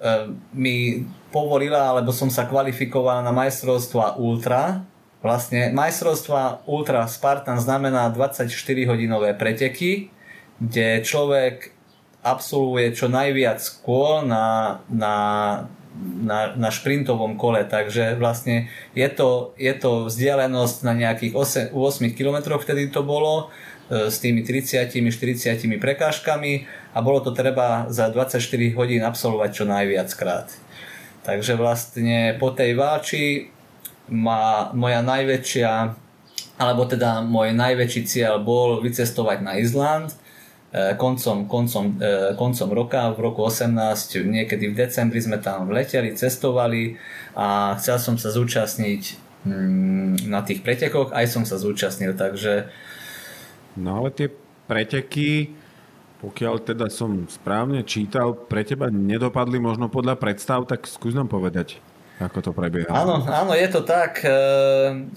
uh, 0.02 0.34
mi 0.58 1.06
povolila, 1.30 1.94
alebo 1.94 2.10
som 2.10 2.34
sa 2.34 2.50
kvalifikoval 2.50 3.22
na 3.22 3.30
majstrovstva 3.30 4.18
Ultra. 4.18 4.82
Vlastne 5.22 5.70
majstrovstva 5.70 6.66
Ultra 6.66 7.06
Spartan 7.06 7.62
znamená 7.62 8.10
24-hodinové 8.10 9.38
preteky, 9.38 10.10
kde 10.58 11.06
človek 11.06 11.78
absolvuje 12.26 12.98
čo 12.98 13.06
najviac 13.06 13.62
kôl 13.86 14.26
na, 14.26 14.78
na, 14.90 15.16
na, 16.26 16.58
na 16.58 16.70
šprintovom 16.74 17.38
kole, 17.38 17.66
takže 17.70 18.18
vlastne 18.18 18.66
je 18.98 19.06
to, 19.14 19.54
je 19.62 19.74
to 19.78 20.10
vzdialenosť 20.10 20.78
na 20.90 20.94
nejakých 20.98 21.34
8, 21.38 21.78
8 21.78 22.18
km, 22.18 22.58
vtedy 22.58 22.90
to 22.90 23.06
bolo, 23.06 23.50
E, 23.50 23.71
s 23.92 24.24
tými 24.24 24.48
30-40 24.48 24.96
prekážkami 25.76 26.64
a 26.96 26.98
bolo 27.04 27.20
to 27.20 27.36
treba 27.36 27.92
za 27.92 28.08
24 28.08 28.40
hodín 28.80 29.04
absolvovať 29.04 29.50
čo 29.52 29.64
najviac 29.68 30.10
krát. 30.16 30.48
Takže 31.28 31.60
vlastne 31.60 32.40
po 32.40 32.56
tej 32.56 32.74
váči 32.80 33.52
ma 34.10 34.72
moja 34.74 35.04
najväčšia, 35.04 35.72
alebo 36.58 36.88
teda 36.88 37.22
môj 37.22 37.52
najväčší 37.52 38.02
cieľ 38.08 38.40
bol 38.42 38.80
vycestovať 38.82 39.38
na 39.44 39.62
Izland 39.62 40.16
e, 40.74 40.96
koncom, 40.98 41.46
koncom, 41.46 41.84
e, 42.00 42.34
koncom 42.34 42.70
roka, 42.74 43.14
v 43.14 43.20
roku 43.22 43.46
18, 43.46 43.76
niekedy 44.26 44.72
v 44.72 44.78
decembri 44.88 45.22
sme 45.22 45.38
tam 45.38 45.70
leteli, 45.70 46.16
cestovali 46.18 46.98
a 47.38 47.78
chcel 47.78 48.02
som 48.02 48.16
sa 48.18 48.34
zúčastniť 48.34 49.02
mm, 49.46 50.28
na 50.32 50.42
tých 50.42 50.66
pretekoch, 50.66 51.14
aj 51.14 51.26
som 51.30 51.44
sa 51.46 51.62
zúčastnil, 51.62 52.18
takže 52.18 52.72
No 53.80 54.04
ale 54.04 54.10
tie 54.12 54.28
preteky, 54.68 55.52
pokiaľ 56.24 56.56
teda 56.64 56.88
som 56.92 57.28
správne 57.28 57.84
čítal, 57.84 58.36
pre 58.36 58.64
teba 58.64 58.92
nedopadli 58.92 59.60
možno 59.60 59.88
podľa 59.88 60.20
predstav, 60.20 60.64
tak 60.68 60.88
skús 60.88 61.16
nám 61.16 61.28
povedať, 61.28 61.80
ako 62.22 62.40
to 62.40 62.52
prebieha. 62.54 62.92
Áno, 62.92 63.26
áno, 63.26 63.52
je 63.58 63.68
to 63.72 63.82
tak. 63.82 64.22
E, 64.22 64.32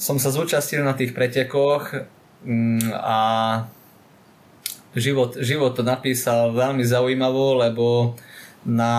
som 0.00 0.16
sa 0.16 0.32
zúčastnil 0.32 0.82
na 0.82 0.96
tých 0.96 1.12
pretekoch 1.12 2.08
mm, 2.42 2.90
a 2.96 3.18
život, 4.96 5.36
život 5.42 5.74
to 5.74 5.82
napísal 5.82 6.54
veľmi 6.54 6.82
zaujímavo, 6.86 7.60
lebo 7.60 7.86
na, 8.64 8.92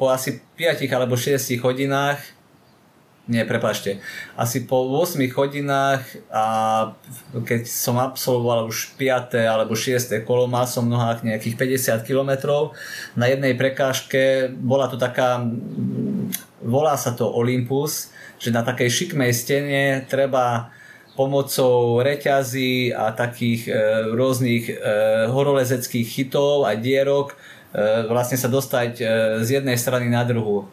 po 0.00 0.08
asi 0.08 0.40
5 0.56 0.88
alebo 0.88 1.18
6 1.18 1.36
hodinách 1.60 2.41
nie, 3.30 3.46
prepašte, 3.46 4.02
asi 4.34 4.66
po 4.66 4.82
8 4.82 5.14
hodinách 5.30 6.02
a 6.26 6.44
keď 7.46 7.70
som 7.70 7.94
absolvoval 7.94 8.66
už 8.66 8.98
5. 8.98 9.38
alebo 9.46 9.78
6. 9.78 10.26
kolo, 10.26 10.50
mal 10.50 10.66
som 10.66 10.90
nohách 10.90 11.22
nejakých 11.22 11.54
50 12.02 12.02
km 12.02 12.50
na 13.14 13.30
jednej 13.30 13.54
prekážke, 13.54 14.50
bola 14.50 14.90
to 14.90 14.98
taká, 14.98 15.38
volá 16.66 16.98
sa 16.98 17.14
to 17.14 17.30
Olympus, 17.30 18.10
že 18.42 18.50
na 18.50 18.66
takej 18.66 18.90
šikmej 18.90 19.30
stene 19.30 20.02
treba 20.10 20.74
pomocou 21.14 22.02
reťazí 22.02 22.90
a 22.90 23.14
takých 23.14 23.68
e, 23.68 23.72
rôznych 24.18 24.64
e, 24.66 24.74
horolezeckých 25.30 26.08
chytov 26.08 26.66
a 26.66 26.74
dierok 26.74 27.36
e, 27.36 27.36
vlastne 28.10 28.40
sa 28.40 28.48
dostať 28.48 28.90
e, 28.98 29.04
z 29.44 29.60
jednej 29.60 29.76
strany 29.78 30.08
na 30.10 30.24
druhú 30.24 30.66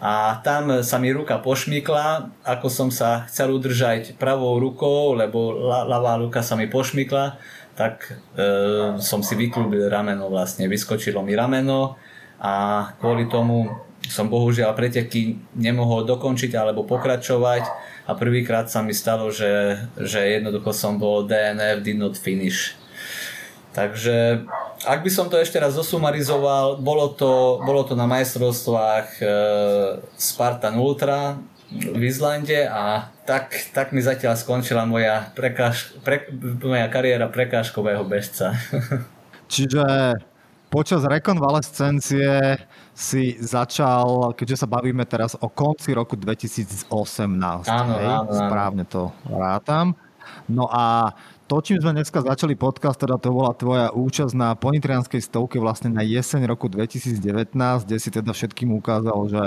a 0.00 0.40
tam 0.40 0.80
sa 0.80 0.96
mi 0.96 1.12
ruka 1.12 1.36
pošmykla, 1.44 2.32
ako 2.40 2.66
som 2.72 2.88
sa 2.88 3.28
chcel 3.28 3.52
udržať 3.52 4.16
pravou 4.16 4.56
rukou, 4.56 5.12
lebo 5.12 5.52
ľavá 5.68 6.16
ruka 6.16 6.40
sa 6.40 6.56
mi 6.56 6.72
pošmykla, 6.72 7.36
tak 7.76 8.08
e, 8.08 8.12
som 8.96 9.20
si 9.20 9.36
vyklúbil 9.36 9.92
rameno 9.92 10.32
vlastne, 10.32 10.72
vyskočilo 10.72 11.20
mi 11.20 11.36
rameno 11.36 12.00
a 12.40 12.88
kvôli 12.96 13.28
tomu 13.28 13.68
som 14.08 14.32
bohužiaľ 14.32 14.72
preteky 14.72 15.36
nemohol 15.52 16.08
dokončiť 16.08 16.56
alebo 16.56 16.88
pokračovať 16.88 17.62
a 18.08 18.16
prvýkrát 18.16 18.72
sa 18.72 18.80
mi 18.80 18.96
stalo, 18.96 19.28
že, 19.28 19.84
že 20.00 20.40
jednoducho 20.40 20.72
som 20.72 20.96
bol 20.96 21.28
DNF, 21.28 21.84
did 21.84 22.00
not 22.00 22.16
finish. 22.16 22.74
Takže 23.70 24.48
ak 24.84 24.98
by 25.04 25.10
som 25.12 25.28
to 25.28 25.36
ešte 25.36 25.60
raz 25.60 25.76
zosumarizoval, 25.76 26.80
bolo 26.80 27.12
to, 27.12 27.60
bolo 27.60 27.84
to 27.84 27.92
na 27.92 28.08
majstrovstvách 28.08 29.08
e, 29.20 29.26
Spartan 30.16 30.80
Ultra 30.80 31.36
v 31.70 32.02
Izlande 32.02 32.66
a 32.66 33.12
tak, 33.22 33.54
tak 33.70 33.94
mi 33.94 34.02
zatiaľ 34.02 34.34
skončila 34.34 34.82
moja, 34.88 35.30
prekáž, 35.38 35.94
pre, 36.02 36.26
moja 36.64 36.90
kariéra 36.90 37.30
prekážkového 37.30 38.02
bežca. 38.02 38.58
Čiže 39.54 40.18
počas 40.70 41.06
rekonvalescencie 41.06 42.58
si 42.94 43.38
začal, 43.38 44.34
keďže 44.34 44.64
sa 44.64 44.68
bavíme 44.70 45.06
teraz 45.06 45.38
o 45.38 45.46
konci 45.46 45.94
roku 45.94 46.18
2018, 46.18 46.90
áno, 47.70 47.94
hej? 47.98 48.06
Áno, 48.06 48.30
áno. 48.30 48.34
správne 48.34 48.84
to 48.86 49.14
rátam. 49.30 49.94
No 50.46 50.70
a 50.70 51.14
to, 51.50 51.58
čím 51.58 51.82
sme 51.82 51.98
dneska 51.98 52.22
začali 52.22 52.54
podcast, 52.54 52.94
teda 52.94 53.18
to 53.18 53.34
bola 53.34 53.50
tvoja 53.58 53.90
účasť 53.90 54.38
na 54.38 54.54
ponitrianskej 54.54 55.18
stovke 55.18 55.58
vlastne 55.58 55.90
na 55.90 56.06
jeseň 56.06 56.46
roku 56.46 56.70
2019, 56.70 57.58
kde 57.58 57.96
si 57.98 58.06
teda 58.14 58.30
všetkým 58.30 58.70
ukázal, 58.78 59.18
že 59.26 59.42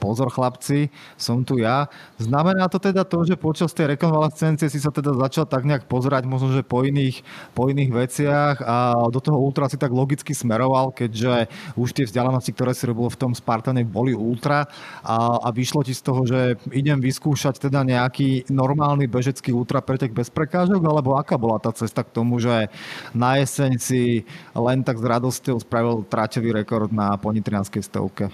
pozor 0.00 0.32
chlapci, 0.32 0.88
som 1.20 1.44
tu 1.44 1.60
ja. 1.60 1.92
Znamená 2.16 2.72
to 2.72 2.80
teda 2.80 3.04
to, 3.04 3.28
že 3.28 3.36
počas 3.36 3.76
tej 3.76 3.92
rekonvalescencie 4.00 4.72
si 4.72 4.80
sa 4.80 4.88
teda 4.88 5.12
začal 5.12 5.44
tak 5.44 5.68
nejak 5.68 5.92
pozerať 5.92 6.24
možno, 6.24 6.56
že 6.56 6.64
po 6.64 6.88
iných, 6.88 7.20
po 7.52 7.68
iných 7.68 7.90
veciach 7.92 8.56
a 8.64 8.96
do 9.12 9.20
toho 9.20 9.36
ultra 9.36 9.68
si 9.68 9.76
tak 9.76 9.92
logicky 9.92 10.32
smeroval, 10.32 10.96
keďže 10.96 11.52
už 11.76 11.92
tie 11.92 12.08
vzdialenosti, 12.08 12.56
ktoré 12.56 12.72
si 12.72 12.88
robil 12.88 13.12
v 13.12 13.20
tom 13.28 13.36
Spartane, 13.36 13.84
boli 13.84 14.16
ultra 14.16 14.72
a, 15.04 15.36
a 15.36 15.52
vyšlo 15.52 15.84
ti 15.84 15.92
z 15.92 16.00
toho, 16.00 16.24
že 16.24 16.56
idem 16.72 16.96
vyskúšať 16.96 17.68
teda 17.68 17.84
nejaký 17.84 18.48
normálny 18.48 19.04
bežecký 19.04 19.52
ultra 19.52 19.84
pretek 19.84 20.16
bez 20.16 20.32
prekážok, 20.32 20.80
alebo 20.80 21.20
aká 21.20 21.41
bola 21.42 21.58
tá 21.58 21.74
cesta 21.74 22.06
k 22.06 22.14
tomu, 22.14 22.38
že 22.38 22.70
na 23.10 23.42
jeseň 23.42 23.82
si 23.82 24.22
len 24.54 24.86
tak 24.86 25.02
s 25.02 25.04
radosťou 25.04 25.58
spravil 25.58 26.06
tráťový 26.06 26.54
rekord 26.54 26.94
na 26.94 27.18
ponitrianskej 27.18 27.82
stovke? 27.82 28.30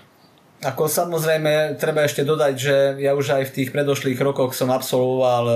Ako 0.59 0.90
samozrejme, 0.90 1.78
treba 1.78 2.02
ešte 2.02 2.26
dodať, 2.26 2.54
že 2.59 2.76
ja 2.98 3.14
už 3.14 3.30
aj 3.30 3.44
v 3.46 3.54
tých 3.62 3.70
predošlých 3.70 4.18
rokoch 4.18 4.59
som 4.59 4.74
absolvoval 4.74 5.44
e, 5.46 5.54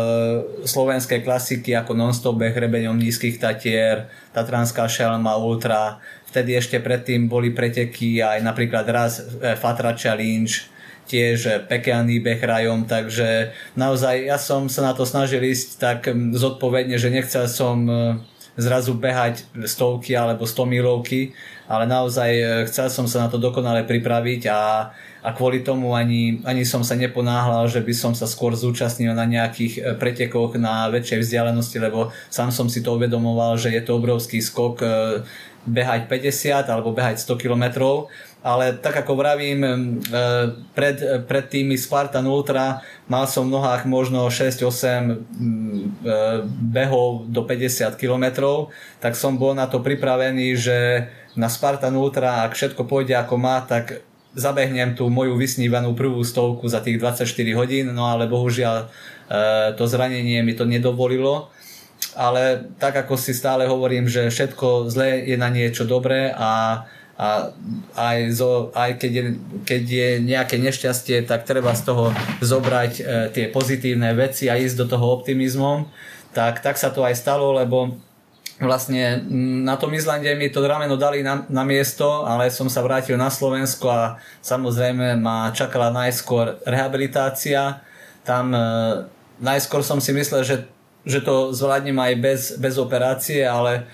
slovenské 0.62 1.26
klasiky 1.26 1.74
ako 1.74 1.90
non-stop 1.90 2.38
beh 2.38 2.54
rebeňom 2.54 2.94
nízkych 2.94 3.42
tatier, 3.42 4.06
Tatranská 4.30 4.86
šelma, 4.86 5.34
Ultra. 5.42 5.98
Vtedy 6.30 6.54
ešte 6.54 6.78
predtým 6.78 7.26
boli 7.26 7.50
preteky 7.50 8.22
aj 8.22 8.46
napríklad 8.46 8.86
raz 8.94 9.18
e, 9.18 9.58
Fatra 9.58 9.90
Challenge, 9.98 10.70
tiež 11.06 11.66
pekelný 11.66 12.22
beh 12.22 12.40
rajom, 12.40 12.86
takže 12.86 13.52
naozaj 13.74 14.26
ja 14.26 14.38
som 14.38 14.70
sa 14.70 14.86
na 14.86 14.92
to 14.94 15.02
snažil 15.02 15.42
ísť 15.42 15.68
tak 15.78 16.00
zodpovedne, 16.32 16.96
že 16.96 17.10
nechcel 17.12 17.50
som 17.50 17.84
e, 17.84 17.92
zrazu 18.56 18.94
behať 18.94 19.44
stovky 19.66 20.14
alebo 20.14 20.46
100 20.46 20.64
milovky, 20.68 21.34
ale 21.66 21.84
naozaj 21.90 22.30
e, 22.32 22.44
chcel 22.70 22.88
som 22.88 23.06
sa 23.10 23.26
na 23.26 23.28
to 23.28 23.36
dokonale 23.42 23.82
pripraviť 23.82 24.42
a, 24.48 24.94
a 25.26 25.28
kvôli 25.34 25.66
tomu 25.66 25.92
ani, 25.92 26.40
ani 26.46 26.62
som 26.62 26.86
sa 26.86 26.94
neponáhľal, 26.94 27.66
že 27.66 27.82
by 27.82 27.94
som 27.96 28.12
sa 28.14 28.30
skôr 28.30 28.54
zúčastnil 28.54 29.12
na 29.12 29.26
nejakých 29.26 29.74
e, 29.78 29.80
pretekoch 29.98 30.54
na 30.56 30.86
väčšej 30.88 31.18
vzdialenosti, 31.28 31.76
lebo 31.82 32.14
sám 32.30 32.54
som 32.54 32.70
si 32.70 32.80
to 32.80 32.94
uvedomoval, 32.94 33.58
že 33.58 33.74
je 33.74 33.82
to 33.82 33.98
obrovský 33.98 34.38
skok 34.38 34.80
behať 35.62 36.10
50 36.10 36.66
alebo 36.66 36.90
behať 36.90 37.22
100 37.22 37.38
kilometrov 37.38 38.10
ale 38.42 38.74
tak 38.74 39.06
ako 39.06 39.14
vravím, 39.14 39.62
pred, 40.74 40.98
pred 41.30 41.46
tými 41.46 41.78
Spartan 41.78 42.26
Ultra 42.26 42.82
mal 43.06 43.30
som 43.30 43.46
v 43.46 43.54
nohách 43.54 43.86
možno 43.86 44.26
6-8 44.26 44.66
e, 44.66 45.16
behov 46.74 47.30
do 47.30 47.46
50 47.46 47.94
km, 47.94 48.58
tak 48.98 49.14
som 49.14 49.38
bol 49.38 49.54
na 49.54 49.70
to 49.70 49.78
pripravený, 49.78 50.58
že 50.58 50.78
na 51.38 51.46
Spartan 51.46 51.94
Ultra, 51.94 52.42
ak 52.42 52.58
všetko 52.58 52.82
pôjde 52.82 53.14
ako 53.14 53.38
má, 53.38 53.62
tak 53.62 54.02
zabehnem 54.34 54.98
tú 54.98 55.06
moju 55.06 55.38
vysnívanú 55.38 55.94
prvú 55.94 56.24
stovku 56.24 56.66
za 56.66 56.82
tých 56.82 56.98
24 56.98 57.28
hodín, 57.54 57.94
no 57.94 58.10
ale 58.10 58.26
bohužiaľ 58.26 58.76
e, 58.82 58.86
to 59.78 59.86
zranenie 59.86 60.42
mi 60.42 60.58
to 60.58 60.66
nedovolilo. 60.66 61.52
Ale 62.18 62.66
tak 62.82 63.06
ako 63.06 63.14
si 63.14 63.30
stále 63.32 63.70
hovorím, 63.70 64.10
že 64.10 64.28
všetko 64.28 64.90
zlé 64.90 65.22
je 65.22 65.36
na 65.38 65.48
niečo 65.48 65.86
dobré 65.86 66.34
a 66.34 66.82
a 67.20 67.52
aj, 67.92 68.18
zo, 68.32 68.72
aj 68.72 68.96
keď, 68.96 69.12
je, 69.12 69.24
keď 69.68 69.82
je 69.84 70.08
nejaké 70.24 70.56
nešťastie, 70.56 71.28
tak 71.28 71.44
treba 71.44 71.76
z 71.76 71.92
toho 71.92 72.04
zobrať 72.40 72.92
e, 72.98 73.02
tie 73.36 73.46
pozitívne 73.52 74.16
veci 74.16 74.48
a 74.48 74.56
ísť 74.56 74.76
do 74.80 74.86
toho 74.96 75.20
optimizmom. 75.20 75.86
Tak, 76.32 76.64
tak 76.64 76.80
sa 76.80 76.88
to 76.88 77.04
aj 77.04 77.12
stalo, 77.12 77.52
lebo 77.52 78.00
vlastne 78.56 79.20
na 79.64 79.76
tom 79.76 79.92
Izlande 79.92 80.32
mi 80.38 80.48
to 80.48 80.64
rameno 80.64 80.96
dali 80.96 81.20
na, 81.20 81.44
na 81.52 81.62
miesto, 81.68 82.24
ale 82.24 82.48
som 82.48 82.72
sa 82.72 82.80
vrátil 82.80 83.20
na 83.20 83.28
Slovensko 83.28 83.86
a 83.92 84.16
samozrejme 84.40 85.20
ma 85.20 85.52
čakala 85.52 85.92
najskôr 85.92 86.64
rehabilitácia. 86.64 87.84
Tam 88.24 88.56
e, 88.56 88.64
najskôr 89.42 89.84
som 89.84 90.00
si 90.00 90.16
myslel, 90.16 90.48
že, 90.48 90.56
že 91.04 91.20
to 91.20 91.52
zvládnem 91.52 91.98
aj 92.00 92.12
bez, 92.22 92.40
bez 92.56 92.80
operácie, 92.80 93.44
ale 93.44 93.84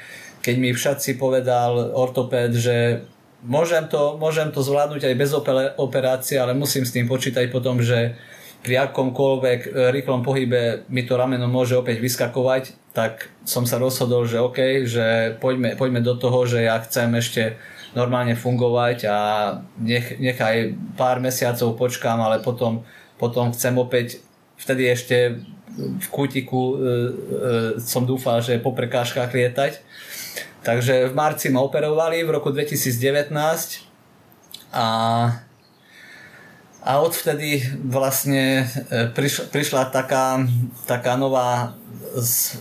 keď 0.42 0.54
mi 0.58 0.70
všetci 0.70 1.18
povedal 1.18 1.92
ortopéd, 1.94 2.54
že 2.54 3.06
môžem 3.42 3.86
to, 3.86 4.18
môžem 4.18 4.50
to 4.50 4.62
zvládnuť 4.62 5.02
aj 5.06 5.14
bez 5.14 5.30
operácie, 5.78 6.36
ale 6.38 6.54
musím 6.54 6.82
s 6.82 6.94
tým 6.94 7.06
počítať 7.06 7.50
potom, 7.50 7.78
že 7.78 8.18
pri 8.58 8.90
akomkoľvek 8.90 9.60
e, 9.64 9.68
rýchlom 9.94 10.26
pohybe 10.26 10.82
mi 10.90 11.06
to 11.06 11.14
rameno 11.14 11.46
môže 11.46 11.78
opäť 11.78 12.02
vyskakovať, 12.02 12.74
tak 12.90 13.30
som 13.46 13.62
sa 13.62 13.78
rozhodol, 13.78 14.26
že 14.26 14.42
OK, 14.42 14.82
že 14.82 15.38
poďme, 15.38 15.78
poďme 15.78 16.02
do 16.02 16.18
toho, 16.18 16.42
že 16.42 16.66
ja 16.66 16.82
chcem 16.82 17.14
ešte 17.14 17.54
normálne 17.94 18.34
fungovať 18.34 18.98
a 19.06 19.18
nech, 19.78 20.18
nechaj 20.18 20.74
pár 20.98 21.22
mesiacov 21.22 21.78
počkám, 21.78 22.18
ale 22.18 22.42
potom, 22.42 22.82
potom 23.14 23.54
chcem 23.54 23.78
opäť 23.78 24.20
vtedy 24.58 24.90
ešte 24.90 25.38
v 25.78 26.06
kútiku 26.10 26.58
e, 26.58 26.74
e, 26.74 26.82
som 27.78 28.02
dúfal, 28.02 28.42
že 28.42 28.58
po 28.58 28.74
prekážkach 28.74 29.30
lietať 29.30 29.86
Takže 30.62 31.08
v 31.08 31.14
marci 31.14 31.48
ma 31.48 31.62
operovali 31.62 32.22
v 32.26 32.34
roku 32.34 32.50
2019 32.50 33.30
a, 34.74 34.86
a 36.82 36.92
odvtedy 36.98 37.62
vlastne 37.86 38.66
e, 38.90 39.08
prišla, 39.14 39.44
prišla 39.54 39.82
taká, 39.94 40.42
taká 40.84 41.14
nová, 41.14 41.78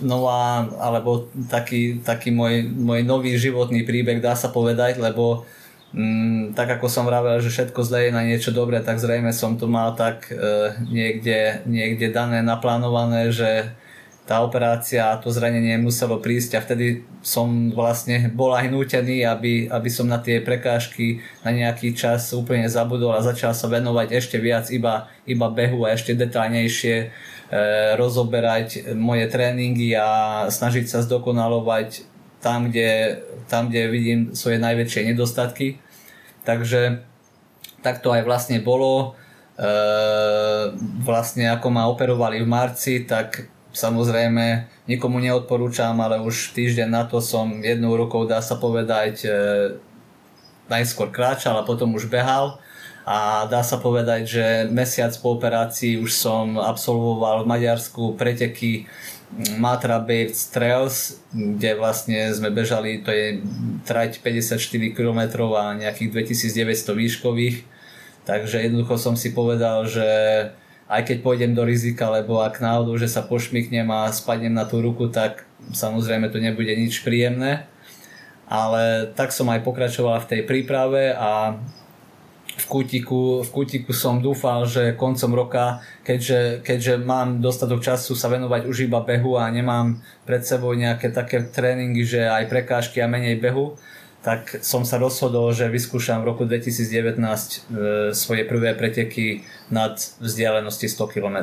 nová 0.05 0.69
alebo 0.77 1.27
taký, 1.49 1.99
taký 2.05 2.29
môj, 2.29 2.69
môj 2.69 3.01
nový 3.01 3.33
životný 3.35 3.83
príbeh, 3.83 4.21
dá 4.21 4.37
sa 4.37 4.53
povedať, 4.53 5.01
lebo 5.01 5.43
Mm, 5.95 6.51
tak 6.51 6.67
ako 6.67 6.91
som 6.91 7.07
vravel, 7.07 7.39
že 7.39 7.47
všetko 7.47 7.79
zle 7.87 7.99
je 8.05 8.11
na 8.11 8.19
niečo 8.27 8.51
dobré, 8.51 8.83
tak 8.83 8.99
zrejme 8.99 9.31
som 9.31 9.55
to 9.55 9.71
mal 9.71 9.95
tak 9.95 10.27
e, 10.27 10.75
niekde, 10.83 11.63
niekde 11.63 12.11
dané, 12.11 12.43
naplánované, 12.43 13.31
že 13.31 13.71
tá 14.27 14.43
operácia 14.43 15.07
a 15.07 15.15
to 15.15 15.31
zranenie 15.31 15.79
muselo 15.79 16.19
prísť 16.19 16.59
a 16.59 16.63
vtedy 16.63 17.07
som 17.23 17.71
vlastne 17.71 18.27
bol 18.35 18.51
aj 18.51 18.67
nútený, 18.67 19.23
aby, 19.23 19.71
aby 19.71 19.87
som 19.87 20.03
na 20.03 20.19
tie 20.19 20.43
prekážky 20.43 21.23
na 21.47 21.55
nejaký 21.55 21.95
čas 21.95 22.35
úplne 22.35 22.67
zabudol 22.67 23.15
a 23.15 23.23
začal 23.23 23.55
sa 23.55 23.71
venovať 23.71 24.11
ešte 24.11 24.35
viac 24.35 24.67
iba, 24.67 25.07
iba 25.23 25.47
behu 25.47 25.87
a 25.87 25.95
ešte 25.95 26.11
detaľnejšie 26.11 26.95
e, 26.99 27.07
rozoberať 27.95 28.91
moje 28.99 29.31
tréningy 29.31 29.95
a 29.95 30.51
snažiť 30.51 30.91
sa 30.91 30.99
zdokonalovať 31.07 32.03
tam, 32.43 32.67
kde, 32.67 33.23
tam, 33.47 33.71
kde 33.71 33.87
vidím 33.87 34.19
svoje 34.35 34.59
najväčšie 34.59 35.07
nedostatky. 35.07 35.79
Takže 36.43 36.99
tak 37.79 38.03
to 38.03 38.11
aj 38.11 38.27
vlastne 38.27 38.59
bolo. 38.59 39.15
E, 39.55 39.67
vlastne 40.99 41.47
ako 41.47 41.67
ma 41.71 41.87
operovali 41.87 42.43
v 42.43 42.47
marci, 42.51 43.07
tak 43.07 43.55
Samozrejme, 43.77 44.65
nikomu 44.89 45.21
neodporúčam, 45.21 45.93
ale 46.01 46.17
už 46.17 46.57
týždeň 46.57 46.89
na 46.89 47.05
to 47.05 47.21
som 47.21 47.61
jednou 47.61 47.93
rukou, 47.93 48.25
dá 48.25 48.41
sa 48.41 48.57
povedať, 48.57 49.21
e, 49.21 49.29
najskôr 50.65 51.13
kráčal 51.13 51.53
a 51.61 51.67
potom 51.67 51.93
už 51.93 52.09
behal. 52.09 52.57
A 53.05 53.45
dá 53.45 53.61
sa 53.61 53.77
povedať, 53.77 54.21
že 54.25 54.45
mesiac 54.73 55.13
po 55.21 55.37
operácii 55.37 56.01
už 56.01 56.09
som 56.09 56.57
absolvoval 56.57 57.45
v 57.45 57.49
Maďarsku 57.53 58.17
preteky 58.17 58.89
Matra 59.61 60.01
Babes 60.01 60.49
Trails, 60.49 61.21
kde 61.31 61.77
vlastne 61.77 62.33
sme 62.33 62.49
bežali, 62.49 63.05
to 63.05 63.13
je 63.13 63.45
trať 63.85 64.19
54 64.25 64.57
km 64.91 65.53
a 65.53 65.77
nejakých 65.77 66.33
2900 66.33 66.97
výškových. 66.97 67.57
Takže 68.25 68.57
jednoducho 68.59 68.99
som 68.99 69.15
si 69.15 69.31
povedal, 69.31 69.87
že 69.87 70.09
aj 70.87 71.01
keď 71.03 71.17
pôjdem 71.19 71.51
do 71.51 71.67
rizika, 71.67 72.07
lebo 72.07 72.39
ak 72.39 72.63
náhodou, 72.63 72.95
že 72.95 73.11
sa 73.11 73.23
pošmyknem 73.23 73.87
a 73.91 74.07
spadnem 74.11 74.55
na 74.55 74.63
tú 74.63 74.79
ruku, 74.79 75.11
tak 75.11 75.43
samozrejme 75.75 76.31
to 76.31 76.39
nebude 76.39 76.71
nič 76.71 77.03
príjemné. 77.03 77.67
Ale 78.47 79.11
tak 79.11 79.35
som 79.35 79.51
aj 79.51 79.59
pokračoval 79.67 80.23
v 80.23 80.29
tej 80.31 80.41
príprave 80.47 81.11
a 81.11 81.59
v 82.57 82.65
kútiku, 82.65 83.45
v 83.45 83.49
kútiku 83.53 83.91
som 83.93 84.17
dúfal, 84.17 84.65
že 84.65 84.97
koncom 84.97 85.31
roka, 85.35 85.83
keďže, 86.01 86.65
keďže 86.65 86.93
mám 87.03 87.37
dostatok 87.37 87.85
času 87.85 88.17
sa 88.17 88.31
venovať 88.33 88.65
už 88.65 88.89
iba 88.89 89.03
behu 89.05 89.37
a 89.37 89.45
nemám 89.51 90.01
pred 90.25 90.41
sebou 90.41 90.73
nejaké 90.73 91.13
také 91.13 91.45
tréningy, 91.45 92.01
že 92.01 92.25
aj 92.25 92.49
prekážky 92.49 92.97
a 93.03 93.11
menej 93.11 93.37
behu, 93.37 93.77
tak 94.27 94.59
som 94.59 94.83
sa 94.83 94.99
rozhodol, 94.99 95.55
že 95.55 95.71
vyskúšam 95.71 96.19
v 96.19 96.35
roku 96.35 96.43
2019 96.43 97.15
e, 97.15 97.55
svoje 98.11 98.43
prvé 98.43 98.75
preteky 98.75 99.47
nad 99.71 99.95
vzdialenosti 100.19 100.91
100 100.91 101.15
km. 101.15 101.37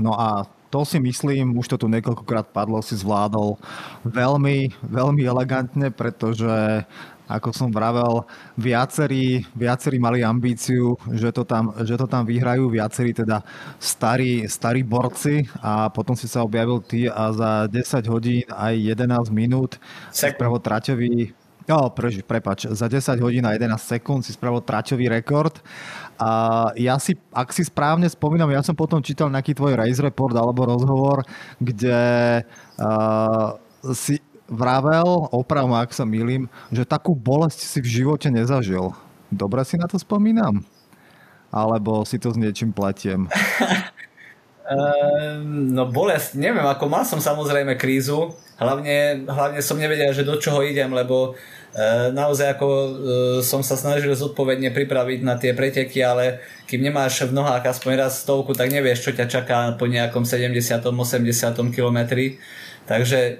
No 0.00 0.16
a 0.16 0.48
to 0.72 0.88
si 0.88 0.96
myslím, 0.96 1.52
už 1.52 1.76
to 1.76 1.76
tu 1.76 1.92
niekoľkokrát 1.92 2.48
padlo, 2.48 2.80
si 2.80 2.96
zvládol 2.96 3.60
veľmi, 4.08 4.72
veľmi 4.88 5.20
elegantne, 5.20 5.92
pretože 5.92 6.88
ako 7.28 7.52
som 7.52 7.68
vravel, 7.68 8.24
viacerí, 8.56 9.44
viacerí 9.52 10.00
mali 10.00 10.24
ambíciu, 10.24 10.96
že 11.12 11.28
to, 11.28 11.44
tam, 11.44 11.76
že 11.84 12.00
to 12.00 12.08
tam 12.08 12.24
vyhrajú, 12.24 12.72
viacerí 12.72 13.12
teda 13.12 13.44
starí, 13.76 14.48
starí 14.48 14.80
borci 14.80 15.44
a 15.60 15.92
potom 15.92 16.16
si 16.16 16.24
sa 16.24 16.40
objavil 16.40 16.80
ty 16.80 17.04
a 17.04 17.32
za 17.36 17.52
10 17.68 18.08
hodín 18.08 18.48
aj 18.48 18.96
11 18.96 19.28
minút 19.28 19.76
pravo 20.40 20.56
traťový 20.56 21.41
No, 21.70 21.94
pre, 21.94 22.10
prepač, 22.26 22.66
za 22.66 22.90
10 22.90 23.22
hodín 23.22 23.46
a 23.46 23.54
11 23.54 23.78
sekúnd 23.78 24.26
si 24.26 24.34
spravil 24.34 24.62
traťový 24.62 25.06
rekord. 25.06 25.62
A 26.18 26.70
ja 26.74 26.98
si, 26.98 27.14
ak 27.30 27.54
si 27.54 27.62
správne 27.62 28.10
spomínam, 28.10 28.50
ja 28.50 28.62
som 28.66 28.74
potom 28.74 29.02
čítal 29.02 29.30
nejaký 29.30 29.54
tvoj 29.54 29.78
race 29.78 30.02
report 30.02 30.34
alebo 30.34 30.66
rozhovor, 30.66 31.22
kde 31.62 32.42
uh, 32.78 33.58
si 33.94 34.18
vravel, 34.50 35.30
oprav 35.30 35.64
ma, 35.70 35.86
ak 35.86 35.94
sa 35.94 36.04
milím, 36.04 36.50
že 36.74 36.84
takú 36.84 37.14
bolesť 37.14 37.60
si 37.62 37.78
v 37.80 37.90
živote 38.02 38.28
nezažil. 38.28 38.92
Dobre 39.32 39.64
si 39.64 39.80
na 39.80 39.88
to 39.88 39.96
spomínam? 39.96 40.66
Alebo 41.48 42.04
si 42.04 42.20
to 42.20 42.32
s 42.32 42.36
niečím 42.36 42.74
pletiem? 42.74 43.28
Ehm, 44.62 45.74
no 45.74 45.90
bolesť, 45.90 46.38
neviem, 46.38 46.62
ako 46.62 46.86
mal 46.86 47.02
som 47.02 47.18
samozrejme 47.18 47.74
krízu, 47.74 48.30
hlavne, 48.62 49.26
hlavne 49.26 49.58
som 49.58 49.80
nevedel, 49.80 50.14
že 50.14 50.22
do 50.22 50.38
čoho 50.38 50.62
idem, 50.62 50.90
lebo 50.94 51.34
E, 51.72 52.12
naozaj 52.12 52.60
ako 52.60 52.68
e, 52.68 52.90
som 53.40 53.64
sa 53.64 53.80
snažil 53.80 54.12
zodpovedne 54.12 54.76
pripraviť 54.76 55.20
na 55.24 55.40
tie 55.40 55.56
preteky, 55.56 56.04
ale 56.04 56.44
kým 56.68 56.84
nemáš 56.84 57.24
v 57.24 57.32
nohách 57.32 57.64
aspoň 57.64 57.96
raz 57.96 58.20
stovku, 58.20 58.52
tak 58.52 58.68
nevieš, 58.68 59.08
čo 59.08 59.16
ťa 59.16 59.24
čaká 59.24 59.56
po 59.80 59.88
nejakom 59.88 60.28
70 60.28 60.52
80 60.52 60.92
kilometri. 61.72 62.36
Takže 62.84 63.20
e, 63.24 63.32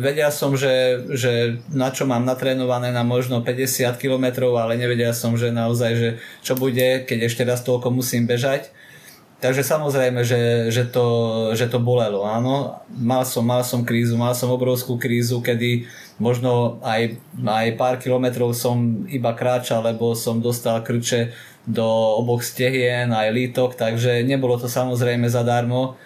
vedel 0.00 0.32
som, 0.32 0.56
že, 0.56 1.04
že 1.12 1.60
na 1.68 1.92
čo 1.92 2.08
mám 2.08 2.24
natrénované 2.24 2.96
na 2.96 3.04
možno 3.04 3.44
50 3.44 4.00
km, 4.00 4.48
ale 4.56 4.80
nevedel 4.80 5.12
som, 5.12 5.36
že 5.36 5.52
naozaj, 5.52 5.92
že 6.00 6.08
čo 6.40 6.56
bude, 6.56 7.04
keď 7.04 7.28
ešte 7.28 7.44
raz 7.44 7.60
toľko 7.60 7.92
musím 7.92 8.24
bežať. 8.24 8.72
Takže 9.40 9.64
samozrejme, 9.64 10.20
že, 10.20 10.68
že, 10.68 10.84
to, 10.84 11.06
že 11.56 11.72
to 11.72 11.80
bolelo, 11.80 12.28
áno. 12.28 12.84
Mal 12.92 13.24
som, 13.24 13.40
mal 13.40 13.64
som 13.64 13.88
krízu, 13.88 14.20
mal 14.20 14.36
som 14.36 14.52
obrovskú 14.52 15.00
krízu, 15.00 15.40
kedy 15.40 15.88
možno 16.20 16.76
aj, 16.84 17.16
aj 17.40 17.66
pár 17.80 17.96
kilometrov 17.96 18.52
som 18.52 19.08
iba 19.08 19.32
kráčal, 19.32 19.80
lebo 19.80 20.12
som 20.12 20.44
dostal 20.44 20.84
krče 20.84 21.32
do 21.64 21.88
oboch 22.20 22.44
stehien, 22.44 23.08
aj 23.16 23.32
lítok, 23.32 23.80
takže 23.80 24.20
nebolo 24.28 24.60
to 24.60 24.68
samozrejme 24.68 25.24
zadarmo. 25.32 25.96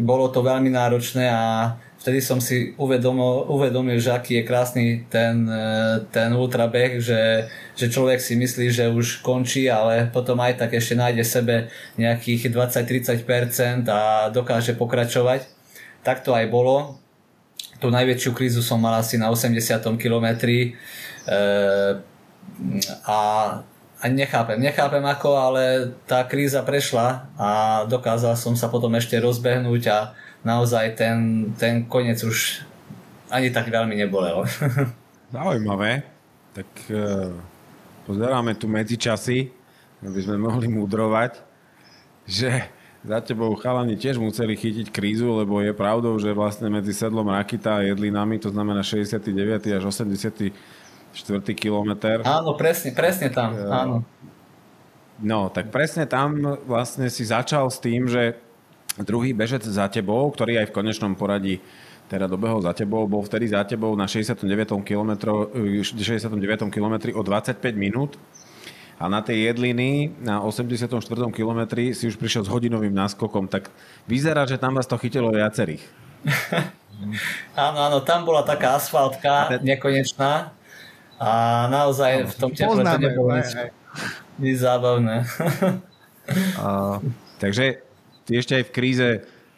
Bolo 0.00 0.32
to 0.32 0.40
veľmi 0.40 0.72
náročné 0.72 1.28
a 1.28 1.76
vtedy 1.98 2.22
som 2.22 2.38
si 2.38 2.72
uvedomil, 2.78 3.50
uvedomil 3.50 3.98
že 3.98 4.14
aký 4.14 4.40
je 4.40 4.44
krásny 4.46 4.86
ten, 5.10 5.44
e, 5.50 6.06
ten 6.14 6.30
ultrabeh, 6.30 7.02
že, 7.02 7.50
že 7.74 7.86
človek 7.90 8.22
si 8.22 8.38
myslí, 8.38 8.70
že 8.70 8.84
už 8.88 9.20
končí, 9.26 9.66
ale 9.66 10.06
potom 10.14 10.38
aj 10.38 10.62
tak 10.62 10.78
ešte 10.78 10.94
nájde 10.94 11.24
sebe 11.26 11.54
nejakých 11.98 12.54
20-30% 12.54 13.90
a 13.90 14.30
dokáže 14.30 14.78
pokračovať. 14.78 15.50
Tak 16.06 16.22
to 16.22 16.32
aj 16.32 16.46
bolo. 16.46 17.02
Tú 17.82 17.90
najväčšiu 17.90 18.30
krízu 18.34 18.62
som 18.62 18.78
mal 18.78 19.02
asi 19.02 19.18
na 19.18 19.30
80. 19.30 19.58
kilometri 19.98 20.78
e, 21.26 21.34
a, 23.06 23.20
a 23.98 24.04
nechápem, 24.06 24.58
nechápem 24.62 25.02
ako, 25.02 25.30
ale 25.34 25.92
tá 26.06 26.22
kríza 26.22 26.62
prešla 26.62 27.26
a 27.34 27.82
dokázal 27.90 28.38
som 28.38 28.54
sa 28.54 28.70
potom 28.70 28.94
ešte 28.94 29.18
rozbehnúť 29.18 29.82
a 29.90 29.98
naozaj 30.46 30.94
ten, 30.94 31.50
ten 31.58 31.84
koniec 31.86 32.22
už 32.22 32.62
ani 33.28 33.50
tak 33.52 33.68
veľmi 33.68 33.94
nebolel. 33.98 34.44
Zaujímavé. 35.34 36.02
tak 36.56 36.68
uh, 36.90 37.30
pozeráme 38.08 38.56
tu 38.56 38.66
medzičasy, 38.66 39.52
aby 40.02 40.20
sme 40.24 40.40
mohli 40.40 40.66
mudrovať, 40.66 41.38
že 42.24 42.66
za 43.04 43.22
tebou 43.22 43.54
chalani 43.54 43.94
tiež 43.94 44.18
museli 44.18 44.58
chytiť 44.58 44.90
krízu, 44.90 45.30
lebo 45.38 45.62
je 45.62 45.70
pravdou, 45.70 46.18
že 46.18 46.34
vlastne 46.34 46.66
medzi 46.66 46.90
sedlom 46.90 47.30
Rakita 47.30 47.78
a 47.78 47.86
Jedlinami, 47.86 48.42
to 48.42 48.50
znamená 48.50 48.82
69. 48.82 49.30
až 49.70 49.82
84. 49.86 50.50
kilometr. 51.54 52.26
Áno, 52.26 52.58
presne, 52.58 52.90
presne 52.96 53.28
tam, 53.30 53.54
uh, 53.54 53.70
áno. 53.70 53.96
No, 55.18 55.50
tak 55.50 55.74
presne 55.74 56.06
tam 56.06 56.38
vlastne 56.66 57.10
si 57.10 57.26
začal 57.26 57.66
s 57.70 57.82
tým, 57.82 58.06
že 58.06 58.38
druhý 59.04 59.34
bežec 59.34 59.62
za 59.62 59.86
tebou, 59.90 60.30
ktorý 60.30 60.62
aj 60.64 60.66
v 60.70 60.76
konečnom 60.76 61.12
poradí 61.18 61.60
teda 62.08 62.24
dobehol 62.24 62.64
za 62.64 62.72
tebou, 62.72 63.04
bol 63.04 63.20
vtedy 63.20 63.52
za 63.52 63.60
tebou 63.68 63.92
na 63.92 64.08
69. 64.08 64.48
km, 64.80 65.10
69. 65.84 66.72
km 66.72 66.94
o 67.12 67.22
25 67.22 67.60
minút 67.76 68.16
a 68.98 69.06
na 69.06 69.20
tej 69.20 69.52
jedliny 69.52 70.16
na 70.24 70.40
84. 70.42 70.88
kilometri 71.30 71.92
si 71.92 72.08
už 72.08 72.16
prišiel 72.16 72.42
s 72.42 72.50
hodinovým 72.50 72.96
náskokom, 72.96 73.46
tak 73.46 73.70
vyzerá, 74.08 74.48
že 74.48 74.58
tam 74.58 74.74
vás 74.74 74.88
to 74.88 74.96
chytilo 74.96 75.30
viacerých. 75.30 75.84
áno, 77.54 77.78
áno, 77.78 77.98
tam 78.02 78.24
bola 78.24 78.42
taká 78.42 78.80
asfaltka 78.80 79.60
nekonečná 79.62 80.50
a 81.20 81.30
naozaj 81.70 82.26
v 82.26 82.34
tom 82.34 82.50
teple 82.56 82.82
to 82.82 82.98
nebolo 82.98 83.36
nič 83.36 83.52
nič 84.38 84.56
zábavné. 84.62 85.26
a, 86.62 86.98
takže 87.42 87.82
ty 88.28 88.36
ešte 88.36 88.60
aj 88.60 88.64
v 88.68 88.74
kríze 88.76 89.08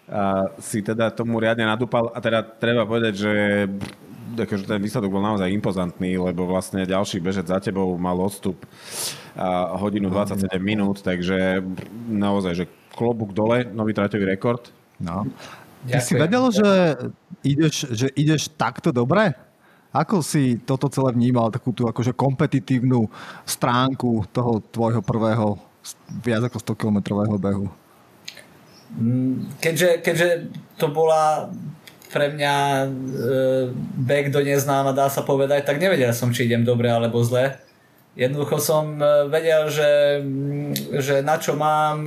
a, 0.07 0.47
si 0.63 0.87
teda 0.87 1.11
tomu 1.11 1.43
riadne 1.43 1.67
nadúpal 1.67 2.15
a 2.15 2.19
teda 2.23 2.47
treba 2.47 2.87
povedať, 2.87 3.15
že 3.19 3.33
akože 4.31 4.71
ten 4.71 4.79
výsledok 4.79 5.11
bol 5.11 5.27
naozaj 5.27 5.51
impozantný, 5.51 6.15
lebo 6.15 6.47
vlastne 6.47 6.87
ďalší 6.87 7.19
bežec 7.19 7.51
za 7.51 7.59
tebou 7.59 7.99
mal 7.99 8.15
odstup 8.15 8.63
a 9.35 9.75
hodinu 9.75 10.07
27 10.07 10.47
minút, 10.63 11.03
takže 11.03 11.59
naozaj, 12.07 12.53
že 12.55 12.65
klobúk 12.95 13.35
dole, 13.35 13.67
nový 13.67 13.91
traťový 13.91 14.39
rekord. 14.39 14.71
No. 15.03 15.27
Ty 15.89 15.97
Ďakujem. 15.97 16.07
si 16.07 16.13
vedel, 16.15 16.45
že 16.53 16.69
ideš, 17.41 17.75
že 17.91 18.07
ideš 18.13 18.53
takto 18.53 18.93
dobre? 18.93 19.33
Ako 19.91 20.23
si 20.23 20.61
toto 20.63 20.87
celé 20.87 21.17
vnímal, 21.17 21.51
takú 21.51 21.75
tú 21.75 21.91
akože 21.91 22.15
kompetitívnu 22.15 23.11
stránku 23.43 24.29
toho 24.31 24.63
tvojho 24.71 25.03
prvého 25.03 25.59
viac 26.23 26.47
ako 26.47 26.63
100 26.63 26.79
kilometrového 26.79 27.35
behu? 27.41 27.67
Mm, 28.99 29.47
keďže, 29.63 30.03
keďže 30.03 30.29
to 30.81 30.91
bola 30.91 31.51
pre 32.11 32.35
mňa 32.35 32.55
e, 32.83 32.87
beh 34.03 34.35
do 34.35 34.43
neznáma, 34.43 34.91
dá 34.91 35.07
sa 35.07 35.23
povedať, 35.23 35.63
tak 35.63 35.79
nevedel 35.79 36.11
som, 36.11 36.35
či 36.35 36.51
idem 36.51 36.67
dobre 36.67 36.91
alebo 36.91 37.23
zle. 37.23 37.55
Jednoducho 38.19 38.59
som 38.59 38.99
e, 38.99 39.31
vedel, 39.31 39.71
že, 39.71 40.19
mm, 40.19 40.99
že 40.99 41.15
na 41.23 41.39
čo 41.39 41.55
mám 41.55 42.03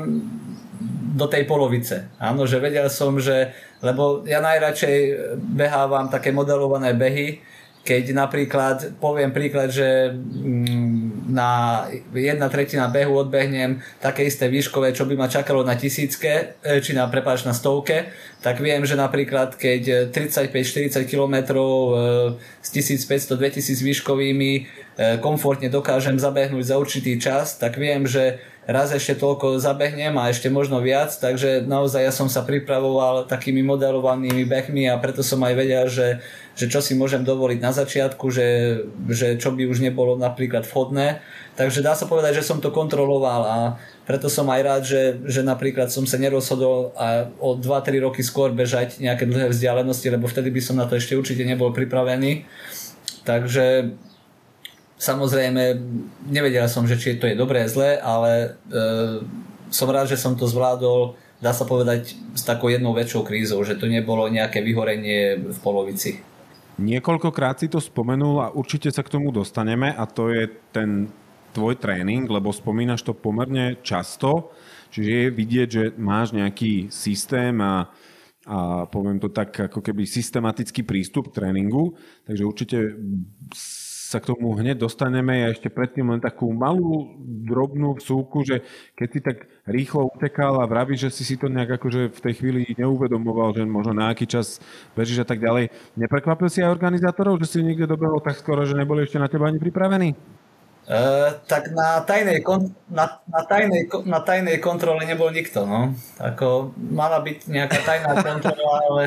do 1.13 1.25
tej 1.29 1.47
polovice. 1.47 2.11
Áno, 2.19 2.43
že 2.43 2.59
vedel 2.59 2.89
som, 2.91 3.15
že, 3.15 3.55
lebo 3.79 4.27
ja 4.27 4.43
najradšej 4.43 4.97
behávam 5.39 6.11
také 6.11 6.36
modelované 6.36 6.91
behy, 6.91 7.39
keď 7.84 8.15
napríklad, 8.15 8.77
poviem 8.99 9.36
príklad, 9.36 9.71
že 9.71 10.11
mm, 10.11 10.82
na 11.34 11.84
jedna 12.13 12.47
tretina 12.53 12.86
behu 12.88 13.17
odbehnem 13.17 13.81
také 13.97 14.29
isté 14.29 14.45
výškové, 14.45 14.93
čo 14.93 15.09
by 15.09 15.17
ma 15.17 15.25
čakalo 15.25 15.65
na 15.65 15.73
tisícke, 15.73 16.61
e, 16.61 16.77
či 16.77 16.93
na, 16.93 17.09
prepáč, 17.09 17.43
na 17.49 17.57
stovke, 17.57 18.13
tak 18.45 18.61
viem, 18.61 18.86
že 18.86 18.93
napríklad 18.93 19.57
keď 19.57 20.13
35-40 20.13 21.09
km 21.09 21.36
e, 21.57 21.65
s 22.61 22.69
1500-2000 22.69 23.81
výškovými 23.81 24.51
e, 24.53 24.61
komfortne 25.17 25.73
dokážem 25.73 26.21
zabehnúť 26.21 26.63
za 26.69 26.77
určitý 26.77 27.17
čas, 27.17 27.57
tak 27.57 27.81
viem, 27.81 28.05
že 28.05 28.38
raz 28.64 28.95
ešte 28.95 29.20
toľko 29.20 29.59
zabehnem 29.59 30.16
a 30.16 30.32
ešte 30.32 30.47
možno 30.47 30.80
viac, 30.80 31.11
takže 31.11 31.68
naozaj 31.68 32.01
ja 32.07 32.14
som 32.16 32.32
sa 32.32 32.47
pripravoval 32.47 33.28
takými 33.28 33.59
modelovanými 33.59 34.47
behmi 34.47 34.88
a 34.88 34.95
preto 34.95 35.20
som 35.20 35.43
aj 35.43 35.53
vedel, 35.55 35.86
že, 35.91 36.24
že 36.55 36.72
čo 36.72 36.80
si 36.80 36.95
môžem 36.95 37.28
dovoliť 37.28 37.59
na 37.59 37.76
začiatku, 37.76 38.24
že, 38.32 38.47
že 39.11 39.36
čo 39.36 39.51
by 39.51 39.68
už 39.68 39.84
nebolo 39.84 40.16
napríklad 40.16 40.64
vhodné. 40.64 41.20
Takže 41.59 41.84
dá 41.84 41.91
sa 41.91 42.07
povedať, 42.07 42.39
že 42.39 42.47
som 42.47 42.64
to 42.64 42.72
kontroloval 42.72 43.41
a 43.43 43.57
preto 44.07 44.32
som 44.32 44.47
aj 44.47 44.61
rád, 44.64 44.84
že, 44.88 45.03
že 45.28 45.43
napríklad 45.43 45.91
som 45.91 46.07
sa 46.07 46.16
nerozhodol 46.16 46.95
a 46.95 47.28
o 47.43 47.59
2-3 47.59 47.99
roky 47.99 48.24
skôr 48.24 48.55
bežať 48.55 49.03
nejaké 49.03 49.28
dlhé 49.28 49.51
vzdialenosti, 49.51 50.07
lebo 50.07 50.32
vtedy 50.32 50.49
by 50.55 50.61
som 50.64 50.80
na 50.80 50.88
to 50.88 50.95
ešte 50.95 51.20
určite 51.20 51.43
nebol 51.43 51.76
pripravený. 51.76 52.47
Takže 53.28 53.95
Samozrejme, 55.04 55.84
nevedel 56.32 56.64
som, 56.72 56.88
že 56.88 56.95
či 56.95 57.20
to 57.20 57.28
je 57.28 57.36
dobré, 57.36 57.68
zlé, 57.68 57.99
ale 57.99 58.56
e, 58.72 59.20
som 59.68 59.91
rád, 59.91 60.08
že 60.08 60.16
som 60.16 60.32
to 60.39 60.47
zvládol, 60.47 61.20
dá 61.43 61.51
sa 61.51 61.68
povedať, 61.68 62.16
s 62.32 62.43
takou 62.47 62.72
jednou 62.72 62.95
väčšou 62.95 63.28
krízou, 63.28 63.60
že 63.68 63.76
to 63.76 63.91
nebolo 63.91 64.32
nejaké 64.32 64.64
vyhorenie 64.64 65.51
v 65.51 65.58
polovici. 65.60 66.24
Niekoľkokrát 66.80 67.60
si 67.60 67.68
to 67.68 67.84
spomenul 67.84 68.47
a 68.47 68.56
určite 68.56 68.95
sa 68.95 69.04
k 69.04 69.12
tomu 69.20 69.36
dostaneme 69.36 69.91
a 69.91 70.08
to 70.08 70.32
je 70.32 70.47
ten 70.72 71.12
tvoj 71.51 71.76
tréning, 71.76 72.24
lebo 72.32 72.56
spomínaš 72.56 73.04
to 73.04 73.12
pomerne 73.12 73.84
často, 73.84 74.56
čiže 74.88 75.12
je 75.12 75.28
vidieť, 75.36 75.68
že 75.68 75.84
máš 75.99 76.32
nejaký 76.32 76.88
systém 76.88 77.60
a, 77.60 77.91
a 78.47 78.88
poviem 78.88 79.20
to 79.20 79.28
tak, 79.28 79.51
ako 79.68 79.84
keby 79.84 80.08
systematický 80.08 80.88
prístup 80.88 81.30
k 81.30 81.43
tréningu, 81.43 81.93
takže 82.24 82.47
určite 82.47 82.78
sa 84.14 84.22
k 84.22 84.30
tomu 84.30 84.53
hneď 84.53 84.78
dostaneme. 84.78 85.41
Ja 85.41 85.49
ešte 85.49 85.74
predtým 85.74 86.14
len 86.14 86.22
takú 86.22 86.53
malú, 86.53 87.18
drobnú 87.49 87.97
vsúku, 87.97 88.45
že 88.45 88.61
keď 88.93 89.07
si 89.09 89.20
tak 89.26 89.49
rýchlo 89.66 90.14
utekal 90.14 90.61
a 90.61 90.70
vraví, 90.70 90.93
že 90.93 91.09
si 91.09 91.26
si 91.26 91.34
to 91.34 91.49
nejak 91.49 91.82
akože 91.82 92.14
v 92.14 92.20
tej 92.22 92.34
chvíli 92.38 92.61
neuvedomoval, 92.78 93.57
že 93.57 93.66
možno 93.66 93.97
na 93.97 94.14
aký 94.14 94.30
čas 94.30 94.61
bežíš 94.93 95.26
a 95.26 95.28
tak 95.28 95.41
ďalej. 95.41 95.74
Neprekvapil 95.97 96.53
si 96.53 96.61
aj 96.61 96.78
organizátorov, 96.78 97.41
že 97.41 97.49
si 97.49 97.66
niekde 97.66 97.89
dobehol 97.89 98.22
tak 98.22 98.38
skoro, 98.38 98.61
že 98.70 98.78
neboli 98.78 99.09
ešte 99.09 99.18
na 99.18 99.26
teba 99.26 99.49
ani 99.49 99.57
pripravení? 99.57 100.14
Uh, 100.84 101.39
tak 101.47 101.72
na 101.72 102.03
tajnej, 102.03 102.43
kon- 102.43 102.76
na, 102.91 103.24
na, 103.24 103.41
tajnej, 103.47 103.88
na 104.03 104.20
tajnej 104.20 104.59
kontrole 104.59 105.07
nebol 105.07 105.32
nikto. 105.32 105.64
No. 105.64 105.95
Ako, 106.20 106.76
mala 106.76 107.24
byť 107.24 107.47
nejaká 107.47 107.80
tajná 107.88 108.20
kontrola, 108.20 108.78
ale, 108.91 109.03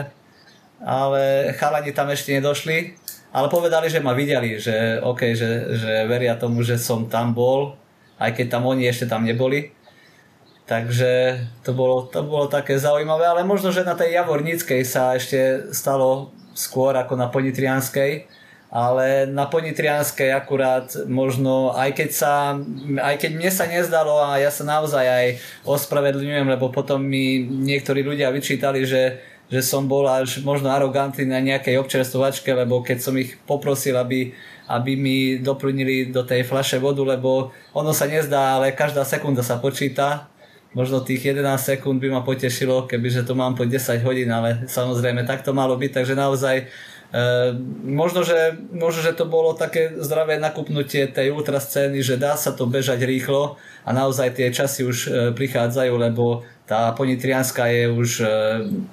ale 0.80 1.22
chalani 1.61 1.92
tam 1.92 2.09
ešte 2.09 2.32
nedošli 2.32 3.05
ale 3.37 3.53
povedali, 3.53 3.93
že 3.93 4.01
ma 4.01 4.16
videli, 4.16 4.57
že 4.57 4.97
OK, 5.05 5.37
že, 5.37 5.76
že 5.76 5.93
veria 6.09 6.41
tomu, 6.41 6.64
že 6.64 6.80
som 6.80 7.05
tam 7.05 7.37
bol, 7.37 7.76
aj 8.16 8.32
keď 8.32 8.57
tam 8.57 8.64
oni 8.64 8.89
ešte 8.89 9.05
tam 9.05 9.28
neboli. 9.28 9.76
Takže 10.64 11.37
to 11.62 11.76
bolo, 11.76 12.09
to 12.09 12.24
bolo 12.24 12.49
také 12.49 12.80
zaujímavé, 12.80 13.28
ale 13.28 13.47
možno, 13.47 13.70
že 13.70 13.87
na 13.87 13.95
tej 13.95 14.16
Javorníckej 14.18 14.82
sa 14.82 15.14
ešte 15.14 15.70
stalo 15.70 16.32
skôr 16.57 16.97
ako 16.97 17.14
na 17.14 17.28
Ponitrianskej, 17.28 18.26
ale 18.72 19.30
na 19.30 19.47
Ponitrianskej 19.47 20.32
akurát 20.32 20.91
možno, 21.07 21.70
aj 21.76 21.93
keď, 21.93 22.11
sa, 22.11 22.59
aj 22.99 23.14
keď 23.20 23.30
mne 23.37 23.51
sa 23.53 23.64
nezdalo 23.70 24.16
a 24.18 24.43
ja 24.43 24.51
sa 24.51 24.66
naozaj 24.66 25.07
aj 25.07 25.26
ospravedlňujem, 25.68 26.51
lebo 26.51 26.72
potom 26.74 26.99
mi 26.99 27.47
niektorí 27.47 28.03
ľudia 28.03 28.32
vyčítali, 28.34 28.82
že 28.82 29.22
že 29.47 29.62
som 29.62 29.86
bol 29.86 30.03
až 30.11 30.42
možno 30.42 30.74
arogantný 30.74 31.22
na 31.22 31.38
nejakej 31.38 31.78
občerstvovačke, 31.78 32.51
lebo 32.51 32.82
keď 32.82 32.99
som 32.99 33.14
ich 33.14 33.38
poprosil, 33.47 33.94
aby, 33.94 34.34
aby 34.66 34.92
mi 34.99 35.38
doplnili 35.38 36.11
do 36.11 36.26
tej 36.26 36.42
flaše 36.42 36.82
vodu, 36.82 37.07
lebo 37.07 37.55
ono 37.70 37.94
sa 37.94 38.11
nezdá, 38.11 38.59
ale 38.59 38.74
každá 38.74 39.07
sekunda 39.07 39.47
sa 39.47 39.62
počíta. 39.62 40.26
Možno 40.74 41.01
tých 41.01 41.32
11 41.32 41.57
sekúnd 41.57 42.03
by 42.03 42.09
ma 42.11 42.20
potešilo, 42.26 42.84
kebyže 42.90 43.24
to 43.24 43.38
mám 43.38 43.57
po 43.57 43.64
10 43.64 44.03
hodín, 44.03 44.28
ale 44.28 44.66
samozrejme 44.66 45.24
tak 45.24 45.47
to 45.47 45.55
malo 45.57 45.78
byť, 45.78 45.90
takže 45.94 46.12
naozaj 46.18 46.57
e, 46.61 46.64
možno, 47.86 48.20
že, 48.26 48.61
možno, 48.74 49.01
že 49.01 49.16
to 49.16 49.24
bolo 49.24 49.57
také 49.57 49.97
zdravé 50.03 50.36
nakupnutie 50.36 51.09
tej 51.09 51.32
ultra 51.32 51.62
scény, 51.62 52.05
že 52.05 52.20
dá 52.20 52.36
sa 52.36 52.53
to 52.53 52.68
bežať 52.68 53.09
rýchlo 53.09 53.57
a 53.86 53.90
naozaj 53.94 54.36
tie 54.36 54.53
časy 54.53 54.84
už 54.84 54.97
e, 55.07 55.11
prichádzajú, 55.32 55.97
lebo 55.97 56.44
tá 56.66 56.90
ponitrianská 56.92 57.70
je 57.70 57.86
už, 57.86 58.10
e, 58.20 58.28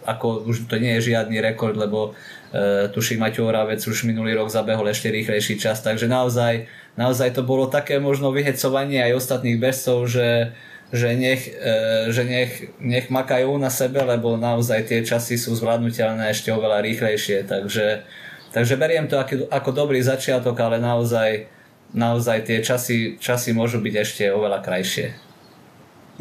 ako 0.05 0.45
už 0.45 0.69
to 0.69 0.77
nie 0.77 0.93
je 1.01 1.13
žiadny 1.13 1.41
rekord, 1.41 1.73
lebo 1.73 2.13
e, 2.53 2.85
tuším 2.93 3.25
Maťo 3.25 3.49
Oravec 3.49 3.81
už 3.81 4.05
minulý 4.05 4.37
rok 4.37 4.53
zabehol 4.53 4.85
ešte 4.93 5.09
rýchlejší 5.09 5.57
čas, 5.57 5.81
takže 5.81 6.05
naozaj, 6.05 6.69
naozaj 6.93 7.33
to 7.33 7.41
bolo 7.41 7.65
také 7.65 7.97
možno 7.97 8.29
vyhecovanie 8.29 9.01
aj 9.01 9.17
ostatných 9.17 9.57
bežcov, 9.57 10.05
že, 10.05 10.53
že, 10.93 11.17
nech, 11.17 11.49
e, 11.49 12.13
že 12.13 12.23
nech, 12.29 12.51
nech 12.77 13.09
makajú 13.09 13.57
na 13.57 13.73
sebe, 13.73 14.05
lebo 14.05 14.37
naozaj 14.37 14.85
tie 14.85 15.01
časy 15.01 15.41
sú 15.41 15.57
zvládnutelné 15.57 16.29
ešte 16.29 16.53
oveľa 16.53 16.85
rýchlejšie, 16.85 17.49
takže, 17.49 18.05
takže 18.53 18.77
beriem 18.77 19.09
to 19.09 19.17
ako, 19.17 19.49
ako 19.49 19.69
dobrý 19.73 19.97
začiatok, 20.05 20.53
ale 20.61 20.77
naozaj, 20.77 21.49
naozaj 21.97 22.45
tie 22.45 22.61
časy, 22.61 23.17
časy 23.17 23.49
môžu 23.49 23.81
byť 23.81 23.95
ešte 23.97 24.23
oveľa 24.29 24.61
krajšie. 24.61 25.32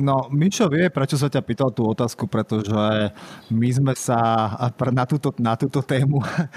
No, 0.01 0.25
Mičo 0.33 0.73
vie, 0.73 0.89
prečo 0.89 1.21
sa 1.21 1.29
ťa 1.29 1.45
pýtal 1.45 1.69
tú 1.69 1.85
otázku, 1.85 2.25
pretože 2.25 3.13
my 3.53 3.69
sme 3.69 3.93
sa 3.93 4.49
na 4.89 5.05
túto, 5.05 5.37
na 5.37 5.53
túto 5.53 5.85
tému 5.85 6.17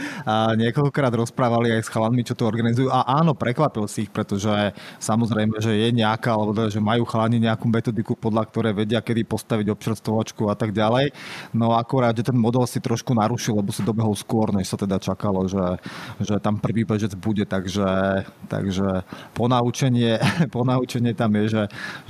niekoľkokrát 0.63 1.11
rozprávali 1.11 1.75
aj 1.75 1.83
s 1.83 1.91
chalami, 1.91 2.23
čo 2.23 2.31
to 2.31 2.47
organizujú. 2.47 2.87
A 2.87 3.03
áno, 3.19 3.35
prekvapil 3.35 3.91
si 3.91 4.07
ich, 4.07 4.11
pretože 4.11 4.71
samozrejme, 5.03 5.59
že 5.59 5.75
je 5.75 5.91
nejaká, 5.91 6.31
alebo 6.31 6.55
teda, 6.55 6.71
že 6.71 6.79
majú 6.79 7.03
chalani 7.03 7.43
nejakú 7.43 7.67
metodiku, 7.67 8.15
podľa 8.15 8.47
ktorej 8.47 8.73
vedia, 8.87 9.03
kedy 9.03 9.27
postaviť 9.27 9.67
občerstvovačku 9.67 10.47
a 10.47 10.55
tak 10.55 10.71
ďalej. 10.71 11.11
No 11.51 11.75
akurát, 11.75 12.15
že 12.15 12.23
ten 12.23 12.39
model 12.39 12.63
si 12.71 12.79
trošku 12.79 13.11
narušil, 13.11 13.59
lebo 13.59 13.75
si 13.75 13.83
dobehol 13.83 14.15
skôr, 14.15 14.55
než 14.55 14.71
sa 14.71 14.79
teda 14.79 14.95
čakalo, 14.95 15.43
že, 15.51 15.75
že 16.23 16.39
tam 16.39 16.55
prvý 16.55 16.87
bežec 16.87 17.11
bude, 17.19 17.43
takže, 17.43 18.23
takže 18.47 19.03
ponaučenie, 19.35 20.23
ponaučenie 20.55 21.11
tam 21.11 21.35
je, 21.35 21.43
že, 21.51 21.63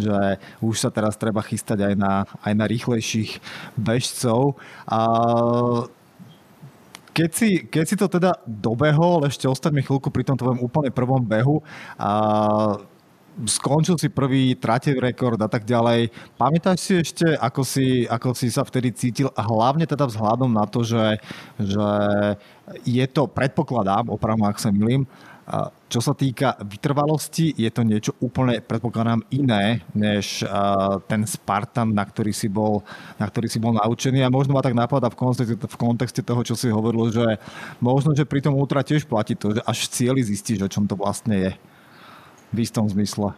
že 0.06 0.16
už 0.62 0.78
sa 0.78 0.94
teraz 0.94 1.15
treba 1.16 1.42
chystať 1.42 1.92
aj 1.92 1.96
na, 1.96 2.14
aj 2.44 2.54
na 2.54 2.66
rýchlejších 2.68 3.40
bežcov. 3.76 4.60
A 4.88 5.00
keď 7.16 7.30
si, 7.32 7.50
keď 7.64 7.86
si 7.88 7.96
to 7.96 8.12
teda 8.12 8.36
dobehol, 8.44 9.24
ešte 9.24 9.48
ostaňme 9.48 9.80
chvíľku 9.80 10.12
pri 10.12 10.28
tom 10.28 10.36
tvojom 10.36 10.60
úplne 10.60 10.92
prvom 10.92 11.24
behu, 11.24 11.64
a 11.96 12.12
skončil 13.44 14.00
si 14.00 14.08
prvý 14.08 14.56
tratev 14.56 14.96
rekord 15.00 15.36
a 15.40 15.52
tak 15.52 15.68
ďalej. 15.68 16.08
Pamätáš 16.40 16.80
si 16.80 16.94
ešte, 16.96 17.36
ako 17.36 17.68
si, 17.68 18.08
ako 18.08 18.32
si 18.32 18.48
sa 18.48 18.64
vtedy 18.64 18.96
cítil, 18.96 19.28
a 19.36 19.44
hlavne 19.44 19.84
teda 19.84 20.08
vzhľadom 20.08 20.52
na 20.52 20.64
to, 20.68 20.88
že, 20.88 21.20
že 21.60 21.90
je 22.88 23.06
to, 23.12 23.28
predpokladám, 23.28 24.08
opravom 24.08 24.48
ak 24.48 24.60
sa 24.60 24.72
milím, 24.72 25.04
čo 25.94 26.02
sa 26.02 26.18
týka 26.18 26.58
vytrvalosti, 26.58 27.54
je 27.54 27.70
to 27.70 27.86
niečo 27.86 28.18
úplne, 28.18 28.58
predpokladám, 28.66 29.22
iné, 29.30 29.86
než 29.94 30.42
ten 31.06 31.22
Spartan, 31.30 31.94
na 31.94 32.02
ktorý 32.02 32.34
si 32.34 32.50
bol, 32.50 32.82
na 33.22 33.30
ktorý 33.30 33.46
si 33.46 33.62
bol 33.62 33.78
naučený. 33.78 34.26
A 34.26 34.34
možno 34.34 34.58
ma 34.58 34.66
tak 34.66 34.74
napadá 34.74 35.06
v 35.14 35.78
kontexte, 35.78 36.26
toho, 36.26 36.42
čo 36.42 36.58
si 36.58 36.74
hovoril, 36.74 37.14
že 37.14 37.38
možno, 37.78 38.18
že 38.18 38.26
pri 38.26 38.42
tom 38.42 38.58
ultra 38.58 38.82
tiež 38.82 39.06
platí 39.06 39.38
to, 39.38 39.54
že 39.54 39.62
až 39.62 39.86
v 39.86 39.92
cieli 39.94 40.22
zistíš, 40.26 40.66
o 40.66 40.72
čom 40.72 40.90
to 40.90 40.98
vlastne 40.98 41.38
je. 41.38 41.52
V 42.50 42.58
istom 42.66 42.90
zmysle. 42.90 43.38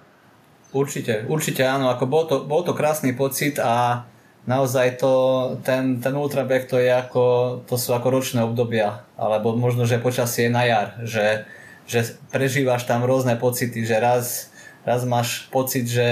Určite, 0.72 1.28
určite 1.28 1.68
áno. 1.68 1.92
Ako 1.92 2.08
bol, 2.08 2.24
to, 2.24 2.48
bol 2.48 2.64
to 2.64 2.72
krásny 2.72 3.12
pocit 3.12 3.60
a 3.60 4.08
naozaj 4.48 4.96
to, 4.96 5.14
ten, 5.60 6.00
ten 6.00 6.16
ultrabeh 6.16 6.72
to 6.72 6.80
je 6.80 6.88
ako, 6.88 7.24
to 7.68 7.76
sú 7.76 7.92
ako 7.92 8.08
ročné 8.08 8.48
obdobia, 8.48 9.04
alebo 9.20 9.60
možno, 9.60 9.84
že 9.84 10.00
počasie 10.00 10.48
na 10.48 10.64
jar, 10.64 10.88
že 11.04 11.44
že 11.88 12.20
prežívaš 12.30 12.84
tam 12.84 13.08
rôzne 13.08 13.40
pocity, 13.40 13.88
že 13.88 13.98
raz, 13.98 14.52
raz 14.84 15.08
máš 15.08 15.48
pocit, 15.50 15.88
že, 15.88 16.12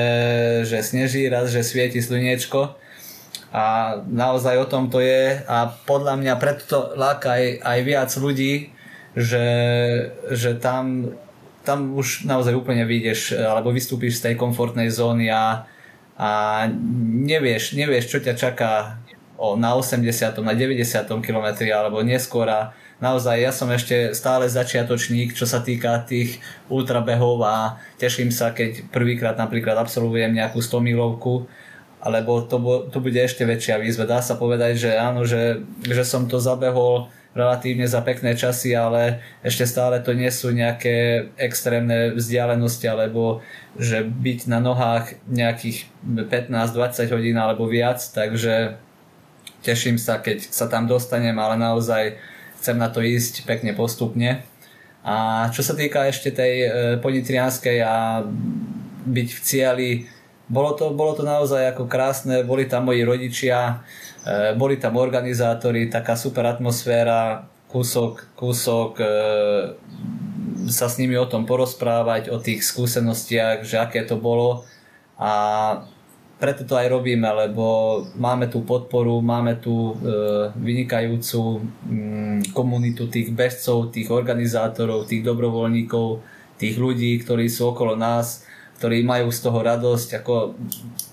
že 0.64 0.80
sneží, 0.80 1.28
raz, 1.28 1.52
že 1.52 1.62
svieti 1.62 2.00
slniečko 2.00 2.80
a 3.56 3.64
naozaj 4.08 4.56
o 4.64 4.68
tom 4.68 4.88
to 4.92 5.04
je 5.04 5.40
a 5.48 5.72
podľa 5.88 6.20
mňa 6.20 6.34
preto 6.40 6.64
to 6.68 6.80
láka 7.00 7.40
aj, 7.40 7.64
aj 7.64 7.80
viac 7.84 8.12
ľudí, 8.16 8.76
že, 9.16 9.48
že 10.32 10.60
tam, 10.60 11.16
tam 11.64 11.96
už 11.96 12.28
naozaj 12.28 12.56
úplne 12.56 12.84
vyjdeš 12.84 13.36
alebo 13.36 13.72
vystúpiš 13.72 14.20
z 14.20 14.32
tej 14.32 14.36
komfortnej 14.36 14.92
zóny 14.92 15.32
a, 15.32 15.68
a 16.20 16.32
nevieš, 17.24 17.80
nevieš, 17.80 18.12
čo 18.12 18.20
ťa 18.20 18.34
čaká 18.36 19.00
o, 19.40 19.56
na 19.56 19.76
80. 19.76 20.04
na 20.44 20.52
90. 20.52 20.84
kilometri 21.24 21.72
alebo 21.72 22.04
neskôr 22.04 22.48
a 22.52 22.76
naozaj 23.04 23.36
ja 23.42 23.52
som 23.52 23.68
ešte 23.72 24.16
stále 24.16 24.48
začiatočník, 24.48 25.36
čo 25.36 25.44
sa 25.44 25.60
týka 25.60 26.04
tých 26.08 26.40
ultrabehov 26.72 27.44
a 27.44 27.80
teším 28.00 28.32
sa, 28.32 28.56
keď 28.56 28.88
prvýkrát 28.92 29.36
napríklad 29.36 29.76
absolvujem 29.76 30.32
nejakú 30.32 30.64
100 30.64 30.80
milovku, 30.80 31.48
alebo 32.06 32.46
to, 32.46 32.62
to 32.94 32.98
bude 33.02 33.18
ešte 33.18 33.44
väčšia 33.44 33.82
výzva. 33.82 34.06
Dá 34.06 34.22
sa 34.22 34.38
povedať, 34.38 34.78
že 34.78 34.92
áno, 34.94 35.26
že, 35.26 35.66
že 35.82 36.06
som 36.06 36.30
to 36.30 36.38
zabehol 36.38 37.10
relatívne 37.36 37.84
za 37.84 38.00
pekné 38.00 38.32
časy, 38.32 38.72
ale 38.72 39.20
ešte 39.44 39.68
stále 39.68 40.00
to 40.00 40.16
nie 40.16 40.32
sú 40.32 40.56
nejaké 40.56 41.28
extrémne 41.36 42.16
vzdialenosti, 42.16 42.88
alebo 42.88 43.44
že 43.76 44.08
byť 44.08 44.48
na 44.48 44.64
nohách 44.64 45.20
nejakých 45.28 45.92
15-20 46.08 47.12
hodín 47.12 47.36
alebo 47.36 47.68
viac, 47.68 48.00
takže 48.00 48.80
teším 49.68 50.00
sa, 50.00 50.24
keď 50.24 50.48
sa 50.48 50.72
tam 50.72 50.88
dostanem, 50.88 51.36
ale 51.36 51.60
naozaj 51.60 52.16
chcem 52.66 52.82
na 52.82 52.90
to 52.90 53.06
ísť 53.06 53.46
pekne 53.46 53.78
postupne. 53.78 54.42
A 55.06 55.46
čo 55.54 55.62
sa 55.62 55.78
týka 55.78 56.10
ešte 56.10 56.34
tej 56.34 56.54
e, 56.66 56.70
ponitrianskej 56.98 57.78
a 57.86 58.26
byť 59.06 59.30
v 59.30 59.40
cieli, 59.46 59.92
bolo 60.50 60.74
to, 60.74 60.98
bolo 60.98 61.14
to 61.14 61.22
naozaj 61.22 61.78
ako 61.78 61.86
krásne, 61.86 62.42
boli 62.42 62.66
tam 62.66 62.90
moji 62.90 63.06
rodičia, 63.06 63.86
e, 64.26 64.58
boli 64.58 64.82
tam 64.82 64.98
organizátori, 64.98 65.94
taká 65.94 66.18
super 66.18 66.50
atmosféra, 66.50 67.46
kúsok, 67.70 68.34
kúsok 68.34 68.98
e, 68.98 69.08
sa 70.66 70.90
s 70.90 70.98
nimi 70.98 71.14
o 71.22 71.30
tom 71.30 71.46
porozprávať, 71.46 72.34
o 72.34 72.42
tých 72.42 72.66
skúsenostiach, 72.66 73.62
že 73.62 73.78
aké 73.78 74.02
to 74.10 74.18
bolo 74.18 74.66
a 75.22 75.32
preto 76.36 76.68
to 76.68 76.76
aj 76.76 76.92
robíme, 76.92 77.26
lebo 77.26 78.04
máme 78.20 78.52
tú 78.52 78.68
podporu, 78.68 79.24
máme 79.24 79.56
tú 79.56 79.96
e, 79.96 80.12
vynikajúcu 80.52 81.64
mm, 81.64 82.52
komunitu 82.52 83.08
tých 83.08 83.32
bežcov, 83.32 83.96
tých 83.96 84.12
organizátorov, 84.12 85.08
tých 85.08 85.24
dobrovoľníkov, 85.24 86.20
tých 86.60 86.76
ľudí, 86.76 87.16
ktorí 87.24 87.48
sú 87.48 87.72
okolo 87.72 87.96
nás, 87.96 88.44
ktorí 88.84 89.08
majú 89.08 89.32
z 89.32 89.40
toho 89.48 89.60
radosť. 89.64 90.10
Ako 90.20 90.60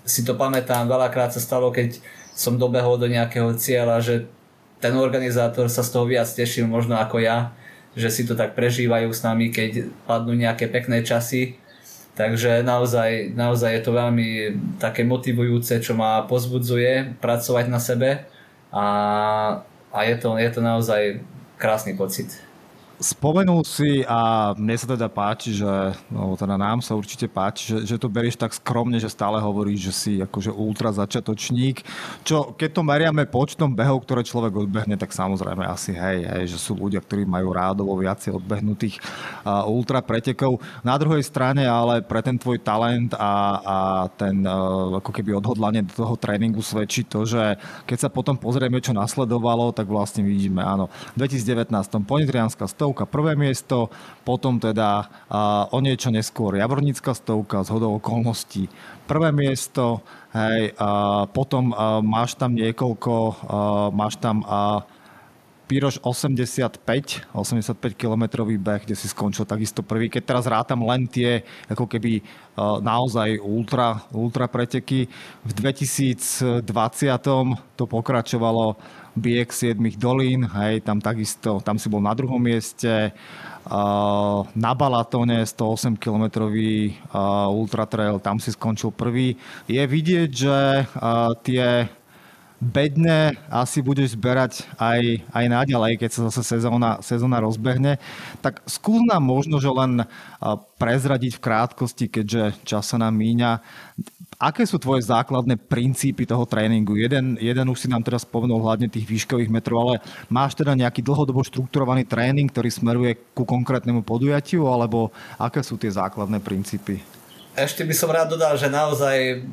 si 0.02 0.26
to 0.26 0.34
pamätám, 0.34 0.90
veľakrát 0.90 1.30
sa 1.30 1.38
stalo, 1.38 1.70
keď 1.70 2.02
som 2.34 2.58
dobehol 2.58 2.98
do 2.98 3.06
nejakého 3.06 3.54
cieľa, 3.54 4.02
že 4.02 4.26
ten 4.82 4.98
organizátor 4.98 5.70
sa 5.70 5.86
z 5.86 5.94
toho 5.94 6.10
viac 6.10 6.26
tešil 6.26 6.66
možno 6.66 6.98
ako 6.98 7.22
ja, 7.22 7.54
že 7.94 8.10
si 8.10 8.26
to 8.26 8.34
tak 8.34 8.58
prežívajú 8.58 9.14
s 9.14 9.22
nami, 9.22 9.54
keď 9.54 9.86
padnú 10.10 10.34
nejaké 10.34 10.66
pekné 10.66 11.06
časy 11.06 11.61
Takže 12.12 12.60
naozaj, 12.60 13.32
naozaj 13.32 13.70
je 13.72 13.82
to 13.88 13.92
veľmi 13.96 14.28
také 14.76 15.00
motivujúce, 15.00 15.80
čo 15.80 15.96
ma 15.96 16.28
pozbudzuje 16.28 17.16
pracovať 17.24 17.64
na 17.72 17.80
sebe 17.80 18.28
a, 18.68 18.86
a 19.88 19.98
je, 20.04 20.16
to, 20.20 20.36
je 20.36 20.50
to 20.52 20.60
naozaj 20.60 21.24
krásny 21.56 21.96
pocit. 21.96 22.51
Spomenul 23.03 23.66
si 23.66 24.07
a 24.07 24.55
mne 24.55 24.78
sa 24.78 24.86
teda 24.86 25.11
páči, 25.11 25.59
že, 25.59 25.66
no 26.07 26.38
teda 26.38 26.55
nám 26.55 26.78
sa 26.86 26.94
určite 26.94 27.26
páči, 27.26 27.74
že, 27.74 27.78
že 27.82 27.96
to 27.98 28.07
berieš 28.07 28.38
tak 28.38 28.55
skromne, 28.55 28.94
že 29.03 29.11
stále 29.11 29.42
hovoríš, 29.42 29.90
že 29.90 29.92
si 29.92 30.12
akože 30.22 30.55
ultra 30.55 30.94
začiatočník. 30.94 31.82
Čo 32.22 32.55
keď 32.55 32.70
to 32.70 32.82
meriame 32.86 33.26
počtom 33.26 33.74
behov, 33.74 34.07
ktoré 34.07 34.22
človek 34.22 34.55
odbehne, 34.55 34.94
tak 34.94 35.11
samozrejme 35.11 35.66
asi 35.66 35.98
hej, 35.98 36.30
hej 36.30 36.44
že 36.55 36.62
sú 36.62 36.78
ľudia, 36.78 37.03
ktorí 37.03 37.26
majú 37.26 37.50
rádovo 37.50 37.90
viacej 37.98 38.38
odbehnutých 38.38 39.03
uh, 39.42 39.66
ultra 39.66 39.98
pretekov. 39.98 40.62
Na 40.86 40.94
druhej 40.94 41.26
strane 41.26 41.66
ale 41.66 42.07
pre 42.07 42.22
ten 42.22 42.38
tvoj 42.38 42.62
talent 42.62 43.18
a, 43.18 43.34
a 43.66 43.76
ten 44.14 44.46
uh, 44.46 45.03
ako 45.03 45.11
keby 45.11 45.34
odhodlanie 45.42 45.82
do 45.82 46.07
toho 46.07 46.14
tréningu 46.14 46.62
svedčí 46.62 47.03
to, 47.03 47.26
že 47.26 47.59
keď 47.82 47.98
sa 47.98 48.09
potom 48.14 48.38
pozrieme, 48.38 48.78
čo 48.78 48.94
nasledovalo, 48.94 49.74
tak 49.74 49.90
vlastne 49.90 50.22
vidíme, 50.22 50.62
áno, 50.62 50.86
v 51.18 51.26
2019. 51.26 51.66
Ponitrianská 52.07 52.70
100 52.70 52.91
stovka 52.93 53.09
prvé 53.09 53.32
miesto, 53.40 53.88
potom 54.20 54.61
teda 54.61 55.09
o 55.72 55.78
niečo 55.80 56.12
neskôr 56.12 56.61
Javornická 56.61 57.16
stovka 57.16 57.64
z 57.64 57.72
hodou 57.72 57.97
okolností 57.97 58.68
prvé 59.09 59.32
miesto, 59.32 60.05
hej, 60.36 60.76
potom 61.32 61.72
máš 62.05 62.36
tam 62.36 62.53
niekoľko, 62.53 63.49
máš 63.97 64.20
tam 64.20 64.45
Piroš 65.72 66.05
85, 66.05 67.32
85 67.32 67.97
kilometrový 67.97 68.61
beh, 68.61 68.84
kde 68.84 68.93
si 68.93 69.09
skončil 69.09 69.49
takisto 69.49 69.80
prvý. 69.80 70.12
Keď 70.12 70.20
teraz 70.20 70.45
rátam 70.45 70.84
len 70.84 71.09
tie 71.09 71.49
ako 71.72 71.88
keby 71.88 72.20
naozaj 72.84 73.40
ultra, 73.40 74.05
ultra 74.12 74.53
preteky, 74.53 75.09
v 75.40 75.53
2020 75.57 76.61
to 77.72 77.84
pokračovalo 77.88 78.76
biek 79.12 79.52
7 79.52 79.76
dolín, 80.00 80.48
hej, 80.48 80.80
tam 80.80 81.00
takisto, 81.00 81.60
tam 81.60 81.76
si 81.76 81.88
bol 81.92 82.00
na 82.00 82.16
druhom 82.16 82.40
mieste, 82.40 83.12
na 84.58 84.72
Balatone 84.74 85.46
108 85.46 85.94
km 85.94 86.50
ultra 87.52 87.86
trail, 87.86 88.18
tam 88.18 88.42
si 88.42 88.50
skončil 88.50 88.90
prvý. 88.90 89.38
Je 89.70 89.78
vidieť, 89.78 90.30
že 90.34 90.58
tie 91.46 91.86
bedne 92.62 93.34
asi 93.50 93.82
budeš 93.82 94.14
zberať 94.14 94.66
aj, 94.78 95.26
aj 95.34 95.44
naďalej, 95.50 95.98
keď 95.98 96.10
sa 96.10 96.20
zase 96.30 96.42
sezóna, 96.58 97.02
sezóna 97.02 97.42
rozbehne. 97.42 97.98
Tak 98.38 98.62
skús 98.70 99.02
nám 99.06 99.22
možno, 99.26 99.58
že 99.58 99.70
len 99.70 100.06
prezradiť 100.78 101.38
v 101.38 101.44
krátkosti, 101.46 102.06
keďže 102.06 102.62
čas 102.66 102.86
sa 102.86 102.98
nám 103.02 103.14
míňa. 103.18 103.62
Aké 104.43 104.66
sú 104.66 104.74
tvoje 104.74 105.07
základné 105.07 105.55
princípy 105.55 106.26
toho 106.26 106.43
tréningu? 106.43 106.99
Jeden, 106.99 107.38
jeden 107.38 107.62
už 107.70 107.86
si 107.86 107.86
nám 107.86 108.03
teraz 108.03 108.26
spomenul 108.26 108.59
hľadne 108.59 108.90
tých 108.90 109.07
výškových 109.07 109.47
metrov, 109.47 109.86
ale 109.86 109.95
máš 110.26 110.59
teda 110.59 110.74
nejaký 110.74 110.99
dlhodobo 110.99 111.47
štrukturovaný 111.47 112.03
tréning, 112.03 112.51
ktorý 112.51 112.66
smeruje 112.66 113.22
ku 113.38 113.47
konkrétnemu 113.47 114.03
podujatiu, 114.03 114.66
alebo 114.66 115.14
aké 115.38 115.62
sú 115.62 115.78
tie 115.78 115.95
základné 115.95 116.43
princípy? 116.43 116.99
Ešte 117.55 117.86
by 117.86 117.95
som 117.95 118.11
rád 118.11 118.34
dodal, 118.34 118.59
že 118.59 118.66
naozaj 118.66 119.47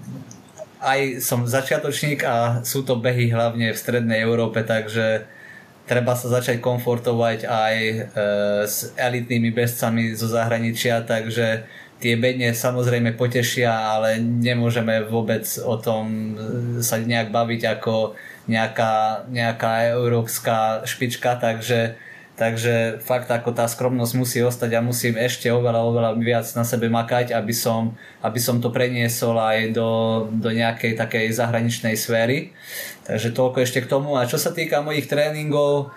aj 0.82 1.22
som 1.22 1.46
začiatočník 1.46 2.26
a 2.26 2.66
sú 2.66 2.82
to 2.82 2.98
behy 2.98 3.30
hlavne 3.30 3.70
v 3.70 3.78
strednej 3.78 4.26
Európe, 4.26 4.66
takže 4.66 5.30
treba 5.86 6.18
sa 6.18 6.34
začať 6.34 6.58
komfortovať 6.66 7.46
aj 7.46 7.76
e, 7.78 7.96
s 8.66 8.90
elitnými 8.98 9.54
bežcami 9.54 10.18
zo 10.18 10.26
zahraničia, 10.26 11.06
takže 11.06 11.70
tie 12.00 12.16
bedne 12.16 12.56
samozrejme 12.56 13.20
potešia, 13.20 13.70
ale 13.70 14.24
nemôžeme 14.24 15.04
vôbec 15.06 15.44
o 15.62 15.76
tom 15.76 16.36
sa 16.80 16.96
nejak 17.00 17.32
baviť 17.32 17.62
ako 17.80 18.16
nejaká, 18.48 19.28
nejaká 19.30 19.94
európska 19.94 20.88
špička, 20.88 21.38
takže 21.38 22.00
Takže 22.40 23.04
fakt 23.04 23.28
ako 23.28 23.52
tá 23.52 23.68
skromnosť 23.68 24.14
musí 24.16 24.40
ostať 24.40 24.72
a 24.72 24.80
musím 24.80 25.20
ešte 25.20 25.52
oveľa, 25.52 25.84
oveľa 25.84 26.12
viac 26.24 26.48
na 26.56 26.64
sebe 26.64 26.88
makať, 26.88 27.36
aby 27.36 27.52
som, 27.52 28.00
aby 28.24 28.40
som 28.40 28.64
to 28.64 28.72
preniesol 28.72 29.36
aj 29.36 29.76
do, 29.76 30.24
do 30.32 30.48
nejakej 30.48 30.96
takej 30.96 31.36
zahraničnej 31.36 32.00
sféry. 32.00 32.56
Takže 33.04 33.36
toľko 33.36 33.60
ešte 33.60 33.84
k 33.84 33.92
tomu. 33.92 34.16
A 34.16 34.24
čo 34.24 34.40
sa 34.40 34.56
týka 34.56 34.80
mojich 34.80 35.12
tréningov, 35.12 35.92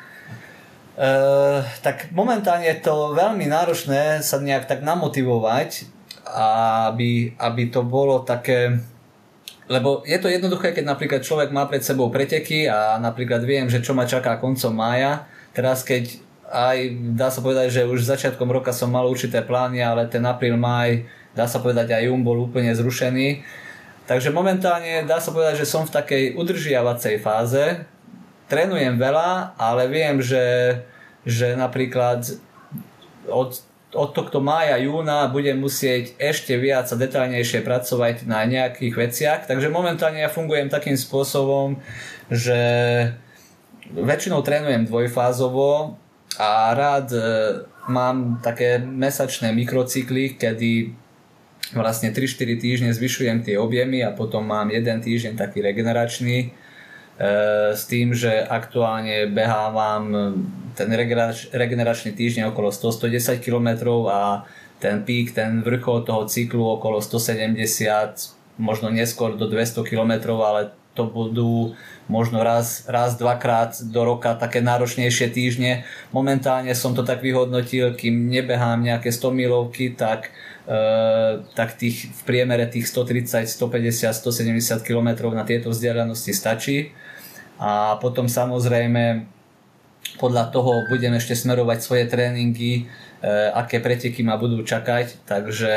Uh, 0.93 1.65
tak 1.81 2.13
momentálne 2.13 2.69
je 2.69 2.85
to 2.85 3.17
veľmi 3.17 3.49
náročné 3.49 4.21
sa 4.21 4.37
nejak 4.37 4.69
tak 4.69 4.85
namotivovať, 4.85 5.89
aby, 6.93 7.33
aby 7.41 7.63
to 7.73 7.81
bolo 7.81 8.21
také 8.21 8.77
lebo 9.73 10.05
je 10.05 10.19
to 10.21 10.29
jednoduché, 10.29 10.77
keď 10.77 10.85
napríklad 10.85 11.25
človek 11.25 11.49
má 11.49 11.65
pred 11.65 11.81
sebou 11.81 12.13
preteky 12.13 12.69
a 12.69 13.01
napríklad 13.01 13.41
viem, 13.47 13.73
že 13.73 13.81
čo 13.81 13.97
ma 13.97 14.05
čaká 14.05 14.37
koncom 14.37 14.75
mája. 14.75 15.25
Teraz 15.57 15.81
keď 15.81 16.13
aj 16.53 16.79
dá 17.17 17.33
sa 17.33 17.41
povedať, 17.41 17.73
že 17.73 17.89
už 17.89 18.05
začiatkom 18.05 18.53
roka 18.53 18.75
som 18.77 18.93
mal 18.93 19.09
určité 19.09 19.41
plány, 19.41 19.81
ale 19.81 20.05
ten 20.13 20.21
apríl, 20.29 20.61
maj, 20.61 21.09
dá 21.33 21.49
sa 21.49 21.65
povedať 21.65 21.97
aj 21.97 22.13
jún 22.13 22.21
bol 22.21 22.37
úplne 22.45 22.69
zrušený. 22.77 23.41
Takže 24.05 24.29
momentálne 24.29 25.09
dá 25.09 25.23
sa 25.23 25.33
povedať, 25.33 25.65
že 25.65 25.71
som 25.71 25.89
v 25.89 25.95
takej 25.95 26.23
udržiavacej 26.37 27.23
fáze. 27.25 27.89
Trénujem 28.53 29.01
veľa, 29.01 29.57
ale 29.57 29.89
viem, 29.89 30.21
že, 30.21 30.77
že 31.25 31.57
napríklad 31.57 32.37
od, 33.25 33.57
od 33.97 34.11
tohto 34.13 34.45
mája, 34.45 34.77
júna 34.77 35.33
budem 35.33 35.57
musieť 35.57 36.13
ešte 36.21 36.61
viac 36.61 36.93
a 36.93 37.01
detaľnejšie 37.01 37.65
pracovať 37.65 38.29
na 38.29 38.45
nejakých 38.45 38.95
veciach. 38.95 39.41
Takže 39.49 39.73
momentálne 39.73 40.21
ja 40.21 40.29
fungujem 40.29 40.69
takým 40.69 41.01
spôsobom, 41.01 41.81
že 42.29 42.61
väčšinou 43.89 44.45
trénujem 44.45 44.85
dvojfázovo, 44.85 45.97
a 46.39 46.73
rád 46.73 47.13
e, 47.13 47.21
mám 47.89 48.41
také 48.41 48.81
mesačné 48.81 49.53
mikrocykly, 49.53 50.41
kedy 50.41 50.97
vlastne 51.77 52.13
3-4 52.13 52.61
týždne 52.61 52.91
zvyšujem 52.93 53.45
tie 53.45 53.57
objemy 53.61 54.05
a 54.05 54.13
potom 54.13 54.45
mám 54.45 54.69
jeden 54.73 55.01
týždeň 55.01 55.37
taký 55.37 55.65
regeneračný 55.65 56.53
s 57.73 57.87
tým, 57.87 58.19
že 58.19 58.43
aktuálne 58.43 59.31
behávam 59.31 60.35
ten 60.75 60.91
regeneračný 61.55 62.11
týždeň 62.19 62.51
okolo 62.51 62.75
100-110 62.75 63.39
km 63.39 63.69
a 64.11 64.43
ten 64.83 65.07
pík, 65.07 65.31
ten 65.31 65.63
vrchol 65.63 66.03
toho 66.03 66.27
cyklu 66.27 66.67
okolo 66.83 66.99
170, 66.99 68.59
možno 68.59 68.91
neskôr 68.91 69.39
do 69.39 69.47
200 69.47 69.87
km, 69.87 70.35
ale 70.43 70.75
to 70.93 71.09
budú 71.09 71.73
možno 72.11 72.45
raz, 72.45 72.85
raz, 72.85 73.17
dvakrát 73.17 73.81
do 73.89 74.05
roka 74.05 74.37
také 74.37 74.61
náročnejšie 74.61 75.33
týždne. 75.33 75.89
Momentálne 76.13 76.75
som 76.77 76.93
to 76.93 77.01
tak 77.07 77.25
vyhodnotil, 77.25 77.97
kým 77.97 78.29
nebehám 78.29 78.85
nejaké 78.85 79.09
100 79.09 79.33
milovky, 79.33 79.97
tak, 79.97 80.29
e, 80.29 80.31
tak 81.59 81.75
tých, 81.75 82.07
v 82.07 82.23
priemere 82.23 82.71
tých 82.71 82.87
130, 82.87 83.51
150, 83.51 84.15
170 84.15 84.87
km 84.87 85.35
na 85.35 85.43
tieto 85.43 85.75
vzdialenosti 85.75 86.31
stačí. 86.31 86.95
A 87.59 87.99
potom 87.99 88.31
samozrejme 88.31 89.27
podľa 90.19 90.55
toho 90.55 90.87
budem 90.87 91.15
ešte 91.19 91.35
smerovať 91.35 91.79
svoje 91.83 92.05
tréningy, 92.11 92.73
e, 92.75 92.83
aké 93.55 93.79
preteky 93.79 94.27
ma 94.27 94.35
budú 94.35 94.67
čakať, 94.67 95.27
takže 95.27 95.75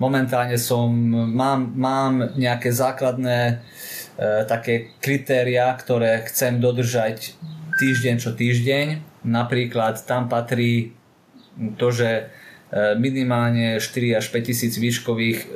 momentálne 0.00 0.56
som, 0.56 0.88
mám, 1.28 1.76
mám 1.76 2.12
nejaké 2.40 2.72
základné 2.72 3.60
E, 4.14 4.46
také 4.46 4.94
kritéria, 5.02 5.74
ktoré 5.74 6.22
chcem 6.30 6.62
dodržať 6.62 7.34
týždeň 7.82 8.14
čo 8.22 8.30
týždeň. 8.30 8.86
Napríklad 9.26 10.06
tam 10.06 10.30
patrí 10.30 10.94
to, 11.74 11.90
že 11.90 12.30
minimálne 12.98 13.78
4 13.78 14.18
až 14.18 14.34
5 14.34 14.50
tisíc 14.50 14.74
výškových 14.74 15.38
e, 15.38 15.46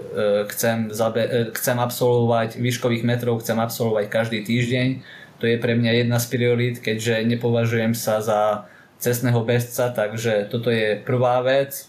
chcem, 0.55 0.95
zabe- 0.95 1.51
chcem 1.51 1.75
absolvovať, 1.75 2.63
výškových 2.63 3.03
metrov 3.03 3.43
chcem 3.43 3.59
absolvovať 3.59 4.07
každý 4.07 4.47
týždeň. 4.47 5.03
To 5.43 5.51
je 5.51 5.59
pre 5.59 5.75
mňa 5.75 6.07
jedna 6.07 6.19
z 6.23 6.27
priorít, 6.31 6.77
keďže 6.79 7.27
nepovažujem 7.27 7.95
sa 7.95 8.23
za 8.23 8.71
cestného 9.03 9.43
bezca, 9.43 9.91
takže 9.91 10.51
toto 10.51 10.71
je 10.71 10.99
prvá 10.99 11.43
vec. 11.43 11.87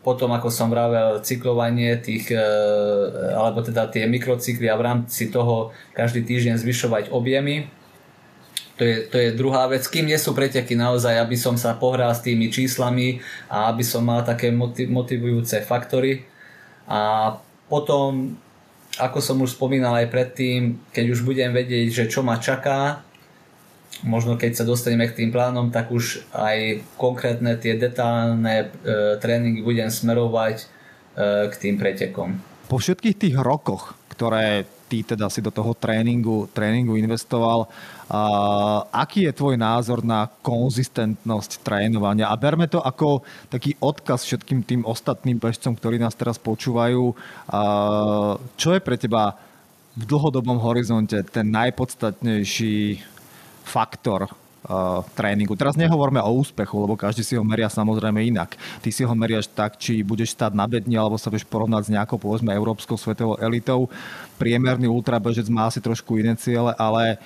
Potom, 0.00 0.32
ako 0.32 0.48
som 0.48 0.72
vravel, 0.72 1.20
cyklovanie 1.20 2.00
tých, 2.00 2.32
alebo 3.36 3.60
teda 3.60 3.92
tie 3.92 4.08
mikrocykly 4.08 4.72
a 4.72 4.80
v 4.80 4.86
rámci 4.88 5.28
toho 5.28 5.76
každý 5.92 6.24
týždeň 6.24 6.56
zvyšovať 6.56 7.12
objemy. 7.12 7.68
To 8.76 8.84
je, 8.84 9.08
to 9.08 9.16
je 9.16 9.28
druhá 9.32 9.64
vec. 9.72 9.88
Kým 9.88 10.04
nie 10.04 10.20
sú 10.20 10.36
preteky 10.36 10.76
naozaj, 10.76 11.16
aby 11.16 11.36
som 11.36 11.56
sa 11.56 11.72
pohral 11.72 12.12
s 12.12 12.20
tými 12.20 12.52
číslami 12.52 13.24
a 13.48 13.72
aby 13.72 13.80
som 13.80 14.04
mal 14.04 14.20
také 14.20 14.52
motivujúce 14.88 15.64
faktory. 15.64 16.28
A 16.84 17.32
potom, 17.72 18.36
ako 19.00 19.18
som 19.24 19.40
už 19.40 19.56
spomínal 19.56 19.96
aj 20.04 20.12
predtým, 20.12 20.76
keď 20.92 21.04
už 21.08 21.24
budem 21.24 21.56
vedieť, 21.56 21.88
že 21.88 22.04
čo 22.12 22.20
ma 22.20 22.36
čaká, 22.36 23.00
možno 24.04 24.36
keď 24.36 24.60
sa 24.60 24.68
dostaneme 24.68 25.08
k 25.08 25.24
tým 25.24 25.30
plánom, 25.32 25.72
tak 25.72 25.88
už 25.88 26.28
aj 26.36 26.84
konkrétne 27.00 27.56
tie 27.56 27.80
detálne 27.80 28.68
e, 28.84 29.16
tréningy 29.16 29.64
budem 29.64 29.88
smerovať 29.88 30.56
e, 30.60 30.64
k 31.48 31.54
tým 31.56 31.80
pretekom. 31.80 32.36
Po 32.68 32.76
všetkých 32.76 33.16
tých 33.16 33.36
rokoch, 33.40 33.96
ktoré 34.12 34.68
ty 34.86 35.02
teda 35.02 35.30
si 35.30 35.40
do 35.40 35.50
toho 35.50 35.72
tréningu, 35.74 36.50
tréningu 36.50 36.98
investoval, 36.98 37.70
aký 38.94 39.26
je 39.26 39.32
tvoj 39.34 39.58
názor 39.58 40.06
na 40.06 40.30
konzistentnosť 40.42 41.66
trénovania? 41.66 42.30
A 42.30 42.38
berme 42.38 42.70
to 42.70 42.78
ako 42.78 43.26
taký 43.50 43.74
odkaz 43.82 44.22
všetkým 44.22 44.62
tým 44.62 44.82
ostatným 44.86 45.42
bežcom, 45.42 45.74
ktorí 45.74 45.98
nás 45.98 46.14
teraz 46.14 46.38
počúvajú. 46.38 47.14
Čo 48.54 48.68
je 48.70 48.80
pre 48.80 48.94
teba 48.94 49.34
v 49.96 50.04
dlhodobom 50.04 50.60
horizonte 50.60 51.16
ten 51.24 51.48
najpodstatnejší 51.48 53.00
faktor 53.64 54.28
uh, 54.28 55.00
tréningu. 55.16 55.56
Teraz 55.56 55.74
nehovoríme 55.74 56.20
o 56.20 56.36
úspechu, 56.36 56.76
lebo 56.84 57.00
každý 57.00 57.24
si 57.24 57.34
ho 57.34 57.40
meria 57.40 57.72
samozrejme 57.72 58.20
inak. 58.28 58.60
Ty 58.84 58.90
si 58.92 59.02
ho 59.02 59.14
meriaš 59.16 59.48
tak, 59.48 59.80
či 59.80 60.04
budeš 60.04 60.36
stať 60.36 60.52
na 60.52 60.68
bedni, 60.68 61.00
alebo 61.00 61.16
sa 61.16 61.32
vieš 61.32 61.48
porovnať 61.48 61.88
s 61.88 61.92
nejakou, 61.96 62.20
povedzme, 62.20 62.52
európskou 62.52 63.00
svetovou 63.00 63.40
elitou. 63.40 63.88
Priemerný 64.36 64.84
ultrabežec 64.84 65.48
má 65.48 65.72
asi 65.72 65.80
trošku 65.80 66.20
iné 66.20 66.36
ciele, 66.36 66.76
ale 66.76 67.16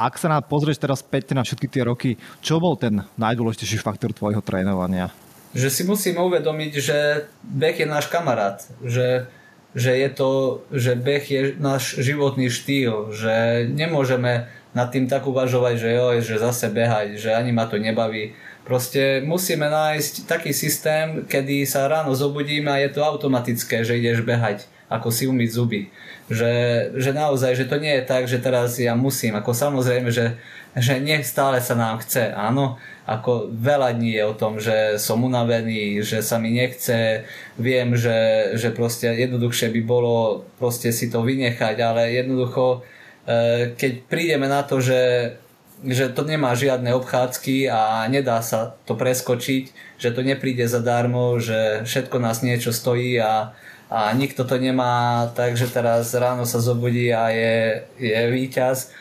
ak 0.00 0.16
sa 0.16 0.32
na, 0.32 0.40
pozrieš 0.40 0.80
teraz 0.80 1.04
späť 1.04 1.36
na 1.36 1.44
všetky 1.44 1.68
tie 1.68 1.84
roky, 1.84 2.16
čo 2.40 2.56
bol 2.56 2.80
ten 2.80 3.04
najdôležitejší 3.20 3.84
faktor 3.84 4.16
tvojho 4.16 4.40
trénovania? 4.40 5.12
Že 5.52 5.68
si 5.68 5.82
musíme 5.84 6.24
uvedomiť, 6.24 6.72
že 6.80 7.28
beh 7.44 7.76
je 7.76 7.86
náš 7.86 8.08
kamarát, 8.08 8.64
že, 8.80 9.28
že 9.76 9.92
je 9.92 10.08
to, 10.08 10.30
že 10.72 10.96
beh 10.96 11.24
je 11.28 11.40
náš 11.60 12.00
životný 12.00 12.48
štýl, 12.48 13.12
že 13.12 13.66
nemôžeme 13.68 14.48
nad 14.72 14.88
tým 14.88 15.10
tak 15.10 15.26
uvažovať, 15.26 15.74
že 15.76 15.90
jo, 15.90 16.06
že 16.22 16.34
zase 16.38 16.70
behať, 16.70 17.18
že 17.18 17.34
ani 17.34 17.50
ma 17.50 17.66
to 17.66 17.76
nebaví. 17.76 18.32
Proste 18.62 19.18
musíme 19.26 19.66
nájsť 19.66 20.30
taký 20.30 20.54
systém, 20.54 21.26
kedy 21.26 21.66
sa 21.66 21.90
ráno 21.90 22.14
zobudíme 22.14 22.70
a 22.70 22.78
je 22.78 22.94
to 22.94 23.02
automatické, 23.02 23.82
že 23.82 23.98
ideš 23.98 24.22
behať, 24.22 24.70
ako 24.90 25.08
si 25.14 25.30
umyť 25.30 25.50
zuby. 25.54 25.86
Že, 26.26 26.52
že 26.98 27.10
naozaj, 27.14 27.54
že 27.54 27.70
to 27.70 27.78
nie 27.78 28.02
je 28.02 28.04
tak, 28.04 28.26
že 28.26 28.42
teraz 28.42 28.76
ja 28.76 28.98
musím. 28.98 29.38
Ako 29.38 29.54
samozrejme, 29.54 30.10
že, 30.10 30.34
že 30.74 30.98
nech 30.98 31.22
stále 31.22 31.62
sa 31.62 31.78
nám 31.78 32.02
chce, 32.02 32.34
áno. 32.34 32.76
Ako 33.06 33.50
veľa 33.50 33.94
dní 33.94 34.18
je 34.18 34.24
o 34.26 34.34
tom, 34.34 34.58
že 34.58 34.98
som 34.98 35.22
unavený, 35.22 36.02
že 36.02 36.22
sa 36.22 36.42
mi 36.42 36.54
nechce, 36.54 37.26
viem, 37.58 37.94
že, 37.94 38.52
že 38.58 38.74
proste 38.74 39.10
jednoduchšie 39.14 39.70
by 39.74 39.82
bolo 39.86 40.46
proste 40.58 40.90
si 40.90 41.10
to 41.10 41.22
vynechať, 41.22 41.78
ale 41.78 42.14
jednoducho 42.14 42.82
E, 43.30 43.36
keď 43.76 43.92
prídeme 44.08 44.48
na 44.48 44.64
to, 44.64 44.80
že, 44.80 45.36
že 45.84 46.08
to 46.10 46.24
nemá 46.24 46.56
žiadne 46.56 46.90
obchádzky 46.96 47.68
a 47.68 48.08
nedá 48.08 48.40
sa 48.40 48.74
to 48.88 48.96
preskočiť, 48.96 49.96
že 50.00 50.10
to 50.10 50.24
nepríde 50.24 50.64
zadarmo, 50.64 51.36
že 51.38 51.84
všetko 51.84 52.16
nás 52.18 52.40
niečo 52.40 52.72
stojí 52.72 53.20
a, 53.20 53.52
a 53.90 54.14
nikto 54.14 54.46
to 54.46 54.54
nemá, 54.56 55.26
takže 55.34 55.66
teraz 55.66 56.14
ráno 56.14 56.46
sa 56.46 56.62
zobudí 56.62 57.10
a 57.10 57.34
je, 57.34 57.82
je 57.98 58.22
víťaz, 58.30 58.94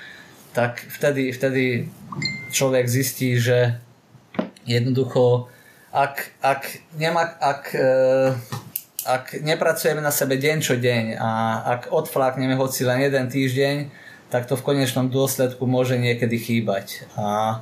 tak 0.51 0.81
vtedy, 0.89 1.29
vtedy 1.29 1.63
človek 2.49 2.89
zistí, 2.89 3.37
že 3.37 3.77
jednoducho 4.65 5.45
ak, 5.89 6.37
ak, 6.41 6.61
nemá, 6.97 7.37
ak 7.41 7.73
e, 7.73 7.89
ak 9.09 9.41
nepracujeme 9.41 10.05
na 10.05 10.13
sebe 10.13 10.37
deň 10.37 10.57
čo 10.61 10.77
deň 10.77 11.17
a 11.17 11.29
ak 11.77 11.81
odflákneme 11.89 12.53
hoci 12.53 12.85
len 12.85 13.01
jeden 13.01 13.25
týždeň, 13.25 13.89
tak 14.29 14.45
to 14.45 14.53
v 14.53 14.65
konečnom 14.65 15.09
dôsledku 15.09 15.65
môže 15.65 15.97
niekedy 15.97 16.37
chýbať. 16.37 17.09
A 17.17 17.61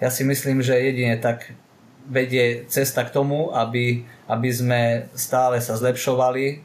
ja 0.00 0.08
si 0.08 0.24
myslím, 0.24 0.64
že 0.64 0.80
jedine 0.80 1.20
tak 1.20 1.52
vedie 2.06 2.64
cesta 2.70 3.04
k 3.04 3.14
tomu, 3.14 3.50
aby, 3.52 4.06
aby 4.26 4.48
sme 4.50 4.80
stále 5.14 5.58
sa 5.60 5.74
zlepšovali 5.76 6.62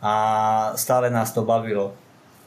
a 0.00 0.14
stále 0.78 1.10
nás 1.10 1.32
to 1.32 1.42
bavilo. 1.42 1.94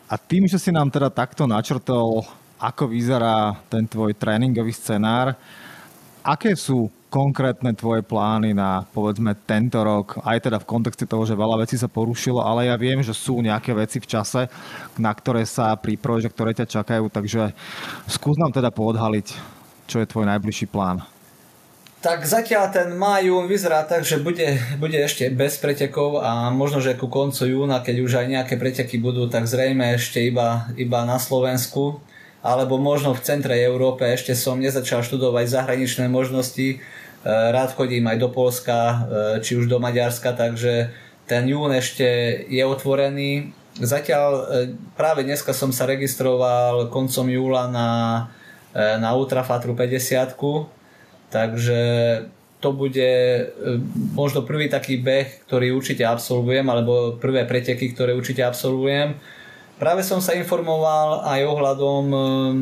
A 0.08 0.16
tým, 0.16 0.48
že 0.48 0.56
si 0.56 0.72
nám 0.72 0.88
teda 0.88 1.12
takto 1.12 1.44
načrtol, 1.44 2.24
ako 2.58 2.90
vyzerá 2.90 3.60
ten 3.68 3.84
tvoj 3.84 4.16
tréningový 4.16 4.72
scenár, 4.72 5.36
aké 6.24 6.56
sú 6.56 6.90
konkrétne 7.08 7.72
tvoje 7.72 8.04
plány 8.04 8.52
na 8.52 8.84
povedzme 8.84 9.32
tento 9.48 9.80
rok, 9.80 10.20
aj 10.28 10.44
teda 10.44 10.60
v 10.60 10.70
kontexte 10.70 11.08
toho, 11.08 11.24
že 11.24 11.40
veľa 11.40 11.64
vecí 11.64 11.80
sa 11.80 11.88
porušilo, 11.88 12.44
ale 12.44 12.68
ja 12.68 12.76
viem, 12.76 13.00
že 13.00 13.16
sú 13.16 13.40
nejaké 13.40 13.72
veci 13.72 14.04
v 14.04 14.10
čase, 14.12 14.52
na 15.00 15.12
ktoré 15.16 15.48
sa 15.48 15.72
pripravuješ 15.80 16.28
ktoré 16.36 16.52
ťa 16.52 16.68
čakajú, 16.68 17.08
takže 17.08 17.56
skús 18.12 18.36
nám 18.36 18.52
teda 18.52 18.76
poodhaliť, 18.76 19.28
čo 19.88 20.04
je 20.04 20.10
tvoj 20.10 20.28
najbližší 20.28 20.68
plán. 20.68 21.17
Tak 22.08 22.24
zatiaľ 22.24 22.72
ten 22.72 22.96
májún 22.96 23.52
vyzerá 23.52 23.84
tak, 23.84 24.08
že 24.08 24.24
bude, 24.24 24.56
bude 24.80 24.96
ešte 24.96 25.28
bez 25.28 25.60
pretekov 25.60 26.24
a 26.24 26.48
možno, 26.56 26.80
že 26.80 26.96
ku 26.96 27.12
koncu 27.12 27.52
júna, 27.52 27.84
keď 27.84 27.96
už 28.00 28.24
aj 28.24 28.28
nejaké 28.32 28.56
preteky 28.56 28.96
budú, 28.96 29.28
tak 29.28 29.44
zrejme 29.44 29.92
ešte 29.92 30.24
iba, 30.24 30.72
iba 30.80 31.04
na 31.04 31.20
Slovensku 31.20 32.00
alebo 32.40 32.80
možno 32.80 33.12
v 33.12 33.20
centre 33.28 33.60
Európe 33.60 34.08
ešte 34.08 34.40
som 34.40 34.56
nezačal 34.56 35.04
študovať 35.04 35.52
zahraničné 35.52 36.08
možnosti. 36.08 36.68
E, 36.72 36.78
rád 37.28 37.76
chodím 37.76 38.08
aj 38.08 38.24
do 38.24 38.32
Polska, 38.32 38.80
e, 38.80 38.96
či 39.44 39.60
už 39.60 39.68
do 39.68 39.84
Maďarska, 39.84 40.32
takže 40.32 40.96
ten 41.28 41.44
jún 41.44 41.76
ešte 41.76 42.08
je 42.48 42.64
otvorený. 42.64 43.52
Zatiaľ 43.84 44.32
e, 44.32 44.44
práve 44.96 45.28
dneska 45.28 45.52
som 45.52 45.76
sa 45.76 45.84
registroval 45.84 46.88
koncom 46.88 47.28
júla 47.28 47.68
na, 47.68 47.90
na 48.72 49.12
Ultrafatru 49.12 49.76
50 49.76 50.40
takže 51.30 51.80
to 52.58 52.74
bude 52.74 53.14
možno 54.18 54.42
prvý 54.42 54.66
taký 54.66 54.98
beh, 54.98 55.46
ktorý 55.46 55.78
určite 55.78 56.02
absolvujem, 56.02 56.66
alebo 56.66 57.16
prvé 57.22 57.46
preteky, 57.46 57.94
ktoré 57.94 58.18
určite 58.18 58.42
absolvujem. 58.42 59.14
Práve 59.78 60.02
som 60.02 60.18
sa 60.18 60.34
informoval 60.34 61.22
aj 61.22 61.42
ohľadom 61.54 62.04
ehm, 62.10 62.58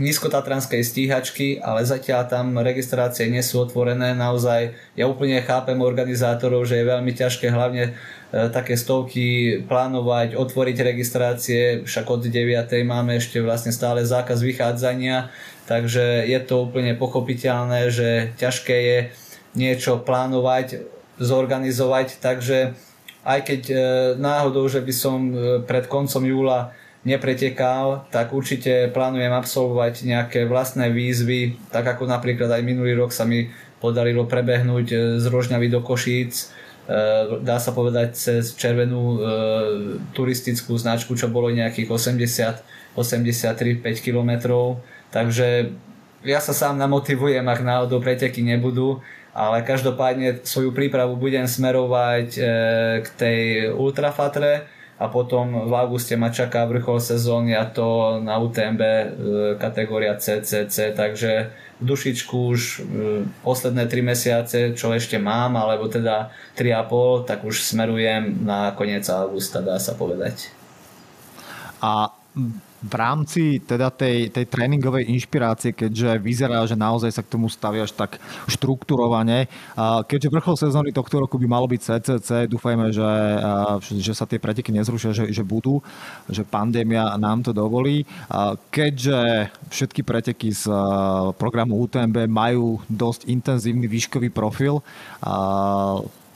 nízkotatranskej 0.00 0.80
stíhačky, 0.80 1.60
ale 1.60 1.84
zatiaľ 1.84 2.24
tam 2.24 2.56
registrácie 2.56 3.28
nie 3.28 3.44
sú 3.44 3.68
otvorené. 3.68 4.16
Naozaj 4.16 4.72
ja 4.96 5.04
úplne 5.04 5.44
chápem 5.44 5.76
organizátorov, 5.76 6.64
že 6.64 6.80
je 6.80 6.88
veľmi 6.88 7.12
ťažké 7.12 7.52
hlavne 7.52 7.92
e, 7.92 8.48
také 8.48 8.80
stovky 8.80 9.60
plánovať, 9.68 10.40
otvoriť 10.40 10.76
registrácie, 10.80 11.62
však 11.84 12.08
od 12.08 12.32
9. 12.32 12.64
máme 12.80 13.20
ešte 13.20 13.44
vlastne 13.44 13.68
stále 13.68 14.00
zákaz 14.00 14.40
vychádzania, 14.40 15.28
takže 15.64 16.28
je 16.28 16.38
to 16.44 16.68
úplne 16.68 16.96
pochopiteľné, 16.96 17.88
že 17.88 18.08
ťažké 18.36 18.76
je 18.76 18.98
niečo 19.54 20.02
plánovať, 20.02 20.82
zorganizovať, 21.18 22.18
takže 22.18 22.74
aj 23.24 23.40
keď 23.46 23.62
e, 23.70 23.76
náhodou, 24.20 24.68
že 24.68 24.84
by 24.84 24.92
som 24.92 25.18
e, 25.32 25.34
pred 25.64 25.88
koncom 25.88 26.20
júla 26.20 26.76
nepretekal, 27.04 28.08
tak 28.12 28.32
určite 28.32 28.92
plánujem 28.92 29.32
absolvovať 29.32 30.04
nejaké 30.04 30.40
vlastné 30.48 30.92
výzvy, 30.92 31.56
tak 31.72 31.84
ako 31.84 32.08
napríklad 32.08 32.48
aj 32.52 32.62
minulý 32.64 32.96
rok 32.96 33.12
sa 33.12 33.24
mi 33.24 33.48
podarilo 33.80 34.28
prebehnúť 34.28 34.86
e, 34.92 34.96
z 35.20 35.24
Rožňavy 35.24 35.68
do 35.72 35.80
Košíc, 35.80 36.52
dá 37.40 37.56
sa 37.56 37.72
povedať 37.72 38.12
cez 38.12 38.52
červenú 38.60 39.16
turistickú 40.12 40.76
značku, 40.76 41.16
čo 41.16 41.32
bolo 41.32 41.48
nejakých 41.48 41.88
80, 41.88 42.92
83, 42.92 43.80
5 43.80 44.04
kilometrov. 44.04 44.84
Takže 45.14 45.70
ja 46.26 46.42
sa 46.42 46.50
sám 46.50 46.74
namotivujem, 46.74 47.46
ak 47.46 47.62
náhodou 47.62 48.02
preteky 48.02 48.42
nebudú, 48.42 48.98
ale 49.30 49.62
každopádne 49.62 50.42
svoju 50.42 50.74
prípravu 50.74 51.14
budem 51.14 51.46
smerovať 51.46 52.28
e, 52.34 52.42
k 53.02 53.08
tej 53.14 53.40
ultrafatre 53.78 54.66
a 54.98 55.10
potom 55.10 55.70
v 55.70 55.72
auguste 55.74 56.14
ma 56.14 56.30
čaká 56.34 56.66
vrchol 56.66 57.02
sezóny 57.02 57.54
a 57.54 57.66
to 57.66 58.18
na 58.22 58.38
UTMB 58.38 58.82
e, 58.82 59.06
kategória 59.58 60.18
CCC, 60.18 60.94
takže 60.94 61.50
v 61.78 61.82
dušičku 61.82 62.34
už 62.34 62.60
e, 62.62 62.76
posledné 63.42 63.86
3 63.90 64.10
mesiace, 64.10 64.58
čo 64.74 64.94
ešte 64.94 65.18
mám, 65.18 65.54
alebo 65.58 65.90
teda 65.90 66.34
3,5, 66.58 67.26
tak 67.26 67.42
už 67.46 67.62
smerujem 67.62 68.42
na 68.42 68.70
koniec 68.74 69.06
augusta, 69.10 69.62
dá 69.62 69.78
sa 69.78 69.98
povedať. 69.98 70.50
A 71.82 72.14
v 72.84 72.94
rámci 72.94 73.64
teda 73.64 73.88
tej, 73.88 74.28
tej 74.28 74.44
tréningovej 74.44 75.08
inšpirácie, 75.08 75.72
keďže 75.72 76.20
vyzerá, 76.20 76.68
že 76.68 76.76
naozaj 76.76 77.10
sa 77.16 77.24
k 77.24 77.32
tomu 77.32 77.48
staviaš 77.48 77.96
tak 77.96 78.20
štrukturovane, 78.44 79.48
keďže 80.04 80.28
vrchol 80.28 80.56
sezóny 80.60 80.92
tohto 80.92 81.24
roku 81.24 81.40
by 81.40 81.48
malo 81.48 81.64
byť 81.64 81.80
CCC, 81.80 82.44
dúfajme, 82.52 82.92
že, 82.92 83.10
že 83.96 84.12
sa 84.12 84.28
tie 84.28 84.36
preteky 84.36 84.68
nezrušia, 84.68 85.16
že, 85.16 85.24
že 85.32 85.40
budú, 85.40 85.80
že 86.28 86.44
pandémia 86.44 87.16
nám 87.16 87.40
to 87.40 87.56
dovolí. 87.56 88.04
Keďže 88.68 89.48
všetky 89.72 90.04
preteky 90.04 90.52
z 90.52 90.68
programu 91.40 91.80
UTMB 91.88 92.28
majú 92.28 92.84
dosť 92.92 93.32
intenzívny 93.32 93.88
výškový 93.88 94.28
profil, 94.28 94.84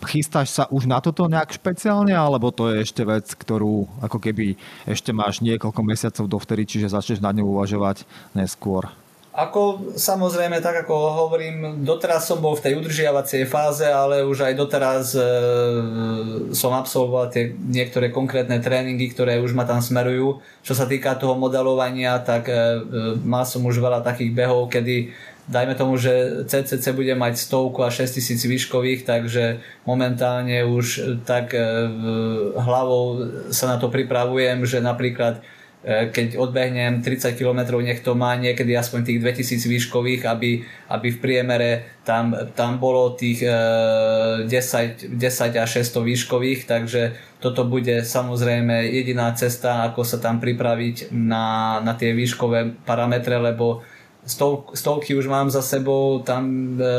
Chystáš 0.06 0.54
sa 0.54 0.64
už 0.70 0.86
na 0.86 1.02
toto 1.02 1.26
nejak 1.26 1.58
špeciálne, 1.58 2.14
alebo 2.14 2.54
to 2.54 2.70
je 2.70 2.86
ešte 2.86 3.02
vec, 3.02 3.26
ktorú 3.34 3.90
ako 3.98 4.18
keby 4.22 4.54
ešte 4.86 5.10
máš 5.10 5.42
niekoľko 5.42 5.80
mesiacov 5.82 6.24
dovtedy, 6.30 6.62
čiže 6.66 6.94
začneš 6.94 7.18
na 7.18 7.34
ňu 7.34 7.50
uvažovať 7.50 8.06
neskôr? 8.34 8.86
Ako 9.38 9.94
samozrejme, 9.94 10.58
tak 10.58 10.82
ako 10.82 10.94
hovorím, 11.14 11.86
doteraz 11.86 12.26
som 12.26 12.42
bol 12.42 12.58
v 12.58 12.64
tej 12.66 12.72
udržiavacej 12.82 13.46
fáze, 13.46 13.86
ale 13.86 14.26
už 14.26 14.50
aj 14.50 14.54
doteraz 14.58 15.14
e, 15.14 15.22
som 16.50 16.74
absolvoval 16.74 17.30
tie 17.30 17.54
niektoré 17.54 18.10
konkrétne 18.10 18.58
tréningy, 18.58 19.14
ktoré 19.14 19.38
už 19.38 19.54
ma 19.54 19.62
tam 19.62 19.78
smerujú. 19.78 20.42
Čo 20.66 20.74
sa 20.74 20.90
týka 20.90 21.14
toho 21.14 21.38
modelovania, 21.38 22.18
tak 22.18 22.50
e, 22.50 22.54
e 22.54 22.58
mal 23.22 23.46
som 23.46 23.62
už 23.62 23.78
veľa 23.78 24.02
takých 24.02 24.34
behov, 24.34 24.74
kedy 24.74 25.14
dajme 25.48 25.74
tomu, 25.74 25.96
že 25.96 26.44
CCC 26.44 26.92
bude 26.92 27.16
mať 27.16 27.40
stovku 27.40 27.80
a 27.80 27.90
6000 27.90 28.44
výškových, 28.44 29.08
takže 29.08 29.64
momentálne 29.88 30.60
už 30.68 31.18
tak 31.24 31.56
e, 31.56 31.60
hlavou 32.54 33.24
sa 33.48 33.74
na 33.74 33.76
to 33.80 33.88
pripravujem, 33.88 34.68
že 34.68 34.84
napríklad 34.84 35.40
e, 35.80 36.12
keď 36.12 36.36
odbehnem 36.36 37.00
30 37.00 37.32
km, 37.32 37.80
nech 37.80 38.04
to 38.04 38.12
má 38.12 38.36
niekedy 38.36 38.76
aspoň 38.76 39.08
tých 39.08 39.18
2000 39.24 39.64
výškových, 39.64 40.22
aby, 40.28 40.68
aby 40.92 41.08
v 41.16 41.18
priemere 41.18 41.70
tam, 42.04 42.36
tam 42.52 42.76
bolo 42.76 43.16
tých 43.16 43.40
10, 43.40 44.48
e, 44.52 45.16
10 45.16 45.56
a 45.56 45.64
600 45.64 45.96
výškových, 45.96 46.68
takže 46.68 47.16
toto 47.40 47.64
bude 47.64 48.04
samozrejme 48.04 48.84
jediná 48.84 49.32
cesta, 49.32 49.88
ako 49.88 50.04
sa 50.04 50.20
tam 50.20 50.44
pripraviť 50.44 51.08
na, 51.16 51.80
na 51.80 51.96
tie 51.96 52.12
výškové 52.12 52.84
parametre, 52.84 53.40
lebo 53.40 53.80
stov, 54.28 54.76
stovky 54.76 55.16
už 55.16 55.26
mám 55.26 55.48
za 55.50 55.64
sebou, 55.64 56.20
tam, 56.20 56.76
e, 56.76 56.94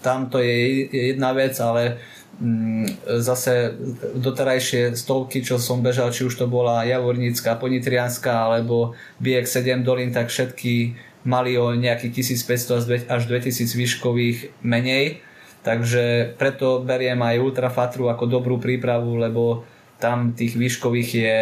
tam 0.00 0.30
to 0.30 0.38
je 0.38 0.86
jedna 1.12 1.34
vec, 1.34 1.58
ale 1.60 1.98
mm, 2.40 3.18
zase 3.18 3.74
doterajšie 4.14 4.94
stovky, 4.96 5.42
čo 5.42 5.58
som 5.58 5.82
bežal, 5.82 6.14
či 6.14 6.24
už 6.24 6.38
to 6.38 6.46
bola 6.46 6.86
Javornícka, 6.86 7.58
Ponitrianská 7.58 8.46
alebo 8.46 8.94
BX7 9.18 9.82
Dolin, 9.82 10.14
tak 10.14 10.30
všetky 10.30 10.96
mali 11.26 11.58
o 11.58 11.74
nejakých 11.74 12.22
1500 12.22 13.10
až 13.10 13.22
2000 13.26 13.66
výškových 13.78 14.38
menej. 14.62 15.22
Takže 15.62 16.34
preto 16.34 16.82
beriem 16.82 17.22
aj 17.22 17.38
Ultrafatru 17.38 18.10
ako 18.10 18.26
dobrú 18.26 18.58
prípravu, 18.58 19.14
lebo 19.14 19.62
tam 20.02 20.34
tých 20.34 20.58
výškových 20.58 21.10
je 21.14 21.38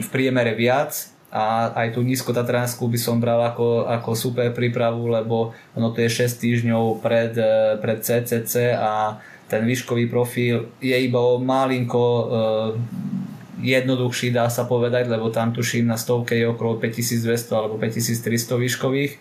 v 0.00 0.08
priemere 0.08 0.56
viac 0.56 1.12
a 1.30 1.70
aj 1.78 1.94
tú 1.94 2.02
nízkotatranskú 2.02 2.90
by 2.90 2.98
som 2.98 3.22
bral 3.22 3.38
ako, 3.46 3.86
ako 3.86 4.10
super 4.18 4.50
prípravu, 4.50 5.06
lebo 5.06 5.54
ono 5.78 5.94
to 5.94 6.02
je 6.02 6.26
6 6.26 6.42
týždňov 6.42 6.98
pred, 6.98 7.34
e, 7.38 7.78
pred 7.78 7.98
CCC 8.02 8.74
a 8.74 9.22
ten 9.50 9.66
výškový 9.66 10.06
profil 10.06 10.74
je 10.78 10.94
iba 10.94 11.18
o 11.18 11.38
malinko 11.38 12.02
e, 12.02 12.24
jednoduchší, 13.62 14.30
dá 14.30 14.50
sa 14.50 14.64
povedať, 14.64 15.06
lebo 15.06 15.30
tam 15.30 15.52
tuším 15.52 15.86
na 15.86 15.98
stovke 15.98 16.34
je 16.34 16.48
okolo 16.48 16.78
5200 16.78 17.50
alebo 17.54 17.74
5300 17.78 18.62
výškových. 18.66 19.12
E, 19.14 19.18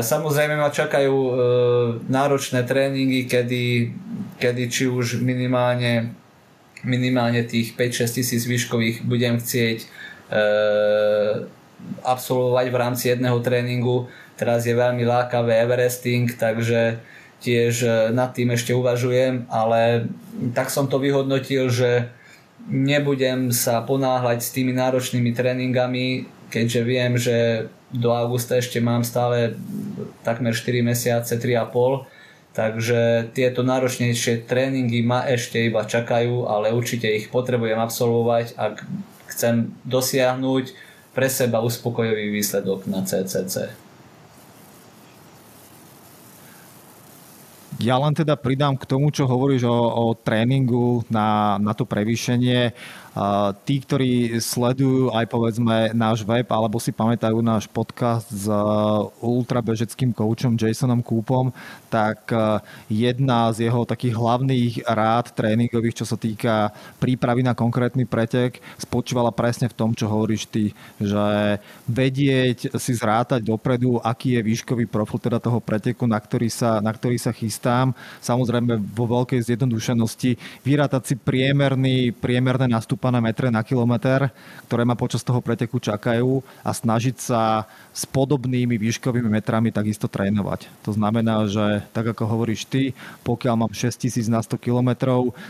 samozrejme 0.00 0.54
ma 0.56 0.70
čakajú 0.70 1.16
e, 1.16 1.32
náročné 2.06 2.62
tréningy, 2.62 3.26
kedy, 3.26 3.92
kedy 4.38 4.62
či 4.70 4.84
už 4.88 5.20
minimálne, 5.20 6.14
minimálne 6.86 7.42
tých 7.44 7.74
5-6 7.74 8.16
tisíc 8.22 8.42
výškových 8.46 9.02
budem 9.04 9.36
chcieť 9.40 10.01
absolvovať 12.02 12.66
v 12.70 12.76
rámci 12.76 13.04
jedného 13.12 13.38
tréningu. 13.44 14.08
Teraz 14.36 14.64
je 14.64 14.74
veľmi 14.74 15.04
lákavé 15.04 15.60
Everesting, 15.62 16.30
takže 16.34 16.98
tiež 17.42 17.74
e, 17.82 17.90
nad 18.14 18.30
tým 18.30 18.54
ešte 18.54 18.70
uvažujem, 18.70 19.50
ale 19.50 20.06
tak 20.54 20.70
som 20.70 20.86
to 20.86 21.02
vyhodnotil, 21.02 21.68
že 21.68 22.06
nebudem 22.70 23.50
sa 23.50 23.82
ponáhľať 23.82 24.38
s 24.40 24.54
tými 24.54 24.70
náročnými 24.72 25.34
tréningami, 25.34 26.30
keďže 26.54 26.80
viem, 26.86 27.12
že 27.18 27.66
do 27.90 28.14
augusta 28.14 28.56
ešte 28.56 28.78
mám 28.78 29.02
stále 29.02 29.58
takmer 30.22 30.54
4 30.54 30.80
mesiace, 30.86 31.34
3,5 31.36 32.06
Takže 32.52 33.32
tieto 33.32 33.64
náročnejšie 33.64 34.44
tréningy 34.44 35.00
ma 35.00 35.24
ešte 35.24 35.56
iba 35.56 35.88
čakajú, 35.88 36.44
ale 36.44 36.76
určite 36.76 37.08
ich 37.08 37.32
potrebujem 37.32 37.80
absolvovať, 37.80 38.60
ak 38.60 38.84
chcem 39.32 39.72
dosiahnuť 39.88 40.72
pre 41.12 41.28
seba 41.28 41.60
uspokojivý 41.60 42.32
výsledok 42.32 42.88
na 42.88 43.04
CCC. 43.04 43.72
Ja 47.82 47.98
len 47.98 48.14
teda 48.14 48.38
pridám 48.38 48.78
k 48.78 48.86
tomu, 48.86 49.10
čo 49.10 49.26
hovoríš 49.26 49.66
o, 49.66 49.74
o 49.74 50.04
tréningu 50.14 51.02
na, 51.10 51.58
na 51.58 51.74
to 51.74 51.82
prevýšenie. 51.82 52.70
Tí, 53.68 53.74
ktorí 53.76 54.40
sledujú 54.40 55.12
aj 55.12 55.28
povedzme 55.28 55.92
náš 55.92 56.24
web 56.24 56.48
alebo 56.48 56.80
si 56.80 56.96
pamätajú 56.96 57.44
náš 57.44 57.68
podcast 57.68 58.24
s 58.32 58.48
uh, 58.48 59.04
ultrabežeckým 59.20 60.16
koučom 60.16 60.56
Jasonom 60.56 61.04
Kúpom, 61.04 61.52
tak 61.92 62.32
uh, 62.32 62.64
jedna 62.88 63.52
z 63.52 63.68
jeho 63.68 63.84
takých 63.84 64.16
hlavných 64.16 64.88
rád 64.88 65.28
tréningových, 65.36 66.00
čo 66.00 66.08
sa 66.08 66.16
týka 66.16 66.72
prípravy 66.96 67.44
na 67.44 67.52
konkrétny 67.52 68.08
pretek, 68.08 68.64
spočívala 68.80 69.28
presne 69.28 69.68
v 69.68 69.76
tom, 69.76 69.92
čo 69.92 70.08
hovoríš 70.08 70.48
ty, 70.48 70.72
že 70.96 71.60
vedieť 71.84 72.80
si 72.80 72.92
zrátať 72.96 73.44
dopredu, 73.44 74.00
aký 74.00 74.40
je 74.40 74.46
výškový 74.48 74.88
profil 74.88 75.20
teda 75.20 75.36
toho 75.36 75.60
preteku, 75.60 76.08
na 76.08 76.16
ktorý 76.16 76.48
sa, 76.48 76.80
na 76.80 76.96
ktorý 76.96 77.20
sa 77.20 77.36
chystám. 77.36 77.92
Samozrejme 78.24 78.80
vo 78.96 79.04
veľkej 79.04 79.52
zjednodušenosti 79.52 80.64
vyrátať 80.64 81.12
si 81.12 81.14
priemerný, 81.20 82.16
priemerné 82.16 82.72
nastup 82.72 83.01
nastupané 83.02 83.18
metre 83.18 83.50
na 83.50 83.66
kilometr, 83.66 84.30
ktoré 84.70 84.86
ma 84.86 84.94
počas 84.94 85.26
toho 85.26 85.42
preteku 85.42 85.82
čakajú 85.82 86.38
a 86.62 86.70
snažiť 86.70 87.18
sa 87.18 87.66
s 87.90 88.06
podobnými 88.06 88.78
výškovými 88.78 89.26
metrami 89.26 89.74
takisto 89.74 90.06
trénovať. 90.06 90.70
To 90.86 90.94
znamená, 90.94 91.50
že 91.50 91.82
tak 91.90 92.14
ako 92.14 92.30
hovoríš 92.30 92.62
ty, 92.70 92.94
pokiaľ 93.26 93.66
mám 93.66 93.74
6000 93.74 94.30
na 94.30 94.38
100 94.38 94.54
km, 94.54 94.90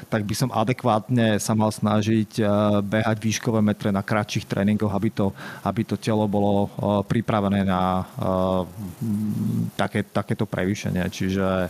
tak 0.09 0.24
by 0.24 0.33
som 0.33 0.49
adekvátne 0.49 1.37
sa 1.37 1.53
mal 1.53 1.69
snažiť 1.69 2.41
eh, 2.41 2.49
behať 2.81 3.20
výškové 3.20 3.61
metre 3.61 3.93
na 3.93 4.01
kratších 4.01 4.49
tréningoch, 4.49 4.97
aby 4.97 5.12
to, 5.12 5.37
aby 5.69 5.85
to 5.85 6.01
telo 6.01 6.24
bolo 6.24 6.57
eh, 6.65 7.05
pripravené 7.05 7.69
na 7.69 8.01
eh, 8.01 8.61
také, 9.77 10.09
takéto 10.09 10.49
prevýšenie. 10.49 11.05
Čiže 11.05 11.69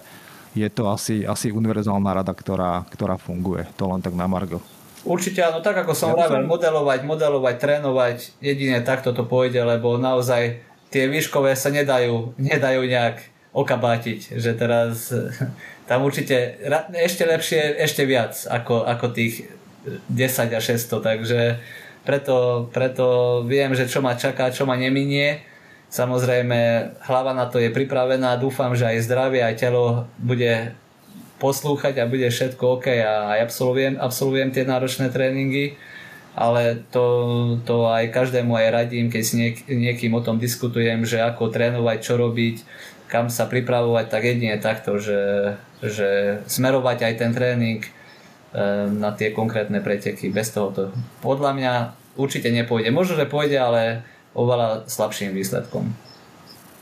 je 0.55 0.69
to 0.71 0.87
asi, 0.87 1.27
asi 1.27 1.51
univerzálna 1.51 2.23
rada, 2.23 2.31
ktorá, 2.31 2.87
ktorá 2.87 3.19
funguje. 3.19 3.67
To 3.83 3.91
len 3.91 3.99
tak 3.99 4.15
na 4.15 4.31
Margo. 4.31 4.63
Určite 5.03 5.43
áno, 5.43 5.59
tak 5.59 5.83
ako 5.83 5.93
som 5.99 6.15
ja 6.15 6.27
vravel, 6.27 6.47
modelovať, 6.47 7.01
modelovať, 7.03 7.55
trénovať, 7.59 8.19
jedine 8.39 8.79
takto 8.87 9.11
to 9.11 9.27
pôjde, 9.27 9.59
lebo 9.59 9.99
naozaj 9.99 10.63
tie 10.95 11.11
výškové 11.11 11.59
sa 11.59 11.75
nedajú, 11.75 12.39
nedajú 12.39 12.87
nejak 12.87 13.19
okabátiť, 13.51 14.39
že 14.39 14.55
teraz 14.55 15.11
tam 15.91 16.07
určite 16.07 16.63
ešte 16.95 17.27
lepšie, 17.27 17.83
ešte 17.83 18.07
viac 18.07 18.39
ako, 18.47 18.87
ako 18.87 19.07
tých 19.11 19.51
10 20.07 20.55
a 20.55 20.61
600, 20.63 21.03
takže 21.03 21.41
preto, 22.07 22.69
preto 22.71 23.07
viem, 23.47 23.75
že 23.75 23.91
čo 23.91 24.03
ma 24.03 24.15
čaká, 24.15 24.51
čo 24.55 24.67
ma 24.67 24.79
neminie. 24.79 25.43
Samozrejme, 25.93 26.59
hlava 27.05 27.37
na 27.37 27.47
to 27.51 27.61
je 27.61 27.69
pripravená, 27.69 28.41
dúfam, 28.41 28.73
že 28.73 28.89
aj 28.89 29.05
zdravie, 29.05 29.45
aj 29.45 29.61
telo 29.61 30.09
bude 30.17 30.73
poslúchať 31.43 31.99
a 31.99 32.07
bude 32.07 32.31
všetko 32.31 32.79
OK 32.79 32.87
a 33.03 33.43
absolvujem, 33.43 33.99
absolvujem 33.99 34.55
tie 34.55 34.63
náročné 34.63 35.11
tréningy, 35.11 35.75
ale 36.39 36.87
to, 36.95 37.05
to 37.67 37.91
aj 37.91 38.15
každému 38.15 38.55
aj 38.55 38.69
radím, 38.71 39.11
keď 39.11 39.23
s 39.27 39.33
niek- 39.35 39.67
niekým 39.67 40.15
o 40.15 40.23
tom 40.23 40.39
diskutujem, 40.39 41.03
že 41.03 41.19
ako 41.19 41.51
trénovať, 41.51 41.99
čo 41.99 42.15
robiť, 42.15 42.57
kam 43.11 43.27
sa 43.29 43.51
pripravovať, 43.51 44.07
tak 44.09 44.23
jedine 44.25 44.57
takto, 44.57 44.97
že, 44.97 45.53
že 45.85 46.41
smerovať 46.47 47.11
aj 47.11 47.15
ten 47.19 47.31
tréning 47.35 47.85
eh, 47.85 48.87
na 48.89 49.11
tie 49.13 49.35
konkrétne 49.35 49.83
preteky. 49.85 50.31
Bez 50.31 50.55
toho 50.55 50.71
to 50.71 50.83
podľa 51.21 51.53
mňa 51.59 51.73
určite 52.17 52.49
nepôjde. 52.49 52.89
Možno, 52.95 53.21
že 53.21 53.29
pôjde, 53.29 53.59
ale 53.61 53.83
oveľa 54.33 54.89
slabším 54.89 55.37
výsledkom. 55.37 55.93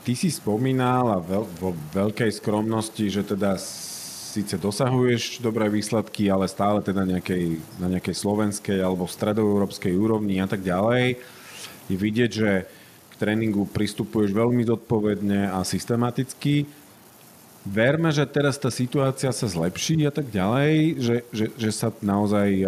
Ty 0.01 0.13
si 0.17 0.33
spomínal 0.33 1.13
a 1.13 1.17
veľ, 1.21 1.43
vo 1.61 1.77
veľkej 1.93 2.31
skromnosti, 2.41 3.05
že 3.11 3.21
teda 3.21 3.59
síce 4.31 4.55
dosahuješ 4.55 5.43
dobré 5.43 5.67
výsledky, 5.67 6.31
ale 6.31 6.47
stále 6.47 6.79
teda 6.79 7.03
nejakej, 7.03 7.59
na 7.75 7.91
nejakej 7.91 8.15
slovenskej 8.15 8.79
alebo 8.79 9.03
stredoeurópskej 9.03 9.91
úrovni 9.91 10.39
a 10.39 10.47
tak 10.47 10.63
ďalej. 10.63 11.19
Je 11.91 11.97
vidieť, 11.99 12.31
že 12.31 12.63
k 13.11 13.13
tréningu 13.19 13.67
pristupuješ 13.67 14.31
veľmi 14.31 14.63
zodpovedne 14.63 15.51
a 15.51 15.59
systematicky. 15.67 16.63
Verme, 17.61 18.09
že 18.09 18.25
teraz 18.25 18.57
tá 18.57 18.73
situácia 18.73 19.29
sa 19.29 19.45
zlepší 19.45 20.07
a 20.07 20.13
tak 20.15 20.33
ďalej, 20.33 20.97
že, 20.97 21.15
že, 21.29 21.45
že 21.53 21.69
sa 21.69 21.93
naozaj 22.01 22.65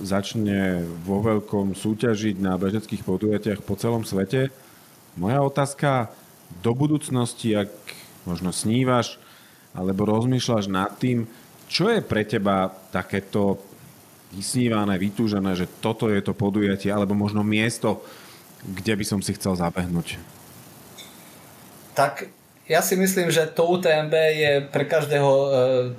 začne 0.00 0.88
vo 1.04 1.20
veľkom 1.20 1.76
súťažiť 1.76 2.40
na 2.40 2.56
bežeckých 2.56 3.04
podujatiach 3.04 3.60
po 3.60 3.76
celom 3.76 4.06
svete. 4.08 4.48
Moja 5.20 5.44
otázka 5.44 6.08
do 6.64 6.72
budúcnosti, 6.72 7.52
ak 7.52 7.68
možno 8.24 8.56
snívaš, 8.56 9.20
alebo 9.72 10.04
rozmýšľaš 10.04 10.68
nad 10.68 10.92
tým, 11.00 11.24
čo 11.68 11.88
je 11.88 12.04
pre 12.04 12.28
teba 12.28 12.68
takéto 12.92 13.60
vysnívané, 14.32 14.96
vytúžené, 14.96 15.52
že 15.56 15.68
toto 15.80 16.08
je 16.08 16.20
to 16.24 16.32
podujatie, 16.32 16.88
alebo 16.88 17.12
možno 17.12 17.44
miesto, 17.44 18.04
kde 18.64 18.96
by 18.96 19.04
som 19.04 19.20
si 19.20 19.36
chcel 19.36 19.56
zabehnúť? 19.56 20.16
Tak 21.92 22.28
ja 22.70 22.80
si 22.80 22.96
myslím, 22.96 23.28
že 23.28 23.50
to 23.52 23.68
UTMB 23.68 24.14
je 24.32 24.52
pre 24.72 24.88
každého 24.88 25.28
e, 25.28 25.46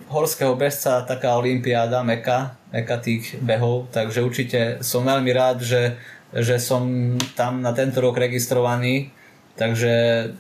horského 0.10 0.58
bežca 0.58 1.06
taká 1.06 1.38
olimpiáda, 1.38 2.02
meka, 2.02 2.58
meka 2.74 2.98
tých 2.98 3.38
behov, 3.44 3.92
takže 3.94 4.26
určite 4.26 4.60
som 4.82 5.06
veľmi 5.06 5.30
rád, 5.30 5.62
že, 5.62 6.00
že 6.34 6.58
som 6.58 7.14
tam 7.38 7.62
na 7.62 7.76
tento 7.78 8.02
rok 8.02 8.18
registrovaný, 8.18 9.14
takže 9.54 9.94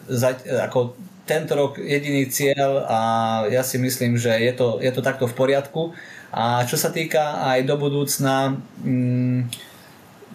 za, 0.09 0.33
ako 0.65 0.97
tento 1.23 1.55
rok 1.55 1.79
jediný 1.79 2.27
cieľ 2.27 2.83
a 2.83 2.99
ja 3.47 3.63
si 3.63 3.79
myslím, 3.79 4.19
že 4.19 4.35
je 4.43 4.53
to, 4.55 4.83
je 4.83 4.91
to 4.91 4.99
takto 4.99 5.25
v 5.27 5.35
poriadku. 5.35 5.95
A 6.33 6.67
čo 6.67 6.75
sa 6.75 6.91
týka 6.91 7.45
aj 7.47 7.63
do 7.63 7.79
budúcna, 7.79 8.59
mm, 8.83 9.47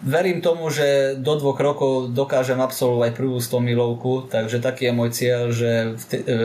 verím 0.02 0.40
tomu, 0.40 0.70
že 0.70 1.18
do 1.18 1.36
dvoch 1.36 1.58
rokov 1.58 2.14
dokážem 2.14 2.56
absolvovať 2.56 3.10
prvú 3.18 3.36
100 3.36 3.60
milovku, 3.60 4.30
takže 4.30 4.62
taký 4.62 4.88
je 4.88 4.96
môj 4.96 5.10
cieľ, 5.10 5.42
že 5.50 5.98
t- 6.08 6.22
e, 6.22 6.36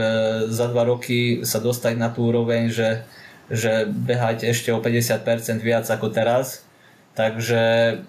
za 0.49 0.67
dva 0.73 0.83
roky 0.89 1.45
sa 1.45 1.61
dostať 1.61 1.93
na 1.95 2.09
tú 2.09 2.27
úroveň, 2.27 2.73
že, 2.73 3.05
že 3.47 3.85
behať 3.87 4.49
ešte 4.49 4.73
o 4.73 4.81
50% 4.81 5.61
viac 5.61 5.85
ako 5.85 6.09
teraz. 6.09 6.65
Takže 7.13 8.01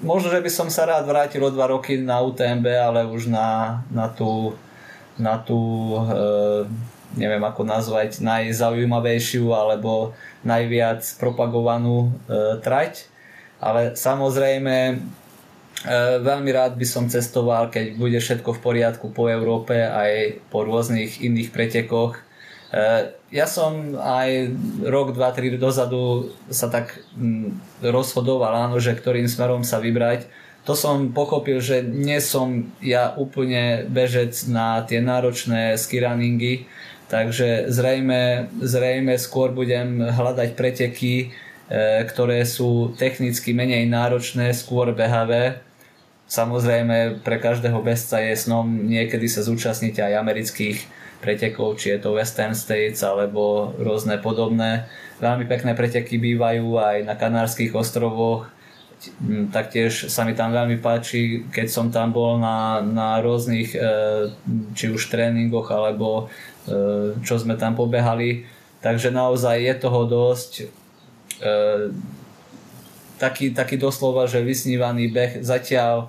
možno, 0.00 0.30
že 0.30 0.40
by 0.40 0.50
som 0.50 0.68
sa 0.70 0.86
rád 0.86 1.10
vrátil 1.10 1.42
o 1.42 1.50
dva 1.50 1.66
roky 1.68 1.98
na 1.98 2.22
UTMB, 2.22 2.66
ale 2.70 3.00
už 3.10 3.26
na, 3.28 3.82
na 3.90 4.06
tú 4.06 4.54
na 5.18 5.40
tú, 5.40 5.94
eh, 5.96 6.68
neviem 7.18 7.42
ako 7.42 7.66
nazvať, 7.66 8.22
najzaujímavejšiu 8.22 9.50
alebo 9.50 10.14
najviac 10.46 11.02
propagovanú 11.18 12.10
eh, 12.10 12.60
trať. 12.62 13.10
Ale 13.60 13.98
samozrejme 13.98 14.76
eh, 14.94 16.16
veľmi 16.20 16.50
rád 16.52 16.76
by 16.76 16.86
som 16.86 17.10
cestoval, 17.10 17.72
keď 17.72 17.98
bude 17.98 18.18
všetko 18.20 18.56
v 18.56 18.62
poriadku 18.62 19.10
po 19.10 19.26
Európe 19.26 19.74
aj 19.74 20.44
po 20.52 20.62
rôznych 20.62 21.20
iných 21.20 21.50
pretekoch. 21.50 22.20
Ja 23.34 23.50
som 23.50 23.98
aj 23.98 24.54
rok, 24.86 25.18
dva, 25.18 25.34
tri 25.34 25.50
dozadu 25.58 26.30
sa 26.54 26.70
tak 26.70 27.02
mm, 27.18 27.82
rozhodoval, 27.82 28.70
áno, 28.70 28.78
že 28.78 28.94
ktorým 28.94 29.26
smerom 29.26 29.66
sa 29.66 29.82
vybrať 29.82 30.30
to 30.70 30.78
som 30.78 31.10
pochopil, 31.10 31.58
že 31.58 31.82
nie 31.82 32.22
som 32.22 32.70
ja 32.78 33.10
úplne 33.18 33.90
bežec 33.90 34.46
na 34.46 34.86
tie 34.86 35.02
náročné 35.02 35.74
skiraningy, 35.74 36.70
takže 37.10 37.66
zrejme, 37.74 38.46
zrejme 38.62 39.18
skôr 39.18 39.50
budem 39.50 39.98
hľadať 39.98 40.54
preteky, 40.54 41.14
e, 41.26 42.06
ktoré 42.06 42.46
sú 42.46 42.94
technicky 42.94 43.50
menej 43.50 43.90
náročné, 43.90 44.54
skôr 44.54 44.94
behavé. 44.94 45.58
Samozrejme 46.30 47.18
pre 47.26 47.42
každého 47.42 47.82
bezca 47.82 48.22
je 48.22 48.38
snom 48.38 48.70
niekedy 48.70 49.26
sa 49.26 49.42
zúčastniť 49.42 49.98
aj 49.98 50.22
amerických 50.22 50.78
pretekov, 51.18 51.82
či 51.82 51.98
je 51.98 51.98
to 51.98 52.14
Western 52.14 52.54
States 52.54 53.02
alebo 53.02 53.74
rôzne 53.74 54.22
podobné. 54.22 54.86
Veľmi 55.18 55.50
pekné 55.50 55.74
preteky 55.74 56.14
bývajú 56.14 56.78
aj 56.78 57.10
na 57.10 57.18
Kanárskych 57.18 57.74
ostrovoch, 57.74 58.46
taktiež 59.48 60.12
sa 60.12 60.28
mi 60.28 60.36
tam 60.36 60.52
veľmi 60.52 60.76
páči, 60.84 61.48
keď 61.48 61.66
som 61.72 61.88
tam 61.88 62.12
bol 62.12 62.36
na, 62.36 62.84
na 62.84 63.16
rôznych 63.24 63.72
e, 63.72 63.78
či 64.76 64.92
už 64.92 65.08
tréningoch 65.08 65.72
alebo 65.72 66.28
e, 66.68 67.16
čo 67.24 67.40
sme 67.40 67.56
tam 67.56 67.72
pobehali. 67.72 68.44
Takže 68.84 69.08
naozaj 69.12 69.56
je 69.56 69.74
toho 69.80 70.00
dosť. 70.04 70.52
E, 70.60 70.66
taký, 73.16 73.52
taký 73.56 73.80
doslova, 73.80 74.28
že 74.28 74.44
vysnívaný 74.44 75.12
beh 75.12 75.32
zatiaľ 75.44 76.08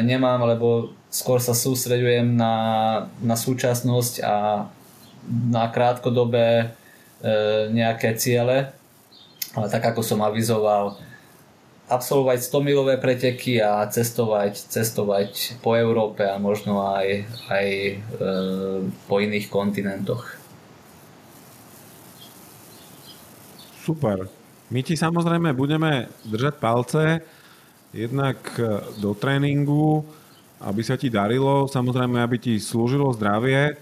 nemám, 0.00 0.48
lebo 0.48 0.96
skôr 1.12 1.44
sa 1.44 1.52
sústreďujem 1.52 2.24
na, 2.24 2.54
na 3.20 3.36
súčasnosť 3.36 4.24
a 4.24 4.64
na 5.28 5.64
krátkodobé 5.68 6.72
nejaké 7.68 8.16
ciele. 8.16 8.72
Ale 9.52 9.66
tak 9.68 9.92
ako 9.92 10.00
som 10.00 10.24
avizoval, 10.24 10.96
absolvovať 11.88 12.38
100 12.44 12.68
milové 12.68 12.94
preteky 13.00 13.64
a 13.64 13.88
cestovať, 13.88 14.68
cestovať 14.68 15.58
po 15.64 15.72
Európe 15.72 16.22
a 16.28 16.36
možno 16.36 16.84
aj, 16.84 17.24
aj 17.48 17.66
e, 17.66 17.94
po 19.08 19.16
iných 19.18 19.48
kontinentoch. 19.48 20.36
Super. 23.88 24.28
My 24.68 24.84
ti 24.84 25.00
samozrejme 25.00 25.56
budeme 25.56 26.12
držať 26.28 26.54
palce 26.60 27.04
jednak 27.96 28.36
e, 28.60 28.84
do 29.00 29.16
tréningu, 29.16 30.04
aby 30.60 30.84
sa 30.84 31.00
ti 31.00 31.08
darilo, 31.08 31.64
samozrejme, 31.64 32.20
aby 32.20 32.36
ti 32.36 32.54
slúžilo 32.60 33.08
zdravie. 33.16 33.80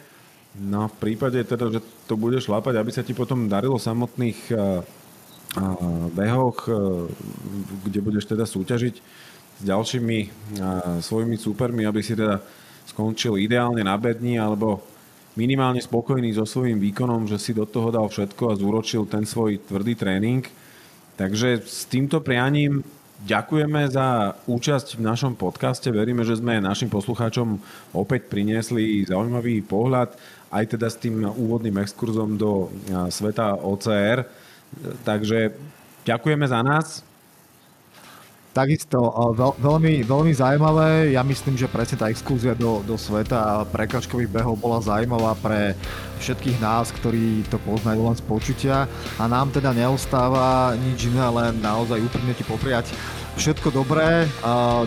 No 0.57 0.87
v 0.87 0.95
prípade 1.03 1.43
teda, 1.43 1.75
že 1.75 1.83
to 2.07 2.15
budeš 2.15 2.47
šlapať, 2.47 2.79
aby 2.79 2.91
sa 2.95 3.03
ti 3.03 3.19
potom 3.19 3.51
darilo 3.51 3.83
samotných 3.83 4.41
e, 4.55 4.57
behoch, 6.13 6.69
e, 6.69 6.73
kde 7.89 8.01
budeš 8.05 8.29
teda 8.29 8.45
súťažiť 8.45 8.95
s 9.57 9.63
ďalšími 9.65 10.19
svojimi 11.01 11.41
súpermi, 11.41 11.89
aby 11.89 12.05
si 12.05 12.13
teda 12.13 12.45
skončil 12.85 13.41
ideálne 13.41 13.81
na 13.81 13.97
bedni 13.97 14.37
alebo 14.37 14.85
minimálne 15.37 15.81
spokojný 15.81 16.33
so 16.37 16.45
svojím 16.45 16.81
výkonom, 16.81 17.25
že 17.25 17.41
si 17.41 17.57
do 17.57 17.65
toho 17.65 17.89
dal 17.89 18.09
všetko 18.09 18.53
a 18.53 18.59
zúročil 18.59 19.09
ten 19.09 19.25
svoj 19.25 19.61
tvrdý 19.65 19.97
tréning. 19.97 20.45
Takže 21.17 21.65
s 21.65 21.89
týmto 21.89 22.21
prianím 22.21 22.85
ďakujeme 23.25 23.89
za 23.89 24.37
účasť 24.45 25.01
v 25.01 25.05
našom 25.09 25.33
podcaste. 25.37 25.89
Veríme, 25.89 26.25
že 26.25 26.37
sme 26.37 26.61
našim 26.61 26.93
poslucháčom 26.93 27.57
opäť 27.97 28.29
priniesli 28.29 29.05
zaujímavý 29.09 29.65
pohľad 29.65 30.13
aj 30.53 30.65
teda 30.77 30.89
s 30.89 31.01
tým 31.01 31.25
úvodným 31.25 31.81
exkurzom 31.81 32.37
do 32.37 32.69
sveta 33.09 33.57
OCR 33.57 34.25
Takže 35.05 35.57
ďakujeme 36.05 36.47
za 36.49 36.61
nás. 36.63 37.03
Takisto 38.57 38.97
veľ, 39.37 39.61
veľmi, 39.61 40.01
veľmi 40.09 40.33
zaujímavé. 40.33 41.13
Ja 41.13 41.21
myslím, 41.21 41.61
že 41.61 41.69
presne 41.69 42.01
tá 42.01 42.09
exkluzia 42.09 42.57
do, 42.57 42.81
do 42.89 42.97
sveta 42.97 43.69
prekačkových 43.69 44.33
behov 44.33 44.57
bola 44.57 44.81
zaujímavá 44.81 45.37
pre 45.37 45.77
všetkých 46.25 46.57
nás, 46.65 46.89
ktorí 46.89 47.45
to 47.53 47.61
poznajú 47.61 48.09
len 48.09 48.17
z 48.17 48.25
počutia. 48.25 48.89
A 49.21 49.29
nám 49.29 49.53
teda 49.53 49.77
neostáva 49.77 50.73
nič 50.73 51.05
iné, 51.05 51.29
len 51.29 51.61
naozaj 51.61 52.01
úprimne 52.01 52.33
ti 52.33 52.49
popriať 52.49 52.89
všetko 53.37 53.69
dobré, 53.69 54.25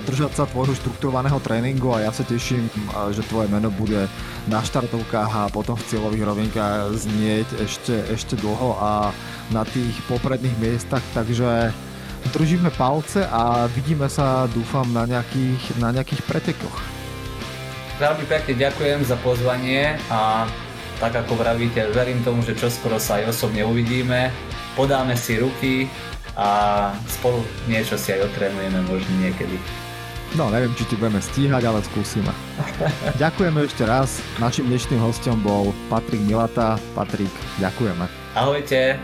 držať 0.10 0.34
sa 0.34 0.50
tvojho 0.50 0.74
štruktúrovaného 0.74 1.38
tréningu 1.40 1.94
a 1.94 2.04
ja 2.04 2.12
sa 2.12 2.26
teším, 2.26 2.66
že 3.14 3.22
tvoje 3.30 3.46
meno 3.46 3.70
bude 3.70 4.10
na 4.50 4.60
štartovkách 4.66 5.32
a 5.32 5.54
potom 5.54 5.78
v 5.78 5.88
cieľových 5.88 6.26
rovinkách 6.26 6.98
znieť 6.98 7.48
ešte, 7.62 7.96
ešte 8.10 8.34
dlho 8.42 8.76
a 8.82 9.14
na 9.54 9.64
tých 9.70 9.94
popredných 10.10 10.58
miestach, 10.58 11.06
takže 11.14 11.70
držíme 12.34 12.74
palce 12.74 13.24
a 13.30 13.70
vidíme 13.70 14.10
sa, 14.10 14.50
dúfam, 14.50 14.86
na 14.92 15.06
nejakých, 15.06 15.78
na 15.78 15.94
nejakých 15.94 16.26
pretekoch. 16.26 16.78
Veľmi 18.02 18.26
pekne 18.28 18.54
ďakujem 18.58 19.00
za 19.06 19.16
pozvanie 19.22 19.96
a 20.10 20.50
tak 21.00 21.16
ako 21.16 21.40
vravíte, 21.40 21.96
verím 21.96 22.20
tomu, 22.28 22.44
že 22.44 22.60
čoskoro 22.60 23.00
sa 23.00 23.24
aj 23.24 23.32
osobne 23.32 23.64
uvidíme, 23.64 24.36
podáme 24.76 25.16
si 25.16 25.40
ruky, 25.40 25.88
a 26.40 26.50
spolu 27.12 27.44
niečo 27.68 28.00
si 28.00 28.16
aj 28.16 28.32
otrénujeme 28.32 28.80
možno 28.88 29.12
niekedy. 29.20 29.60
No, 30.40 30.48
neviem, 30.54 30.72
či 30.78 30.86
ti 30.86 30.96
budeme 30.96 31.20
stíhať, 31.20 31.64
ale 31.68 31.84
skúsime. 31.84 32.32
ďakujeme 33.24 33.66
ešte 33.66 33.84
raz. 33.84 34.24
Našim 34.40 34.72
dnešným 34.72 35.02
hostom 35.04 35.42
bol 35.44 35.76
Patrik 35.92 36.22
Milata. 36.24 36.80
Patrik, 36.96 37.34
ďakujeme. 37.60 38.08
Ahojte. 38.38 38.96